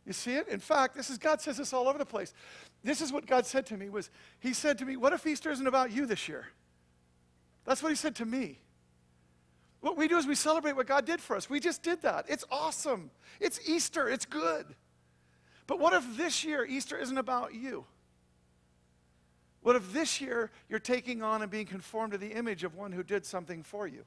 You 0.06 0.12
see 0.12 0.34
it? 0.34 0.48
In 0.48 0.58
fact, 0.58 0.96
this 0.96 1.10
is 1.10 1.18
God 1.18 1.40
says 1.40 1.58
this 1.58 1.72
all 1.72 1.86
over 1.86 1.98
the 1.98 2.06
place. 2.06 2.32
This 2.82 3.00
is 3.00 3.12
what 3.12 3.26
God 3.26 3.44
said 3.44 3.66
to 3.66 3.76
me 3.76 3.90
was 3.90 4.10
he 4.40 4.54
said 4.54 4.78
to 4.78 4.86
me, 4.86 4.96
"What 4.96 5.12
if 5.12 5.26
Easter 5.26 5.50
isn't 5.50 5.66
about 5.66 5.90
you 5.90 6.06
this 6.06 6.28
year?" 6.28 6.48
That's 7.64 7.82
what 7.82 7.90
he 7.90 7.96
said 7.96 8.16
to 8.16 8.24
me. 8.24 8.58
What 9.80 9.96
we 9.96 10.08
do 10.08 10.16
is 10.18 10.26
we 10.26 10.34
celebrate 10.34 10.74
what 10.74 10.86
God 10.86 11.04
did 11.04 11.20
for 11.20 11.36
us. 11.36 11.48
We 11.48 11.60
just 11.60 11.82
did 11.82 12.02
that. 12.02 12.26
It's 12.28 12.44
awesome. 12.50 13.10
It's 13.40 13.60
Easter. 13.68 14.08
It's 14.08 14.24
good. 14.24 14.66
But 15.66 15.78
what 15.78 15.92
if 15.92 16.16
this 16.16 16.44
year 16.44 16.64
Easter 16.64 16.98
isn't 16.98 17.18
about 17.18 17.54
you? 17.54 17.84
What 19.62 19.76
if 19.76 19.92
this 19.92 20.20
year 20.20 20.50
you're 20.68 20.78
taking 20.78 21.22
on 21.22 21.42
and 21.42 21.50
being 21.50 21.66
conformed 21.66 22.12
to 22.12 22.18
the 22.18 22.32
image 22.32 22.64
of 22.64 22.74
one 22.74 22.92
who 22.92 23.02
did 23.02 23.26
something 23.26 23.62
for 23.62 23.86
you? 23.86 24.04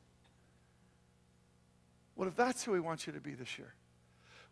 What 2.15 2.27
if 2.27 2.35
that's 2.35 2.63
who 2.63 2.73
he 2.73 2.79
wants 2.79 3.07
you 3.07 3.13
to 3.13 3.19
be 3.19 3.33
this 3.33 3.57
year? 3.57 3.73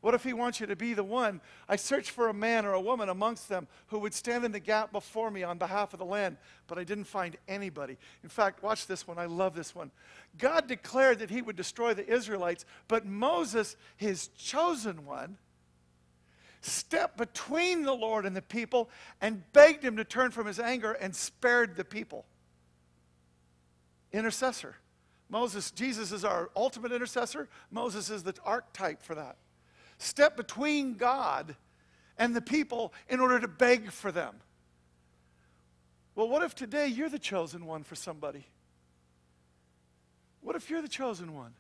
What 0.02 0.14
if 0.14 0.24
he 0.24 0.32
wants 0.32 0.62
you 0.62 0.68
to 0.68 0.78
be 0.78 0.94
the 0.94 1.04
one? 1.04 1.42
I 1.68 1.76
searched 1.76 2.12
for 2.12 2.30
a 2.30 2.34
man 2.34 2.66
or 2.66 2.74
a 2.74 2.80
woman 2.80 3.10
amongst 3.10 3.50
them 3.50 3.68
who 3.88 4.00
would 4.00 4.14
stand 4.14 4.46
in 4.46 4.52
the 4.54 4.60
gap 4.60 4.94
before 4.94 5.30
me 5.30 5.44
on 5.44 5.58
behalf 5.58 5.92
of 5.92 6.00
the 6.00 6.06
land, 6.06 6.38
but 6.68 6.78
I 6.78 6.86
didn't 6.86 7.04
find 7.04 7.36
anybody. 7.50 7.98
In 8.24 8.30
fact, 8.30 8.64
watch 8.64 8.88
this 8.88 9.06
one. 9.06 9.18
I 9.18 9.26
love 9.26 9.56
this 9.56 9.76
one. 9.76 9.92
God 10.38 10.68
declared 10.68 11.20
that 11.20 11.30
he 11.30 11.42
would 11.42 11.58
destroy 11.58 11.94
the 11.94 12.08
Israelites, 12.08 12.64
but 12.88 13.06
Moses, 13.06 13.76
his 13.98 14.30
chosen 14.30 15.06
one, 15.06 15.38
stepped 16.62 17.18
between 17.18 17.84
the 17.84 17.94
Lord 17.94 18.26
and 18.26 18.36
the 18.36 18.42
people 18.42 18.90
and 19.20 19.44
begged 19.52 19.84
him 19.84 19.98
to 19.98 20.06
turn 20.06 20.32
from 20.32 20.48
his 20.48 20.60
anger 20.62 20.94
and 20.94 21.14
spared 21.14 21.76
the 21.76 21.86
people. 21.86 22.26
Intercessor. 24.14 24.78
Moses, 25.30 25.72
Jesus 25.72 26.14
is 26.14 26.24
our 26.24 26.50
ultimate 26.56 26.94
intercessor. 26.94 27.50
Moses 27.70 28.10
is 28.10 28.24
the 28.24 28.34
archetype 28.46 29.04
for 29.04 29.16
that 29.16 29.36
step 30.00 30.36
between 30.36 30.96
God 30.96 31.56
and 32.18 32.36
the 32.36 32.42
people 32.42 32.94
in 33.08 33.20
order 33.20 33.40
to 33.40 33.48
beg 33.48 33.92
for 33.92 34.12
them. 34.12 34.36
Well, 36.16 36.28
what 36.28 36.44
if 36.44 36.56
today 36.56 36.88
you're 36.88 37.10
the 37.10 37.20
chosen 37.20 37.66
one 37.66 37.84
for 37.84 37.96
somebody? 37.96 38.46
What 40.42 40.56
if 40.56 40.70
you're 40.70 40.82
the 40.82 40.88
chosen 40.88 41.36
one? 41.36 41.54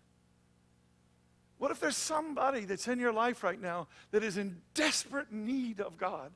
What 1.59 1.71
if 1.71 1.79
there's 1.79 1.97
somebody 1.97 2.65
that's 2.65 2.87
in 2.87 2.99
your 2.99 3.13
life 3.13 3.43
right 3.43 3.61
now 3.61 3.87
that 4.11 4.23
is 4.23 4.37
in 4.37 4.57
desperate 4.73 5.31
need 5.31 5.81
of 5.81 5.97
God? 5.97 6.31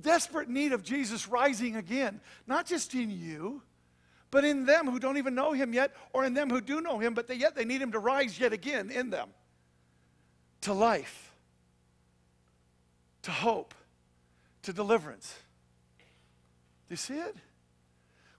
Desperate 0.00 0.48
need 0.48 0.72
of 0.72 0.84
Jesus 0.84 1.26
rising 1.26 1.74
again, 1.74 2.20
not 2.46 2.66
just 2.66 2.94
in 2.94 3.10
you, 3.10 3.62
but 4.30 4.44
in 4.44 4.66
them 4.66 4.88
who 4.88 5.00
don't 5.00 5.16
even 5.16 5.34
know 5.34 5.52
him 5.52 5.72
yet, 5.72 5.92
or 6.12 6.24
in 6.24 6.34
them 6.34 6.48
who 6.48 6.60
do 6.60 6.80
know 6.80 7.00
him, 7.00 7.14
but 7.14 7.26
they, 7.26 7.34
yet 7.34 7.56
they 7.56 7.64
need 7.64 7.82
him 7.82 7.90
to 7.90 7.98
rise 7.98 8.38
yet 8.38 8.52
again 8.52 8.90
in 8.90 9.10
them 9.10 9.30
to 10.62 10.72
life, 10.72 11.32
to 13.22 13.30
hope, 13.30 13.74
to 14.62 14.72
deliverance. 14.72 15.34
Do 16.88 16.92
you 16.92 16.96
see 16.96 17.14
it? 17.14 17.36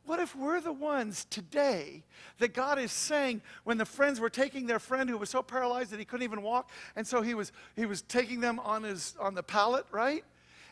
What 0.05 0.19
if 0.19 0.36
we're 0.36 0.61
the 0.61 0.74
ones 0.74 1.26
today 1.30 2.03
that 2.39 2.53
God 2.53 2.80
is 2.80 2.91
saying 2.91 3.41
when 3.63 3.78
the 3.78 3.86
friends 3.86 4.19
were 4.19 4.30
taking 4.30 4.65
their 4.65 4.80
friend 4.80 5.09
who 5.09 5.17
was 5.17 5.30
so 5.30 5.43
paralyzed 5.43 5.91
that 5.91 5.99
he 5.99 6.05
couldn't 6.05 6.24
even 6.24 6.41
walk, 6.41 6.69
and 6.95 7.05
so 7.05 7.22
he 7.22 7.34
was 7.34 7.51
he 7.76 7.86
was 7.86 8.01
taking 8.01 8.39
them 8.39 8.59
on 8.59 8.84
his 8.84 9.15
on 9.19 9.36
the 9.36 9.43
pallet, 9.43 9.86
right? 9.91 10.24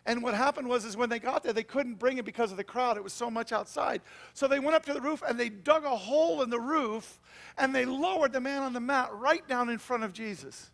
And 0.06 0.24
what 0.24 0.34
happened 0.34 0.68
was 0.68 0.86
is 0.86 0.98
when 0.98 1.10
they 1.10 1.20
got 1.20 1.44
there, 1.44 1.54
they 1.54 1.64
couldn't 1.64 1.96
bring 1.96 2.18
it 2.18 2.26
because 2.26 2.52
of 2.52 2.58
the 2.58 2.64
crowd. 2.64 2.98
It 2.98 3.04
was 3.04 3.14
so 3.14 3.30
much 3.30 3.52
outside. 3.52 4.02
So 4.34 4.48
they 4.48 4.60
went 4.60 4.76
up 4.76 4.86
to 4.86 4.94
the 4.94 5.02
roof 5.02 5.22
and 5.28 5.40
they 5.40 5.50
dug 5.50 5.84
a 5.84 5.96
hole 5.96 6.42
in 6.42 6.50
the 6.50 6.60
roof 6.60 7.20
and 7.58 7.76
they 7.76 7.86
lowered 7.86 8.34
the 8.34 8.42
man 8.42 8.64
on 8.64 8.74
the 8.74 8.80
mat 8.80 9.10
right 9.14 9.48
down 9.48 9.70
in 9.70 9.78
front 9.78 10.04
of 10.04 10.14
Jesus. 10.14 10.72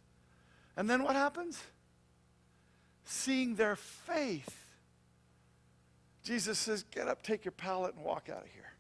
And 0.78 0.90
then 0.90 1.04
what 1.04 1.16
happens? 1.16 1.62
Seeing 3.06 3.56
their 3.56 3.76
faith. 3.76 4.66
Jesus 6.24 6.58
says, 6.58 6.84
Get 6.84 7.08
up, 7.08 7.22
take 7.22 7.46
your 7.46 7.52
pallet, 7.52 7.96
and 7.96 8.04
walk 8.04 8.30
out 8.30 8.44
of 8.44 8.50
here. 8.54 8.74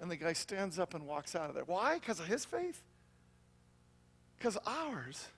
And 0.00 0.10
the 0.10 0.16
guy 0.16 0.32
stands 0.32 0.78
up 0.78 0.94
and 0.94 1.06
walks 1.06 1.34
out 1.34 1.48
of 1.48 1.54
there. 1.54 1.64
Why? 1.64 1.94
Because 1.98 2.20
of 2.20 2.26
his 2.26 2.44
faith? 2.44 2.82
Because 4.36 4.58
ours. 4.66 5.28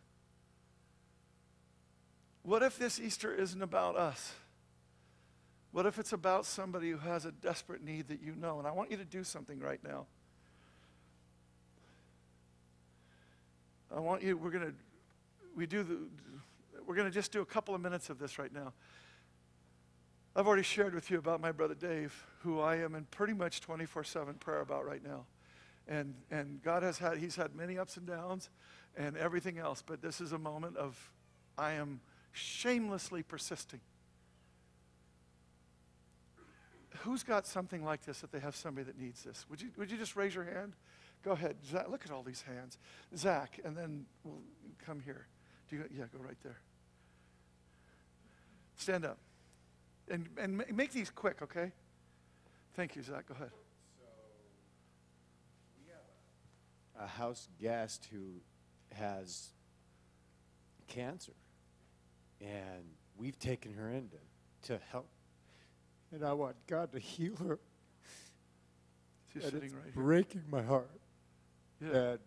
What 2.43 2.63
if 2.63 2.79
this 2.79 2.99
Easter 2.99 3.35
isn't 3.35 3.63
about 3.63 3.97
us? 3.97 4.33
What 5.71 5.87
if 5.87 5.99
it's 5.99 6.13
about 6.13 6.47
somebody 6.47 6.91
who 6.91 6.99
has 6.99 7.25
a 7.25 7.33
desperate 7.33 7.85
need 7.85 8.09
that 8.09 8.23
you 8.23 8.35
know? 8.35 8.59
And 8.59 8.67
I 8.67 8.71
want 8.71 8.91
you 8.91 8.97
to 8.97 9.05
do 9.05 9.23
something 9.23 9.61
right 9.61 9.81
now. 9.85 10.07
I 13.95 14.01
want 14.01 14.23
you, 14.23 14.37
we're 14.37 14.51
going 14.51 14.67
to 14.67 14.75
we 15.59 15.67
do 15.67 15.83
the, 15.83 15.99
we're 16.87 16.95
going 16.95 17.09
to 17.09 17.13
just 17.13 17.33
do 17.33 17.41
a 17.41 17.45
couple 17.45 17.75
of 17.75 17.81
minutes 17.81 18.11
of 18.11 18.19
this 18.21 18.39
right 18.39 18.55
now. 18.55 18.73
I've 20.37 20.47
already 20.47 20.63
shared 20.63 20.95
with 20.95 21.11
you 21.11 21.19
about 21.19 21.41
my 21.41 21.51
brother 21.51 21.75
Dave, 21.75 22.15
who 22.43 22.61
I 22.61 22.77
am 22.77 22.95
in 22.95 23.07
pretty 23.07 23.33
much 23.33 23.61
24 23.61 24.05
7 24.05 24.35
prayer 24.35 24.61
about 24.61 24.87
right 24.87 25.03
now. 25.03 25.27
And, 25.89 26.15
and 26.31 26.63
God 26.63 26.85
has 26.85 26.99
had, 26.99 27.19
he's 27.19 27.35
had 27.35 27.57
many 27.57 27.77
ups 27.77 27.97
and 27.97 28.07
downs 28.07 28.51
and 28.97 29.17
everything 29.17 29.59
else, 29.59 29.83
but 29.85 30.01
this 30.01 30.21
is 30.21 30.31
a 30.31 30.39
moment 30.39 30.77
of 30.77 30.97
I 31.57 31.73
am 31.73 32.01
shamelessly 32.31 33.25
persisting. 33.25 33.81
Who's 36.99 37.25
got 37.25 37.49
something 37.49 37.85
like 37.85 38.05
this 38.05 38.21
that 38.21 38.31
they 38.31 38.41
have 38.41 38.55
somebody 38.55 38.85
that 38.85 38.99
needs 38.99 39.25
this? 39.25 39.45
Would 39.51 39.61
you, 39.61 39.71
would 39.77 39.91
you 39.91 39.99
just 39.99 40.15
raise 40.15 40.37
your 40.37 40.45
hand? 40.45 40.75
Go 41.25 41.33
ahead. 41.33 41.57
Zach, 41.69 41.89
look 41.91 42.05
at 42.05 42.13
all 42.13 42.23
these 42.23 42.43
hands. 42.43 42.79
Zach, 43.17 43.59
and 43.65 43.77
then 43.77 44.07
we'll 44.23 44.43
come 44.87 45.01
here. 45.01 45.27
Do 45.69 45.77
you, 45.77 45.85
yeah, 45.97 46.05
go 46.13 46.23
right 46.25 46.37
there. 46.43 46.59
Stand 48.77 49.05
up. 49.05 49.19
And, 50.11 50.29
and 50.39 50.63
make 50.75 50.93
these 50.93 51.11
quick, 51.11 51.43
okay? 51.43 51.73
Thank 52.75 52.97
you, 52.97 53.03
Zach. 53.03 53.27
Go 53.27 53.35
ahead. 53.35 53.51
So, 53.51 54.05
we 55.79 55.91
have 55.91 57.03
a, 57.03 57.05
a 57.05 57.07
house 57.07 57.49
guest 57.61 58.09
who 58.11 58.41
has 58.95 59.49
cancer, 60.87 61.35
and 62.41 62.85
we've 63.19 63.39
taken 63.39 63.75
her 63.75 63.91
in 63.91 64.09
to, 64.09 64.73
to 64.73 64.81
help. 64.91 65.09
And 66.13 66.25
I 66.25 66.33
want 66.33 66.57
God 66.67 66.93
to 66.93 66.99
heal 66.99 67.37
her. 67.37 67.59
She's 69.33 69.43
and 69.45 69.53
sitting 69.53 69.67
it's 69.67 69.75
right 69.75 69.85
here. 69.85 70.03
breaking 70.03 70.43
my 70.51 70.63
heart. 70.63 70.91
Yeah. 71.83 71.93
that 71.93 72.21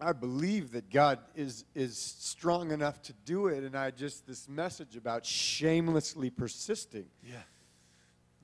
I 0.00 0.12
believe 0.12 0.72
that 0.72 0.90
God 0.90 1.18
is 1.34 1.64
is 1.74 1.96
strong 1.96 2.72
enough 2.72 3.02
to 3.02 3.12
do 3.24 3.48
it, 3.48 3.64
and 3.64 3.76
I 3.76 3.90
just 3.90 4.26
this 4.26 4.48
message 4.48 4.96
about 4.96 5.24
shamelessly 5.24 6.30
persisting. 6.30 7.06
yeah. 7.22 7.36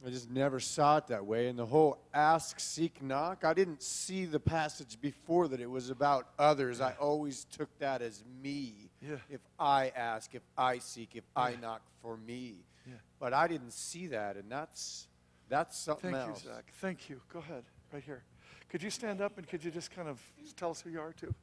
I 0.06 0.10
just 0.10 0.30
never 0.30 0.60
saw 0.60 0.98
it 0.98 1.06
that 1.06 1.24
way. 1.24 1.48
And 1.48 1.58
the 1.58 1.64
whole 1.64 1.96
ask, 2.12 2.60
seek, 2.60 3.02
knock, 3.02 3.42
I 3.42 3.54
didn't 3.54 3.82
see 3.82 4.26
the 4.26 4.38
passage 4.38 4.98
before 5.00 5.48
that 5.48 5.60
it 5.60 5.70
was 5.70 5.88
about 5.88 6.28
others. 6.38 6.82
I 6.82 6.92
always 7.00 7.46
took 7.46 7.70
that 7.78 8.02
as 8.02 8.22
me. 8.42 8.90
Yeah. 9.00 9.16
If 9.30 9.40
I 9.58 9.92
ask, 9.96 10.34
if 10.34 10.42
I 10.58 10.76
seek, 10.78 11.16
if 11.16 11.24
I 11.34 11.54
knock 11.54 11.80
for 12.02 12.18
me. 12.18 12.66
Yeah. 12.86 12.96
But 13.18 13.32
I 13.32 13.48
didn't 13.48 13.72
see 13.72 14.08
that, 14.08 14.36
and 14.36 14.52
that's 14.52 15.08
that's 15.48 15.78
something 15.78 16.12
Thank 16.12 16.28
else. 16.28 16.44
you, 16.44 16.50
Zach. 16.50 16.70
Thank 16.82 17.08
you. 17.08 17.20
Go 17.32 17.38
ahead, 17.38 17.64
right 17.90 18.02
here. 18.02 18.24
Could 18.68 18.82
you 18.82 18.90
stand 18.90 19.22
up 19.22 19.38
and 19.38 19.48
could 19.48 19.64
you 19.64 19.70
just 19.70 19.90
kind 19.90 20.08
of 20.08 20.20
tell 20.56 20.70
us 20.70 20.82
who 20.82 20.90
you 20.90 21.00
are, 21.00 21.12
too? 21.12 21.34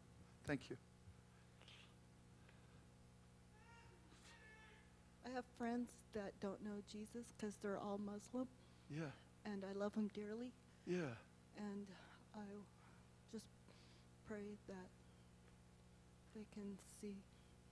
Thank 0.45 0.69
you. 0.69 0.77
I 5.25 5.29
have 5.33 5.45
friends 5.57 5.89
that 6.13 6.33
don't 6.41 6.63
know 6.63 6.81
Jesus 6.91 7.25
because 7.37 7.55
they're 7.61 7.77
all 7.77 7.99
Muslim, 7.99 8.47
Yeah, 8.89 9.05
and 9.45 9.63
I 9.63 9.77
love 9.77 9.93
them 9.93 10.09
dearly. 10.13 10.51
yeah. 10.85 11.15
And 11.57 11.85
I 12.35 12.39
just 13.31 13.45
pray 14.25 14.57
that 14.67 14.89
they 16.35 16.45
can 16.53 16.77
see. 17.01 17.15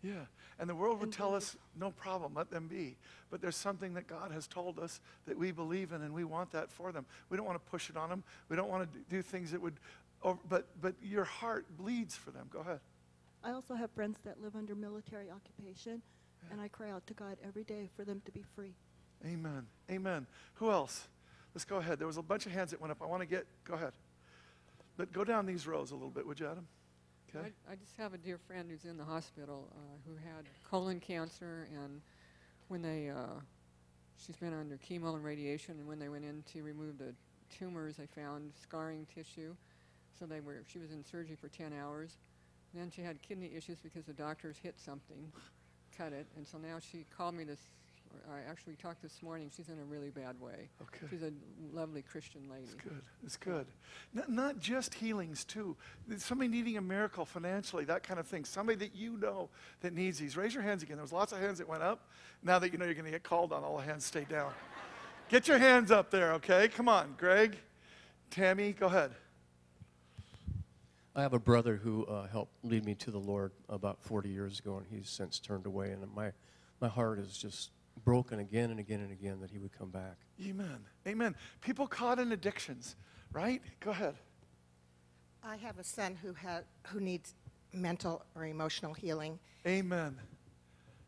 Yeah, 0.02 0.26
and 0.60 0.70
the 0.70 0.76
world 0.76 1.00
would 1.02 1.12
tell 1.12 1.36
us, 1.36 1.58
no 1.78 1.92
problem, 1.92 2.34
let 2.34 2.50
them 2.50 2.68
be. 2.68 2.96
But 3.30 3.42
there's 3.42 3.56
something 3.58 3.94
that 3.96 4.08
God 4.08 4.32
has 4.32 4.48
told 4.48 4.80
us 4.80 5.02
that 5.26 5.38
we 5.38 5.52
believe 5.52 5.92
in, 5.92 6.02
and 6.02 6.14
we 6.14 6.24
want 6.24 6.52
that 6.52 6.72
for 6.72 6.92
them. 6.94 7.06
We 7.30 7.36
don't 7.36 7.46
want 7.46 7.64
to 7.64 7.72
push 7.72 7.90
it 7.90 7.98
on 7.98 8.10
them. 8.10 8.24
We 8.48 8.56
don't 8.56 8.70
want 8.70 8.84
to 8.94 9.00
do 9.10 9.22
things 9.22 9.52
that 9.52 9.62
would, 9.62 9.76
oh, 10.24 10.40
but, 10.48 10.68
but 10.82 10.96
your 11.02 11.24
heart 11.24 11.66
bleeds 11.78 12.16
for 12.16 12.32
them. 12.32 12.48
Go 12.52 12.60
ahead. 12.60 12.80
I 13.44 13.52
also 13.52 13.74
have 13.74 13.92
friends 13.92 14.20
that 14.26 14.42
live 14.42 14.56
under 14.56 14.76
military 14.76 15.30
occupation, 15.32 16.02
and 16.52 16.60
I 16.60 16.68
cry 16.68 16.92
out 16.92 17.08
to 17.08 17.14
God 17.14 17.38
every 17.46 17.64
day 17.64 17.90
for 17.96 18.04
them 18.04 18.22
to 18.26 18.32
be 18.32 18.44
free. 18.56 18.74
Amen. 19.26 19.66
Amen. 19.90 20.28
Who 20.56 20.72
else? 20.72 21.08
Let's 21.54 21.66
go 21.66 21.78
ahead. 21.78 22.00
There 22.00 22.08
was 22.08 22.18
a 22.18 22.22
bunch 22.22 22.46
of 22.46 22.52
hands 22.52 22.72
that 22.72 22.82
went 22.82 22.92
up. 22.92 23.02
I 23.02 23.06
want 23.06 23.22
to 23.22 23.26
get, 23.26 23.46
go 23.66 23.74
ahead. 23.74 23.94
But 24.98 25.14
go 25.14 25.24
down 25.24 25.46
these 25.46 25.66
rows 25.68 25.92
a 25.92 25.96
little 25.96 26.10
bit, 26.10 26.28
would 26.28 26.40
you, 26.40 26.48
Adam? 26.48 26.68
Okay. 27.30 27.54
I, 27.68 27.74
I 27.74 27.76
just 27.76 27.96
have 27.98 28.14
a 28.14 28.18
dear 28.18 28.38
friend 28.38 28.70
who's 28.70 28.86
in 28.86 28.98
the 28.98 29.04
hospital 29.04 29.68
uh, 29.72 29.98
who 30.06 30.16
had 30.16 30.46
colon 30.70 31.00
cancer, 31.00 31.68
and 31.74 32.02
when 32.68 32.82
they, 32.82 33.10
uh, 33.10 33.40
she's 34.18 34.36
been 34.36 34.54
under 34.54 34.78
chemo 34.78 35.16
and 35.16 35.24
radiation, 35.24 35.78
and 35.80 35.88
when 35.88 36.00
they 36.00 36.10
went 36.10 36.26
in 36.26 36.44
to 36.54 36.64
remove 36.64 36.98
the 36.98 37.14
tumors, 37.50 37.98
they 37.98 38.08
found 38.08 38.52
scarring 38.62 39.06
tissue. 39.14 39.56
So 40.18 40.26
they 40.26 40.40
were, 40.40 40.64
she 40.68 40.80
was 40.80 40.92
in 40.92 41.04
surgery 41.04 41.36
for 41.36 41.50
10 41.50 41.74
hours. 41.74 42.18
Then 42.74 42.92
she 42.92 43.02
had 43.02 43.22
kidney 43.22 43.52
issues 43.56 43.80
because 43.80 44.06
the 44.06 44.14
doctors 44.14 44.58
hit 44.62 44.80
something. 44.80 45.32
cut 45.98 46.14
it. 46.14 46.28
And 46.38 46.48
so 46.48 46.58
now 46.58 46.78
she 46.80 47.06
called 47.16 47.36
me 47.36 47.44
this. 47.44 47.60
or 48.28 48.36
I 48.36 48.50
actually 48.50 48.76
talked 48.76 49.02
this 49.02 49.22
morning. 49.24 49.52
She's 49.56 49.70
in 49.70 49.80
a 49.80 49.84
really 49.84 50.10
bad 50.10 50.40
way. 50.40 50.70
Okay. 50.82 51.08
She's 51.10 51.24
a 51.24 51.32
lovely 51.74 52.02
Christian 52.02 52.42
lady. 52.50 52.66
It's 52.66 52.74
good. 52.76 53.02
It's 53.24 53.38
good. 53.38 53.68
Not, 54.14 54.30
not 54.30 54.60
just 54.60 54.94
healings, 54.94 55.44
too. 55.44 55.76
Somebody 56.18 56.50
needing 56.50 56.78
a 56.78 56.82
miracle 56.82 57.26
financially, 57.26 57.86
that 57.86 58.04
kind 58.04 58.20
of 58.20 58.28
thing. 58.28 58.46
Somebody 58.46 58.78
that 58.80 58.96
you 58.96 59.18
know 59.18 59.50
that 59.82 59.94
needs 59.94 60.20
these. 60.20 60.38
Raise 60.38 60.54
your 60.54 60.64
hands 60.64 60.84
again. 60.84 60.98
There 60.98 61.04
was 61.04 61.14
lots 61.14 61.32
of 61.32 61.40
hands 61.40 61.58
that 61.58 61.68
went 61.68 61.84
up. 61.84 62.08
Now 62.44 62.60
that 62.60 62.72
you 62.72 62.78
know 62.78 62.86
you're 62.86 62.94
going 62.94 63.06
to 63.06 63.12
get 63.12 63.24
called 63.24 63.52
on, 63.52 63.64
all 63.64 63.78
the 63.78 63.84
hands 63.84 64.06
stay 64.06 64.26
down. 64.30 64.52
Get 65.30 65.48
your 65.48 65.60
hands 65.60 65.92
up 65.92 66.10
there, 66.10 66.34
okay? 66.34 66.68
Come 66.70 66.90
on, 66.90 67.14
Greg, 67.18 67.58
Tammy, 68.32 68.74
go 68.74 68.88
ahead. 68.88 69.12
I 71.20 71.24
have 71.24 71.34
a 71.34 71.40
brother 71.40 71.76
who 71.76 72.06
uh, 72.06 72.28
helped 72.28 72.54
lead 72.64 72.86
me 72.86 72.96
to 72.96 73.12
the 73.12 73.20
Lord 73.20 73.52
about 73.68 74.02
40 74.02 74.30
years 74.30 74.60
ago, 74.60 74.78
and 74.78 74.86
he's 74.90 75.10
since 75.10 75.38
turned 75.38 75.66
away. 75.66 75.92
And 75.92 76.02
my, 76.16 76.32
my 76.80 76.88
heart 76.88 77.20
is 77.20 77.38
just 77.38 77.72
broken 78.06 78.40
again 78.40 78.72
and 78.72 78.80
again 78.80 79.02
and 79.02 79.12
again 79.12 79.42
that 79.42 79.52
he 79.52 79.58
would 79.58 79.78
come 79.78 79.90
back. 79.90 80.16
Amen. 80.48 80.80
Amen. 81.06 81.36
People 81.60 81.88
caught 81.88 82.20
in 82.20 82.32
addictions, 82.32 82.96
right? 83.34 83.62
Go 83.82 83.92
ahead. 83.92 84.16
I 85.44 85.58
have 85.58 85.78
a 85.78 85.84
son 85.84 86.18
who 86.22 86.34
ha- 86.34 86.62
who 86.88 87.02
needs 87.02 87.36
mental 87.74 88.26
or 88.34 88.46
emotional 88.46 88.94
healing. 88.94 89.40
Amen. 89.68 90.16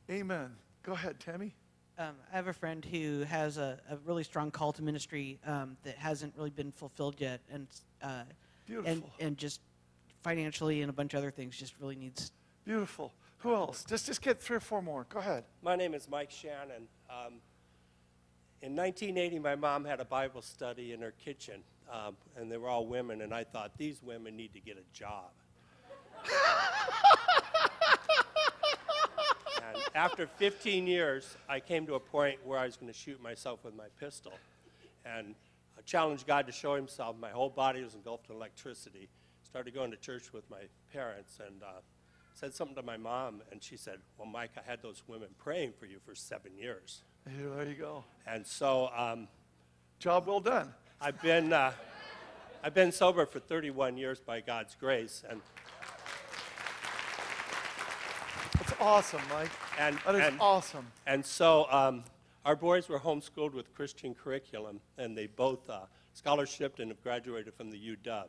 Amen. 0.10 0.52
Go 0.84 0.92
ahead, 0.92 1.22
Tammy. 1.22 1.56
Um, 1.98 2.16
I 2.34 2.36
have 2.36 2.48
a 2.48 2.54
friend 2.54 2.84
who 2.84 3.22
has 3.22 3.58
a, 3.58 3.80
a 3.90 3.96
really 4.06 4.26
strong 4.26 4.52
call 4.52 4.74
to 4.74 4.84
ministry 4.84 5.40
um, 5.46 5.78
that 5.84 5.98
hasn't 5.98 6.34
really 6.36 6.50
been 6.50 6.74
fulfilled 6.74 7.16
yet, 7.20 7.40
and 7.50 7.68
uh, 8.02 8.24
and 8.86 9.04
and 9.20 9.38
just 9.38 9.62
financially 10.22 10.82
and 10.82 10.90
a 10.90 10.94
bunch 10.94 11.14
of 11.14 11.20
other 11.20 11.32
things 11.32 11.58
just 11.58 11.74
really 11.80 11.96
needs. 11.96 12.32
Beautiful. 12.64 13.14
Who 13.40 13.56
else? 13.56 13.84
Just, 13.84 14.06
just 14.06 14.22
get 14.22 14.42
three 14.42 14.58
or 14.58 14.62
four 14.62 14.82
more. 14.82 15.06
Go 15.10 15.20
ahead. 15.20 15.44
My 15.62 15.76
name 15.76 15.94
is 15.94 16.08
Mike 16.10 16.30
Shannon. 16.30 16.88
Um, 17.10 17.42
in 18.62 18.76
1980, 18.76 19.40
my 19.40 19.56
mom 19.56 19.84
had 19.84 20.00
a 20.00 20.06
Bible 20.06 20.44
study 20.44 20.94
in 20.94 21.02
her 21.02 21.12
kitchen, 21.12 21.64
um, 21.92 22.16
and 22.38 22.52
they 22.52 22.58
were 22.58 22.68
all 22.70 22.86
women, 22.86 23.22
and 23.22 23.34
I 23.34 23.44
thought, 23.44 23.76
these 23.78 24.04
women 24.04 24.36
need 24.36 24.54
to 24.54 24.60
get 24.60 24.78
a 24.78 24.84
job. 24.96 25.32
and 29.58 29.82
after 29.96 30.28
15 30.28 30.86
years, 30.86 31.36
I 31.50 31.60
came 31.60 31.88
to 31.88 31.96
a 31.96 32.00
point 32.00 32.38
where 32.46 32.60
I 32.60 32.66
was 32.68 32.78
going 32.78 32.94
to 32.94 32.98
shoot 32.98 33.20
myself 33.20 33.64
with 33.66 33.76
my 33.76 33.88
pistol. 34.00 34.34
And 35.04 35.34
I 35.76 35.82
challenged 35.82 36.28
God 36.28 36.46
to 36.46 36.52
show 36.52 36.76
himself. 36.76 37.16
My 37.20 37.32
whole 37.32 37.50
body 37.50 37.82
was 37.84 37.96
engulfed 37.96 38.30
in 38.30 38.36
electricity. 38.36 39.10
Started 39.52 39.74
going 39.74 39.92
to 39.92 39.98
church 39.98 40.32
with 40.32 40.50
my 40.50 40.62
parents, 40.94 41.40
and 41.46 41.62
uh, 41.62 41.82
said 42.34 42.54
something 42.54 42.74
to 42.78 42.82
my 42.84 42.96
mom, 42.96 43.42
and 43.52 43.62
she 43.62 43.76
said, 43.76 43.98
Well, 44.18 44.26
Mike, 44.26 44.52
I 44.56 44.62
had 44.66 44.82
those 44.82 45.04
women 45.10 45.28
praying 45.38 45.74
for 45.78 45.86
you 45.88 45.98
for 46.06 46.16
seven 46.16 46.54
years. 46.58 47.02
Here, 47.30 47.50
there 47.50 47.68
you 47.68 47.76
go. 47.76 48.06
And 48.26 48.48
so 48.48 48.90
um, 48.96 49.28
Job 50.00 50.26
well 50.26 50.40
done. 50.40 50.74
I've, 51.02 51.22
been, 51.22 51.52
uh, 51.52 51.74
I've 52.64 52.74
been 52.74 52.94
sober 52.94 53.26
for 53.26 53.40
31 53.40 53.98
years 53.98 54.22
by 54.22 54.40
God's 54.40 54.74
grace. 54.76 55.22
And, 55.30 55.42
That's 58.54 58.74
awesome, 58.80 59.22
Mike. 59.34 59.52
and, 59.78 60.00
That 60.06 60.16
is 60.16 60.22
and, 60.22 60.38
awesome. 60.40 60.88
and 61.06 61.26
so 61.26 61.68
um, 61.70 62.06
our 62.46 62.56
boys 62.56 62.88
were 62.88 63.00
homeschooled 63.00 63.54
with 63.54 63.76
Christian 63.76 64.16
curriculum, 64.16 64.80
and 64.98 65.18
they 65.18 65.28
both 65.28 65.70
uh, 65.70 65.82
scholarshiped 66.16 66.80
and 66.80 66.90
have 66.90 67.04
graduated 67.04 67.54
from 67.54 67.70
the 67.70 67.78
UW. 67.78 68.24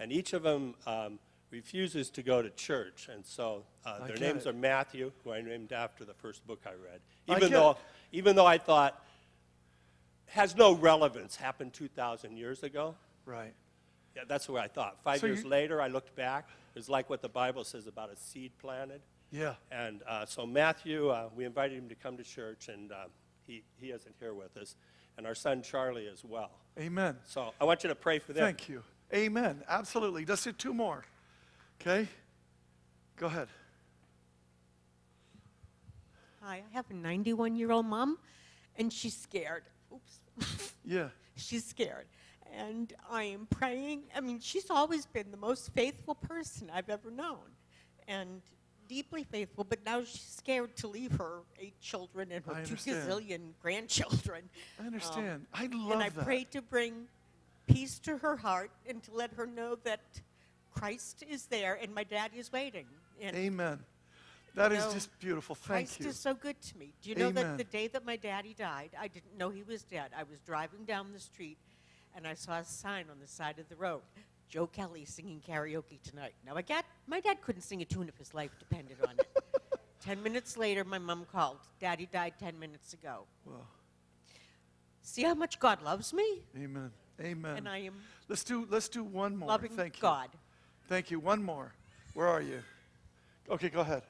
And 0.00 0.10
each 0.10 0.32
of 0.32 0.42
them 0.42 0.74
um, 0.86 1.18
refuses 1.50 2.10
to 2.10 2.22
go 2.22 2.42
to 2.42 2.50
church. 2.50 3.08
And 3.12 3.24
so 3.24 3.64
uh, 3.84 4.06
their 4.06 4.16
names 4.16 4.46
it. 4.46 4.50
are 4.50 4.52
Matthew, 4.52 5.12
who 5.22 5.32
I 5.32 5.42
named 5.42 5.72
after 5.72 6.04
the 6.04 6.14
first 6.14 6.44
book 6.46 6.62
I 6.66 6.70
read. 6.70 7.00
Even 7.28 7.40
get 7.40 7.50
though, 7.50 7.70
it. 7.70 7.76
even 8.12 8.34
though 8.34 8.46
I 8.46 8.58
thought 8.58 9.04
has 10.26 10.56
no 10.56 10.72
relevance, 10.72 11.36
happened 11.36 11.72
2,000 11.72 12.36
years 12.36 12.62
ago. 12.62 12.94
Right. 13.26 13.52
Yeah, 14.16 14.22
that's 14.26 14.48
what 14.48 14.62
I 14.62 14.68
thought. 14.68 15.02
Five 15.02 15.20
So 15.20 15.26
years 15.26 15.44
later, 15.44 15.80
I 15.82 15.88
looked 15.88 16.16
back. 16.16 16.48
It's 16.74 16.88
like 16.88 17.10
what 17.10 17.20
the 17.20 17.28
Bible 17.28 17.64
says 17.64 17.86
about 17.86 18.12
a 18.12 18.16
seed 18.16 18.52
planted. 18.58 19.02
Yeah. 19.30 19.54
And 19.70 20.02
uh, 20.08 20.26
so 20.26 20.46
Matthew, 20.46 21.08
uh, 21.08 21.28
we 21.34 21.44
invited 21.44 21.78
him 21.78 21.88
to 21.88 21.94
come 21.94 22.16
to 22.16 22.24
church, 22.24 22.68
and 22.68 22.90
uh, 22.90 23.04
he, 23.46 23.62
he 23.80 23.88
isn't 23.88 24.14
here 24.18 24.34
with 24.34 24.56
us. 24.56 24.76
And 25.16 25.26
our 25.26 25.34
son 25.34 25.62
Charlie 25.62 26.08
as 26.08 26.24
well. 26.24 26.50
Amen. 26.78 27.16
So 27.26 27.52
I 27.60 27.64
want 27.64 27.82
you 27.82 27.88
to 27.88 27.94
pray 27.94 28.18
for 28.18 28.32
them. 28.32 28.44
Thank 28.44 28.68
you. 28.68 28.82
Amen. 29.12 29.62
Absolutely. 29.68 30.24
Let's 30.24 30.44
do 30.44 30.52
two 30.52 30.72
more. 30.74 31.04
Okay? 31.80 32.08
Go 33.16 33.26
ahead. 33.26 33.48
Hi, 36.42 36.62
I 36.70 36.74
have 36.74 36.86
a 36.90 36.94
91 36.94 37.56
year 37.56 37.70
old 37.72 37.86
mom, 37.86 38.18
and 38.76 38.92
she's 38.92 39.16
scared. 39.16 39.64
Oops. 39.92 40.72
Yeah. 40.84 41.08
she's 41.36 41.64
scared. 41.64 42.06
And 42.56 42.92
I 43.08 43.24
am 43.24 43.46
praying. 43.50 44.04
I 44.16 44.20
mean, 44.20 44.40
she's 44.40 44.70
always 44.70 45.06
been 45.06 45.30
the 45.30 45.36
most 45.36 45.72
faithful 45.74 46.14
person 46.16 46.70
I've 46.72 46.88
ever 46.88 47.10
known, 47.10 47.38
and 48.08 48.40
deeply 48.88 49.22
faithful, 49.22 49.62
but 49.62 49.84
now 49.86 50.00
she's 50.00 50.20
scared 50.36 50.74
to 50.78 50.88
leave 50.88 51.12
her 51.12 51.42
eight 51.60 51.78
children 51.80 52.32
and 52.32 52.44
her 52.46 52.64
two 52.64 52.74
gazillion 52.74 53.52
grandchildren. 53.62 54.48
I 54.78 54.82
Um, 54.82 54.86
understand. 54.88 55.46
I 55.54 55.66
love 55.66 55.92
and 55.92 56.02
I 56.02 56.08
that. 56.08 56.24
pray 56.24 56.42
to 56.50 56.60
bring 56.62 57.06
peace 57.72 57.98
to 58.00 58.18
her 58.18 58.36
heart 58.36 58.70
and 58.88 59.02
to 59.04 59.12
let 59.14 59.32
her 59.34 59.46
know 59.46 59.76
that 59.84 60.00
Christ 60.72 61.24
is 61.28 61.46
there 61.46 61.78
and 61.80 61.94
my 61.94 62.04
daddy 62.04 62.38
is 62.38 62.52
waiting. 62.52 62.86
And 63.20 63.36
Amen. 63.36 63.80
That 64.54 64.72
is 64.72 64.84
know, 64.84 64.92
just 64.92 65.16
beautiful. 65.20 65.54
Thank 65.54 65.66
Christ 65.88 66.00
you. 66.00 66.04
Christ 66.06 66.16
is 66.16 66.22
so 66.22 66.34
good 66.34 66.60
to 66.60 66.78
me. 66.78 66.92
Do 67.02 67.10
you 67.10 67.14
know 67.16 67.28
Amen. 67.28 67.56
that 67.56 67.58
the 67.58 67.64
day 67.64 67.86
that 67.88 68.04
my 68.04 68.16
daddy 68.16 68.54
died, 68.54 68.90
I 68.98 69.08
didn't 69.08 69.36
know 69.38 69.50
he 69.50 69.62
was 69.62 69.84
dead. 69.84 70.10
I 70.16 70.24
was 70.24 70.40
driving 70.40 70.84
down 70.84 71.12
the 71.12 71.20
street 71.20 71.58
and 72.16 72.26
I 72.26 72.34
saw 72.34 72.58
a 72.58 72.64
sign 72.64 73.06
on 73.10 73.20
the 73.20 73.26
side 73.26 73.58
of 73.58 73.68
the 73.68 73.76
road. 73.76 74.02
Joe 74.48 74.66
Kelly 74.66 75.04
singing 75.04 75.40
karaoke 75.46 76.02
tonight. 76.02 76.34
Now, 76.44 76.56
I 76.56 76.62
got, 76.62 76.84
my 77.06 77.20
dad 77.20 77.40
couldn't 77.40 77.62
sing 77.62 77.82
a 77.82 77.84
tune 77.84 78.08
if 78.08 78.16
his 78.18 78.34
life 78.34 78.50
depended 78.58 78.96
on 79.06 79.14
it. 79.16 79.28
ten 80.00 80.20
minutes 80.20 80.56
later, 80.56 80.82
my 80.82 80.98
mom 80.98 81.24
called. 81.30 81.58
Daddy 81.78 82.08
died 82.10 82.34
ten 82.40 82.58
minutes 82.58 82.92
ago. 82.92 83.26
Well, 83.46 83.64
See 85.02 85.22
how 85.22 85.34
much 85.34 85.58
God 85.58 85.82
loves 85.82 86.12
me? 86.12 86.42
amen. 86.56 86.90
Amen. 87.20 87.56
And 87.58 87.68
I 87.68 87.78
am 87.78 87.94
let's 88.28 88.44
do 88.44 88.66
let's 88.70 88.88
do 88.88 89.04
one 89.04 89.36
more. 89.36 89.48
loving 89.48 89.72
Thank 89.72 89.96
you. 89.96 90.02
God. 90.02 90.28
Thank 90.88 91.10
you. 91.10 91.20
One 91.20 91.42
more. 91.42 91.72
Where 92.14 92.26
are 92.26 92.40
you? 92.40 92.60
Okay, 93.50 93.68
go 93.68 93.80
ahead. 93.80 94.02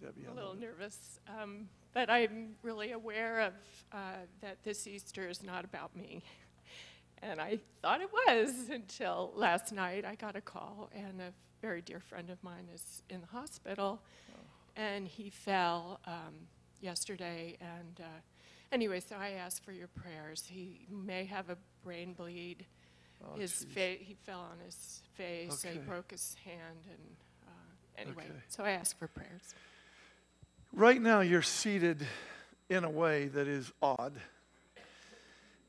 Debbie, 0.00 0.24
a 0.26 0.30
I 0.30 0.34
little 0.34 0.50
love 0.50 0.58
it. 0.58 0.66
nervous, 0.66 1.18
um, 1.40 1.68
but 1.92 2.08
I'm 2.08 2.54
really 2.62 2.92
aware 2.92 3.40
of 3.40 3.52
uh, 3.92 3.96
that 4.40 4.62
this 4.62 4.86
Easter 4.86 5.28
is 5.28 5.42
not 5.42 5.64
about 5.64 5.94
me. 5.96 6.22
And 7.20 7.40
I 7.40 7.58
thought 7.82 8.00
it 8.00 8.10
was 8.12 8.68
until 8.70 9.32
last 9.34 9.72
night 9.72 10.04
I 10.04 10.14
got 10.14 10.36
a 10.36 10.40
call, 10.40 10.88
and 10.94 11.20
a 11.20 11.32
very 11.60 11.82
dear 11.82 11.98
friend 11.98 12.30
of 12.30 12.40
mine 12.44 12.68
is 12.72 13.02
in 13.10 13.20
the 13.20 13.26
hospital, 13.26 14.00
and 14.76 15.08
he 15.08 15.28
fell 15.28 15.98
um, 16.06 16.46
yesterday. 16.80 17.56
And 17.60 18.00
uh, 18.00 18.20
anyway, 18.72 19.00
so 19.00 19.16
I 19.16 19.30
asked 19.30 19.64
for 19.64 19.72
your 19.72 19.88
prayers. 19.88 20.44
He 20.48 20.86
may 20.90 21.24
have 21.24 21.50
a 21.50 21.56
brain 21.84 22.12
bleed. 22.14 22.66
Oh, 23.24 23.38
his 23.38 23.64
fa- 23.74 23.96
he 23.98 24.14
fell 24.24 24.40
on 24.40 24.58
his 24.64 25.02
face. 25.14 25.64
and 25.64 25.72
Okay. 25.72 25.72
He 25.72 25.78
broke 25.90 26.10
his 26.10 26.36
hand, 26.44 26.84
and 26.88 27.16
uh, 27.46 27.50
anyway, 28.00 28.24
Okay. 28.24 28.40
so 28.48 28.64
I 28.64 28.70
asked 28.70 28.98
for 28.98 29.08
prayers. 29.08 29.54
Right 30.72 31.00
now, 31.00 31.20
you're 31.20 31.42
seated 31.42 32.06
in 32.68 32.84
a 32.84 32.90
way 32.90 33.26
that 33.26 33.48
is 33.48 33.72
odd. 33.82 34.12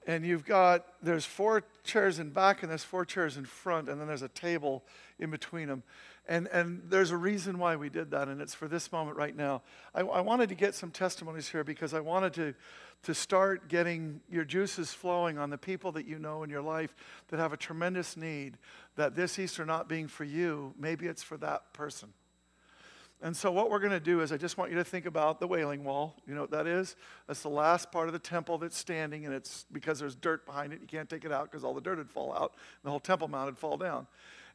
And 0.07 0.25
you've 0.25 0.45
got, 0.45 0.85
there's 1.03 1.25
four 1.25 1.63
chairs 1.83 2.19
in 2.19 2.29
back 2.31 2.63
and 2.63 2.69
there's 2.69 2.83
four 2.83 3.05
chairs 3.05 3.37
in 3.37 3.45
front, 3.45 3.89
and 3.89 3.99
then 3.99 4.07
there's 4.07 4.21
a 4.23 4.27
table 4.29 4.83
in 5.19 5.29
between 5.29 5.67
them. 5.67 5.83
And, 6.29 6.47
and 6.53 6.83
there's 6.87 7.09
a 7.09 7.17
reason 7.17 7.57
why 7.57 7.75
we 7.75 7.89
did 7.89 8.11
that, 8.11 8.27
and 8.27 8.39
it's 8.39 8.53
for 8.53 8.67
this 8.67 8.91
moment 8.91 9.17
right 9.17 9.35
now. 9.35 9.63
I, 9.95 10.01
I 10.01 10.21
wanted 10.21 10.49
to 10.49 10.55
get 10.55 10.75
some 10.75 10.91
testimonies 10.91 11.49
here 11.49 11.63
because 11.63 11.95
I 11.95 12.01
wanted 12.01 12.33
to, 12.33 12.53
to 13.01 13.15
start 13.15 13.67
getting 13.67 14.21
your 14.29 14.45
juices 14.45 14.93
flowing 14.93 15.39
on 15.39 15.49
the 15.49 15.57
people 15.57 15.91
that 15.93 16.05
you 16.05 16.19
know 16.19 16.43
in 16.43 16.51
your 16.51 16.61
life 16.61 16.95
that 17.29 17.39
have 17.39 17.51
a 17.51 17.57
tremendous 17.57 18.15
need, 18.15 18.59
that 18.95 19.15
this 19.15 19.39
Easter 19.39 19.65
not 19.65 19.89
being 19.89 20.07
for 20.07 20.23
you, 20.23 20.75
maybe 20.77 21.07
it's 21.07 21.23
for 21.23 21.35
that 21.37 21.73
person. 21.73 22.13
And 23.23 23.35
so, 23.35 23.51
what 23.51 23.71
we're 23.71 23.79
going 23.79 23.91
to 23.91 23.99
do 23.99 24.21
is, 24.21 24.31
I 24.31 24.37
just 24.37 24.55
want 24.55 24.69
you 24.69 24.77
to 24.77 24.83
think 24.83 25.07
about 25.07 25.39
the 25.39 25.47
Wailing 25.47 25.83
Wall. 25.83 26.15
You 26.27 26.35
know 26.35 26.41
what 26.41 26.51
that 26.51 26.67
is? 26.67 26.95
That's 27.27 27.41
the 27.41 27.49
last 27.49 27.91
part 27.91 28.07
of 28.07 28.13
the 28.13 28.19
temple 28.19 28.59
that's 28.59 28.77
standing, 28.77 29.25
and 29.25 29.33
it's 29.33 29.65
because 29.71 29.99
there's 29.99 30.15
dirt 30.15 30.45
behind 30.45 30.73
it. 30.73 30.79
You 30.79 30.87
can't 30.87 31.09
take 31.09 31.25
it 31.25 31.31
out 31.31 31.51
because 31.51 31.65
all 31.65 31.73
the 31.73 31.81
dirt 31.81 31.97
would 31.97 32.09
fall 32.09 32.31
out, 32.31 32.53
and 32.53 32.83
the 32.83 32.91
whole 32.91 32.99
Temple 32.99 33.27
Mount 33.27 33.47
would 33.47 33.57
fall 33.57 33.75
down. 33.75 34.05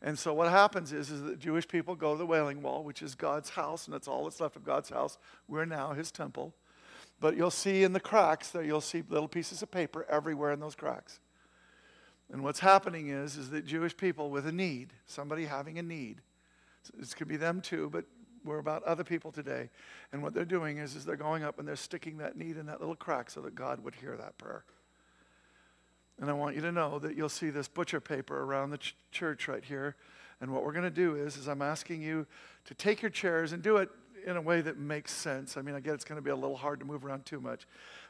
And 0.02 0.18
so, 0.18 0.34
what 0.34 0.50
happens 0.50 0.92
is, 0.92 1.10
is 1.10 1.22
that 1.22 1.38
Jewish 1.38 1.66
people 1.66 1.94
go 1.94 2.12
to 2.12 2.18
the 2.18 2.26
Wailing 2.26 2.62
Wall, 2.62 2.84
which 2.84 3.02
is 3.02 3.14
God's 3.14 3.50
house, 3.50 3.86
and 3.86 3.94
that's 3.94 4.08
all 4.08 4.24
that's 4.24 4.40
left 4.40 4.56
of 4.56 4.64
God's 4.64 4.90
house. 4.90 5.18
We're 5.48 5.64
now 5.64 5.92
His 5.92 6.10
temple. 6.10 6.54
But 7.20 7.36
you'll 7.36 7.50
see 7.50 7.84
in 7.84 7.92
the 7.92 8.00
cracks 8.00 8.50
there, 8.50 8.62
you'll 8.62 8.80
see 8.80 9.02
little 9.08 9.28
pieces 9.28 9.62
of 9.62 9.70
paper 9.70 10.04
everywhere 10.10 10.52
in 10.52 10.60
those 10.60 10.74
cracks. 10.74 11.20
And 12.32 12.42
what's 12.42 12.60
happening 12.60 13.08
is, 13.08 13.36
is 13.36 13.50
that 13.50 13.66
Jewish 13.66 13.96
people 13.96 14.30
with 14.30 14.46
a 14.46 14.52
need, 14.52 14.92
somebody 15.06 15.44
having 15.44 15.78
a 15.78 15.82
need, 15.82 16.20
this 16.98 17.14
could 17.14 17.28
be 17.28 17.36
them 17.36 17.60
too, 17.60 17.88
but 17.90 18.04
we're 18.44 18.58
about 18.58 18.82
other 18.84 19.04
people 19.04 19.32
today. 19.32 19.70
And 20.12 20.22
what 20.22 20.34
they're 20.34 20.44
doing 20.44 20.78
is, 20.78 20.94
is 20.96 21.04
they're 21.04 21.16
going 21.16 21.42
up 21.42 21.58
and 21.58 21.66
they're 21.66 21.76
sticking 21.76 22.18
that 22.18 22.36
need 22.36 22.56
in 22.56 22.66
that 22.66 22.80
little 22.80 22.96
crack 22.96 23.30
so 23.30 23.40
that 23.42 23.54
God 23.54 23.82
would 23.82 23.94
hear 23.94 24.16
that 24.16 24.36
prayer. 24.36 24.64
And 26.20 26.30
I 26.30 26.32
want 26.32 26.54
you 26.54 26.62
to 26.62 26.72
know 26.72 26.98
that 27.00 27.16
you'll 27.16 27.28
see 27.28 27.50
this 27.50 27.68
butcher 27.68 28.00
paper 28.00 28.42
around 28.42 28.70
the 28.70 28.78
ch- 28.78 28.96
church 29.10 29.48
right 29.48 29.64
here. 29.64 29.96
And 30.40 30.52
what 30.52 30.64
we're 30.64 30.72
going 30.72 30.84
to 30.84 30.90
do 30.90 31.16
is, 31.16 31.36
is 31.36 31.48
I'm 31.48 31.62
asking 31.62 32.02
you 32.02 32.26
to 32.66 32.74
take 32.74 33.02
your 33.02 33.10
chairs 33.10 33.52
and 33.52 33.62
do 33.62 33.78
it 33.78 33.88
in 34.26 34.36
a 34.36 34.40
way 34.40 34.60
that 34.60 34.78
makes 34.78 35.12
sense. 35.12 35.56
I 35.56 35.62
mean, 35.62 35.74
I 35.74 35.80
get 35.80 35.94
it's 35.94 36.04
going 36.04 36.16
to 36.16 36.22
be 36.22 36.30
a 36.30 36.36
little 36.36 36.56
hard 36.56 36.80
to 36.80 36.86
move 36.86 37.04
around 37.04 37.26
too 37.26 37.40
much. 37.40 37.66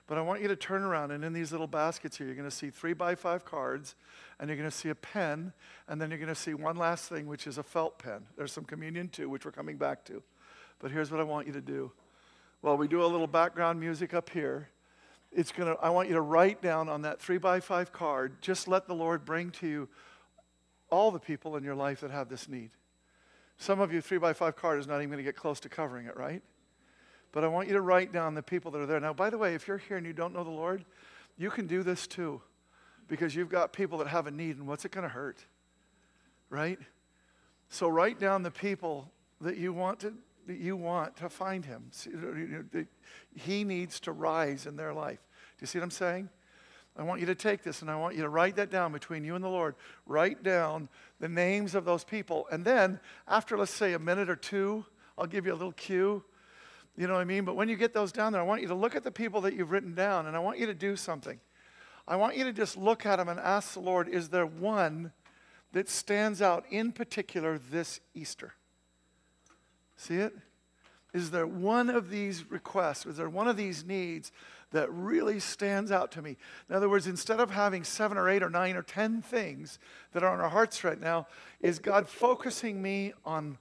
But 0.06 0.18
I 0.18 0.20
want 0.20 0.42
you 0.42 0.48
to 0.48 0.56
turn 0.56 0.82
around, 0.82 1.10
and 1.10 1.24
in 1.24 1.32
these 1.32 1.50
little 1.50 1.66
baskets 1.66 2.18
here, 2.18 2.26
you're 2.26 2.36
going 2.36 2.48
to 2.48 2.54
see 2.54 2.70
three 2.70 2.92
by 2.92 3.14
five 3.14 3.44
cards, 3.44 3.94
and 4.38 4.48
you're 4.48 4.56
going 4.56 4.70
to 4.70 4.76
see 4.76 4.90
a 4.90 4.94
pen, 4.94 5.52
and 5.88 6.00
then 6.00 6.10
you're 6.10 6.18
going 6.18 6.28
to 6.28 6.34
see 6.34 6.54
one 6.54 6.76
last 6.76 7.08
thing, 7.08 7.26
which 7.26 7.46
is 7.46 7.58
a 7.58 7.62
felt 7.62 7.98
pen. 7.98 8.26
There's 8.36 8.52
some 8.52 8.64
communion 8.64 9.08
too, 9.08 9.28
which 9.28 9.44
we're 9.44 9.52
coming 9.52 9.76
back 9.76 10.04
to. 10.06 10.22
But 10.78 10.90
here's 10.90 11.10
what 11.10 11.20
I 11.20 11.24
want 11.24 11.46
you 11.46 11.52
to 11.54 11.60
do. 11.60 11.90
While 12.60 12.76
we 12.76 12.86
do 12.86 13.04
a 13.04 13.06
little 13.06 13.26
background 13.26 13.80
music 13.80 14.14
up 14.14 14.30
here, 14.30 14.68
it's 15.34 15.52
going 15.52 15.74
to, 15.74 15.80
I 15.82 15.90
want 15.90 16.08
you 16.08 16.14
to 16.14 16.20
write 16.20 16.62
down 16.62 16.88
on 16.88 17.02
that 17.02 17.20
three 17.20 17.38
by 17.38 17.60
five 17.60 17.92
card, 17.92 18.40
just 18.40 18.68
let 18.68 18.86
the 18.86 18.94
Lord 18.94 19.24
bring 19.24 19.50
to 19.52 19.66
you 19.66 19.88
all 20.90 21.10
the 21.10 21.18
people 21.18 21.56
in 21.56 21.64
your 21.64 21.74
life 21.74 22.00
that 22.00 22.10
have 22.10 22.28
this 22.28 22.48
need. 22.48 22.70
Some 23.58 23.80
of 23.80 23.92
you, 23.92 24.00
three 24.00 24.18
by 24.18 24.32
five 24.32 24.56
card 24.56 24.78
is 24.78 24.86
not 24.86 24.98
even 24.98 25.10
going 25.10 25.18
to 25.18 25.24
get 25.24 25.36
close 25.36 25.60
to 25.60 25.68
covering 25.68 26.06
it, 26.06 26.16
right? 26.16 26.42
But 27.32 27.42
I 27.44 27.48
want 27.48 27.66
you 27.66 27.74
to 27.74 27.80
write 27.80 28.12
down 28.12 28.34
the 28.34 28.42
people 28.42 28.70
that 28.72 28.80
are 28.80 28.86
there. 28.86 29.00
Now, 29.00 29.12
by 29.12 29.28
the 29.28 29.38
way, 29.38 29.54
if 29.54 29.66
you're 29.66 29.78
here 29.78 29.96
and 29.96 30.06
you 30.06 30.12
don't 30.12 30.32
know 30.32 30.44
the 30.44 30.50
Lord, 30.50 30.84
you 31.36 31.50
can 31.50 31.66
do 31.66 31.82
this 31.82 32.06
too 32.06 32.40
because 33.08 33.34
you've 33.34 33.48
got 33.48 33.72
people 33.72 33.98
that 33.98 34.08
have 34.08 34.26
a 34.26 34.30
need, 34.30 34.56
and 34.56 34.66
what's 34.66 34.84
it 34.84 34.92
going 34.92 35.02
to 35.02 35.08
hurt? 35.08 35.44
Right? 36.48 36.78
So 37.68 37.88
write 37.88 38.20
down 38.20 38.42
the 38.42 38.50
people 38.50 39.10
that 39.40 39.56
you 39.56 39.72
want 39.72 40.00
to, 40.00 40.14
you 40.48 40.76
want 40.76 41.16
to 41.16 41.28
find 41.28 41.64
him. 41.64 41.90
He 43.34 43.64
needs 43.64 44.00
to 44.00 44.12
rise 44.12 44.66
in 44.66 44.76
their 44.76 44.92
life. 44.92 45.20
Do 45.58 45.62
you 45.62 45.66
see 45.66 45.78
what 45.78 45.84
I'm 45.84 45.90
saying? 45.90 46.28
I 46.96 47.02
want 47.02 47.20
you 47.20 47.26
to 47.26 47.34
take 47.34 47.62
this 47.62 47.82
and 47.82 47.90
I 47.90 47.96
want 47.96 48.14
you 48.14 48.22
to 48.22 48.28
write 48.28 48.56
that 48.56 48.70
down 48.70 48.92
between 48.92 49.24
you 49.24 49.34
and 49.34 49.42
the 49.42 49.48
Lord. 49.48 49.74
Write 50.06 50.42
down 50.44 50.88
the 51.18 51.28
names 51.28 51.74
of 51.74 51.84
those 51.84 52.04
people. 52.04 52.46
And 52.52 52.64
then, 52.64 53.00
after 53.26 53.58
let's 53.58 53.72
say 53.72 53.94
a 53.94 53.98
minute 53.98 54.30
or 54.30 54.36
two, 54.36 54.84
I'll 55.18 55.26
give 55.26 55.44
you 55.44 55.52
a 55.52 55.54
little 55.54 55.72
cue. 55.72 56.22
You 56.96 57.08
know 57.08 57.14
what 57.14 57.20
I 57.20 57.24
mean? 57.24 57.44
But 57.44 57.56
when 57.56 57.68
you 57.68 57.76
get 57.76 57.92
those 57.92 58.12
down 58.12 58.32
there, 58.32 58.40
I 58.40 58.44
want 58.44 58.62
you 58.62 58.68
to 58.68 58.74
look 58.74 58.94
at 58.94 59.02
the 59.02 59.10
people 59.10 59.40
that 59.40 59.54
you've 59.54 59.72
written 59.72 59.94
down 59.94 60.26
and 60.26 60.36
I 60.36 60.38
want 60.38 60.60
you 60.60 60.66
to 60.66 60.74
do 60.74 60.94
something. 60.94 61.40
I 62.06 62.16
want 62.16 62.36
you 62.36 62.44
to 62.44 62.52
just 62.52 62.76
look 62.76 63.06
at 63.06 63.16
them 63.16 63.28
and 63.28 63.40
ask 63.40 63.74
the 63.74 63.80
Lord, 63.80 64.08
is 64.08 64.28
there 64.28 64.46
one 64.46 65.12
that 65.72 65.88
stands 65.88 66.40
out 66.40 66.64
in 66.70 66.92
particular 66.92 67.58
this 67.58 67.98
Easter? 68.14 68.54
See 69.96 70.16
it? 70.16 70.32
Is 71.12 71.30
there 71.30 71.46
one 71.46 71.90
of 71.90 72.10
these 72.10 72.50
requests? 72.50 73.06
Is 73.06 73.16
there 73.16 73.28
one 73.28 73.46
of 73.46 73.56
these 73.56 73.84
needs 73.84 74.32
that 74.72 74.90
really 74.92 75.38
stands 75.38 75.92
out 75.92 76.10
to 76.12 76.22
me? 76.22 76.36
In 76.68 76.74
other 76.74 76.88
words, 76.88 77.06
instead 77.06 77.38
of 77.38 77.50
having 77.50 77.84
seven 77.84 78.18
or 78.18 78.28
eight 78.28 78.42
or 78.42 78.50
nine 78.50 78.76
or 78.76 78.82
ten 78.82 79.22
things 79.22 79.78
that 80.12 80.24
are 80.24 80.32
on 80.32 80.40
our 80.40 80.48
hearts 80.48 80.82
right 80.82 81.00
now, 81.00 81.28
is 81.60 81.78
God 81.78 82.08
focusing 82.08 82.82
me 82.82 83.12
on 83.24 83.58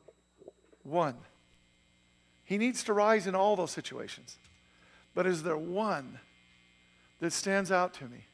one? 0.82 1.16
He 2.44 2.58
needs 2.58 2.84
to 2.86 2.94
rise 2.94 3.28
in 3.28 3.36
all 3.36 3.56
those 3.56 3.72
situations. 3.72 4.38
But 5.14 5.28
is 5.28 5.44
there 5.44 5.58
one 5.58 6.20
that 7.20 7.34
stands 7.34 7.72
out 7.72 7.94
to 7.96 8.06
me? 8.06 8.26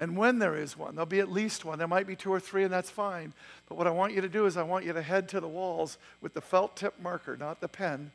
And 0.00 0.16
when 0.16 0.38
there 0.38 0.56
is 0.56 0.78
one, 0.78 0.94
there'll 0.94 1.06
be 1.06 1.20
at 1.20 1.30
least 1.30 1.66
one. 1.66 1.78
There 1.78 1.86
might 1.86 2.06
be 2.06 2.16
two 2.16 2.32
or 2.32 2.40
three, 2.40 2.64
and 2.64 2.72
that's 2.72 2.88
fine. 2.88 3.34
But 3.68 3.76
what 3.76 3.86
I 3.86 3.90
want 3.90 4.14
you 4.14 4.22
to 4.22 4.30
do 4.30 4.46
is 4.46 4.56
I 4.56 4.62
want 4.62 4.86
you 4.86 4.94
to 4.94 5.02
head 5.02 5.28
to 5.28 5.40
the 5.40 5.48
walls 5.48 5.98
with 6.22 6.32
the 6.32 6.40
felt 6.40 6.74
tip 6.74 6.94
marker, 7.02 7.36
not 7.36 7.60
the 7.60 7.68
pen, 7.68 8.10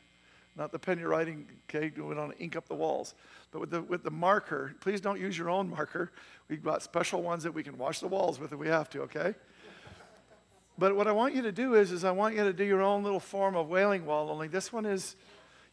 not 0.56 0.72
the 0.72 0.80
pen 0.80 0.98
you're 0.98 1.08
writing, 1.08 1.46
okay, 1.70 1.88
doing 1.88 2.18
on 2.18 2.32
ink 2.40 2.56
up 2.56 2.66
the 2.66 2.74
walls, 2.74 3.14
but 3.52 3.60
with 3.60 3.70
the, 3.70 3.82
with 3.82 4.02
the 4.02 4.10
marker. 4.10 4.74
Please 4.80 5.00
don't 5.00 5.20
use 5.20 5.38
your 5.38 5.48
own 5.48 5.70
marker. 5.70 6.10
We've 6.48 6.62
got 6.62 6.82
special 6.82 7.22
ones 7.22 7.44
that 7.44 7.54
we 7.54 7.62
can 7.62 7.78
wash 7.78 8.00
the 8.00 8.08
walls 8.08 8.40
with 8.40 8.52
if 8.52 8.58
we 8.58 8.66
have 8.66 8.90
to, 8.90 9.02
okay? 9.02 9.36
But 10.76 10.96
what 10.96 11.06
I 11.06 11.12
want 11.12 11.36
you 11.36 11.42
to 11.42 11.52
do 11.52 11.74
is, 11.74 11.92
is 11.92 12.02
I 12.04 12.10
want 12.10 12.34
you 12.34 12.42
to 12.42 12.52
do 12.52 12.64
your 12.64 12.82
own 12.82 13.04
little 13.04 13.20
form 13.20 13.54
of 13.54 13.68
wailing 13.68 14.06
wall, 14.06 14.28
only 14.30 14.48
this 14.48 14.72
one 14.72 14.86
is 14.86 15.14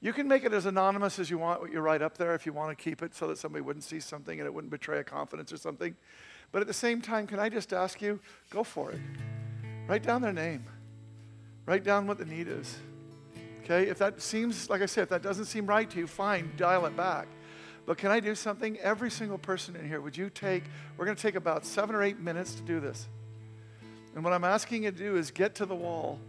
you 0.03 0.11
can 0.11 0.27
make 0.27 0.43
it 0.43 0.51
as 0.51 0.65
anonymous 0.65 1.17
as 1.17 1.29
you 1.29 1.37
want 1.37 1.61
what 1.61 1.71
you 1.71 1.79
write 1.79 2.01
up 2.01 2.17
there 2.17 2.35
if 2.35 2.45
you 2.45 2.51
want 2.51 2.77
to 2.77 2.83
keep 2.83 3.01
it 3.01 3.15
so 3.15 3.25
that 3.27 3.37
somebody 3.37 3.61
wouldn't 3.61 3.85
see 3.85 4.01
something 4.01 4.37
and 4.37 4.45
it 4.45 4.53
wouldn't 4.53 4.69
betray 4.69 4.99
a 4.99 5.03
confidence 5.03 5.53
or 5.53 5.57
something. 5.57 5.95
But 6.51 6.59
at 6.59 6.67
the 6.67 6.73
same 6.73 7.01
time, 7.01 7.25
can 7.25 7.39
I 7.39 7.47
just 7.47 7.71
ask 7.71 8.01
you, 8.01 8.19
go 8.49 8.65
for 8.65 8.91
it. 8.91 8.99
Write 9.87 10.03
down 10.03 10.21
their 10.21 10.33
name. 10.33 10.65
Write 11.65 11.85
down 11.85 12.05
what 12.05 12.17
the 12.17 12.25
need 12.25 12.49
is. 12.49 12.75
Okay? 13.63 13.87
If 13.87 13.97
that 13.99 14.21
seems, 14.21 14.69
like 14.69 14.81
I 14.81 14.87
said, 14.87 15.03
if 15.03 15.09
that 15.09 15.21
doesn't 15.21 15.45
seem 15.45 15.65
right 15.65 15.89
to 15.89 15.99
you, 15.99 16.05
fine, 16.05 16.51
dial 16.57 16.85
it 16.85 16.97
back. 16.97 17.29
But 17.85 17.97
can 17.97 18.11
I 18.11 18.19
do 18.19 18.35
something? 18.35 18.77
Every 18.79 19.09
single 19.09 19.37
person 19.37 19.77
in 19.77 19.87
here, 19.87 20.01
would 20.01 20.17
you 20.17 20.29
take, 20.29 20.65
we're 20.97 21.05
going 21.05 21.15
to 21.15 21.21
take 21.21 21.35
about 21.35 21.65
seven 21.65 21.95
or 21.95 22.03
eight 22.03 22.19
minutes 22.19 22.55
to 22.55 22.61
do 22.63 22.81
this. 22.81 23.07
And 24.15 24.23
what 24.23 24.33
I'm 24.33 24.43
asking 24.43 24.83
you 24.83 24.91
to 24.91 24.97
do 24.97 25.15
is 25.15 25.31
get 25.31 25.55
to 25.55 25.65
the 25.65 25.75
wall 25.75 26.19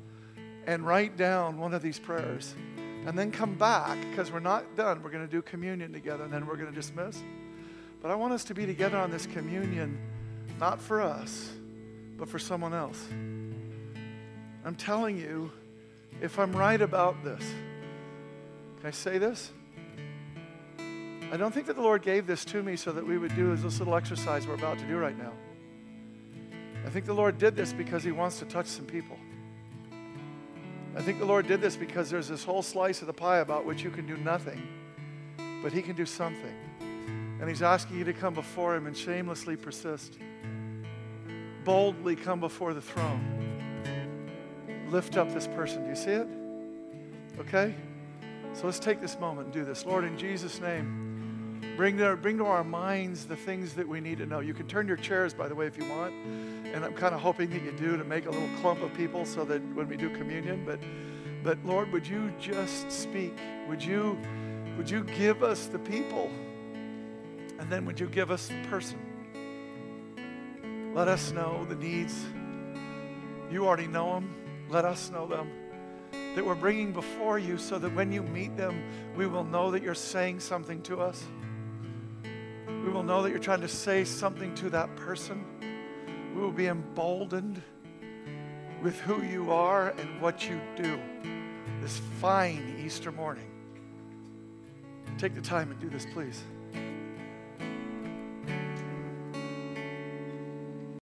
and 0.65 0.87
write 0.87 1.17
down 1.17 1.59
one 1.59 1.75
of 1.75 1.83
these 1.83 1.99
prayers 1.99 2.55
and 3.07 3.19
then 3.19 3.31
come 3.31 3.55
back 3.55 3.99
because 4.11 4.33
we're 4.33 4.41
not 4.41 4.77
done. 4.77 5.03
We're 5.03 5.11
going 5.11 5.27
to 5.27 5.31
do 5.31 5.43
communion 5.43 5.93
together 5.93 6.25
and 6.25 6.33
then 6.33 6.47
we're 6.47 6.57
going 6.57 6.71
to 6.71 6.75
dismiss. 6.75 7.23
But 8.01 8.11
I 8.11 8.15
want 8.15 8.33
us 8.33 8.45
to 8.45 8.55
be 8.55 8.67
together 8.67 8.99
on 8.99 9.11
this 9.11 9.27
communion, 9.27 9.99
not 10.59 10.81
for 10.81 11.01
us, 11.01 11.51
but 12.17 12.29
for 12.29 12.39
someone 12.39 12.75
else. 12.75 13.07
I'm 14.65 14.75
telling 14.77 15.19
you, 15.19 15.51
if 16.21 16.39
I'm 16.39 16.53
right 16.55 16.81
about 16.81 17.23
this, 17.25 17.43
can 18.79 18.87
I 18.87 18.91
say 18.91 19.19
this? 19.19 19.51
I 21.33 21.37
don't 21.37 21.53
think 21.53 21.67
that 21.67 21.77
the 21.77 21.83
Lord 21.83 22.03
gave 22.03 22.27
this 22.27 22.45
to 22.47 22.63
me 22.63 22.77
so 22.77 22.93
that 22.93 23.07
we 23.07 23.19
would 23.19 23.35
do 23.35 23.55
this 23.57 23.79
little 23.79 23.97
exercise 23.97 24.47
we're 24.47 24.55
about 24.55 24.79
to 24.79 24.85
do 24.87 24.97
right 24.97 25.17
now. 25.19 25.33
I 26.87 26.91
think 26.91 27.07
the 27.07 27.15
Lord 27.15 27.39
did 27.39 27.57
this 27.57 27.73
because 27.73 28.05
He 28.05 28.13
wants 28.13 28.39
to 28.39 28.45
touch 28.45 28.67
some 28.67 28.85
people. 28.85 29.19
I 30.97 31.03
think 31.03 31.19
the 31.19 31.25
Lord 31.25 31.47
did 31.49 31.61
this 31.61 31.77
because 31.77 32.09
there's 32.09 32.29
this 32.29 32.45
whole 32.45 32.63
slice 32.63 33.01
of 33.01 33.09
the 33.09 33.13
pie 33.13 33.39
about 33.39 33.65
which 33.65 33.83
you 33.83 33.91
can 33.91 34.07
do 34.07 34.17
nothing, 34.17 34.63
but 35.63 35.73
He 35.73 35.83
can 35.83 35.97
do 35.97 36.07
something. 36.07 36.55
And 37.41 37.49
He's 37.49 37.63
asking 37.63 37.99
you 37.99 38.05
to 38.05 38.13
come 38.13 38.33
before 38.33 38.77
Him 38.77 38.87
and 38.87 38.97
shamelessly 38.97 39.57
persist. 39.57 40.19
Boldly 41.65 42.15
come 42.15 42.41
before 42.41 42.75
the 42.75 42.81
throne. 42.81 43.31
Lift 44.91 45.17
up 45.17 45.33
this 45.35 45.49
person. 45.49 45.83
Do 45.83 45.89
you 45.89 45.97
see 45.97 46.11
it? 46.11 46.29
Okay? 47.41 47.75
So 48.53 48.67
let's 48.67 48.79
take 48.79 49.01
this 49.01 49.19
moment 49.19 49.47
and 49.47 49.53
do 49.53 49.65
this. 49.65 49.85
Lord, 49.85 50.05
in 50.05 50.17
Jesus' 50.17 50.61
name, 50.61 51.14
bring 51.77 51.99
to, 51.99 52.17
bring 52.17 52.39
to 52.39 52.47
our 52.47 52.65
minds 52.65 53.27
the 53.27 53.37
things 53.37 53.75
that 53.75 53.87
we 53.87 54.01
need 54.01 54.19
to 54.19 54.27
know. 54.27 54.41
You 54.41 54.55
can 54.55 54.67
turn 54.67 54.87
your 54.87 54.97
chairs, 54.97 55.35
by 55.35 55.49
the 55.49 55.55
way, 55.55 55.67
if 55.67 55.77
you 55.77 55.85
want. 55.89 56.13
And 56.15 56.85
I'm 56.85 56.95
kind 56.95 57.15
of 57.15 57.21
hoping 57.21 57.51
that 57.51 57.63
you 57.63 57.73
do 57.73 57.97
to 57.97 58.05
make 58.05 58.27
a 58.27 58.31
little 58.31 58.49
clump 58.61 58.83
of 58.83 58.93
people 58.95 59.25
so 59.25 59.45
that 59.45 59.61
when 59.75 59.89
we 59.89 59.97
do 59.97 60.11
communion, 60.11 60.65
but 60.65 60.81
but 61.45 61.59
Lord, 61.63 61.93
would 61.93 62.07
you 62.07 62.33
just 62.41 62.91
speak? 62.91 63.37
Would 63.69 63.85
you 63.85 64.19
would 64.79 64.89
you 64.89 65.05
give 65.05 65.43
us 65.43 65.67
the 65.67 65.79
people? 65.79 66.31
And 67.59 67.71
then 67.71 67.85
would 67.85 68.01
you 68.01 68.07
give 68.07 68.31
us 68.31 68.49
the 68.49 68.61
person? 68.69 68.99
Let 70.95 71.09
us 71.09 71.33
know 71.33 71.65
the 71.69 71.75
needs. 71.75 72.25
You 73.51 73.67
already 73.67 73.87
know 73.87 74.15
them. 74.15 74.35
Let 74.69 74.85
us 74.85 75.11
know 75.11 75.27
them. 75.27 75.51
That 76.35 76.45
we're 76.45 76.55
bringing 76.55 76.93
before 76.93 77.39
you 77.39 77.59
so 77.59 77.79
that 77.79 77.95
when 77.95 78.11
you 78.11 78.23
meet 78.23 78.57
them, 78.57 78.83
we 79.15 79.27
will 79.27 79.45
know 79.45 79.71
that 79.71 79.83
you're 79.83 79.95
saying 79.95 80.41
something 80.41 80.83
to 80.83 81.01
us. 81.01 81.23
We 82.85 82.91
will 82.91 83.03
know 83.03 83.23
that 83.23 83.31
you're 83.31 83.39
trying 83.39 83.63
to 83.63 83.69
say 83.69 84.05
something 84.05 84.55
to 84.57 84.69
that 84.71 84.95
person. 84.95 85.43
We 86.35 86.41
will 86.43 86.53
be 86.53 86.67
emboldened 86.67 87.63
with 88.83 89.01
who 89.01 89.23
you 89.23 89.51
are 89.53 89.95
and 89.97 90.21
what 90.21 90.47
you 90.47 90.61
do 90.77 91.01
this 91.81 91.99
fine 92.21 92.79
Easter 92.85 93.11
morning. 93.11 93.51
Take 95.17 95.35
the 95.35 95.41
time 95.41 95.71
and 95.71 95.81
do 95.81 95.89
this, 95.89 96.07
please. 96.13 96.43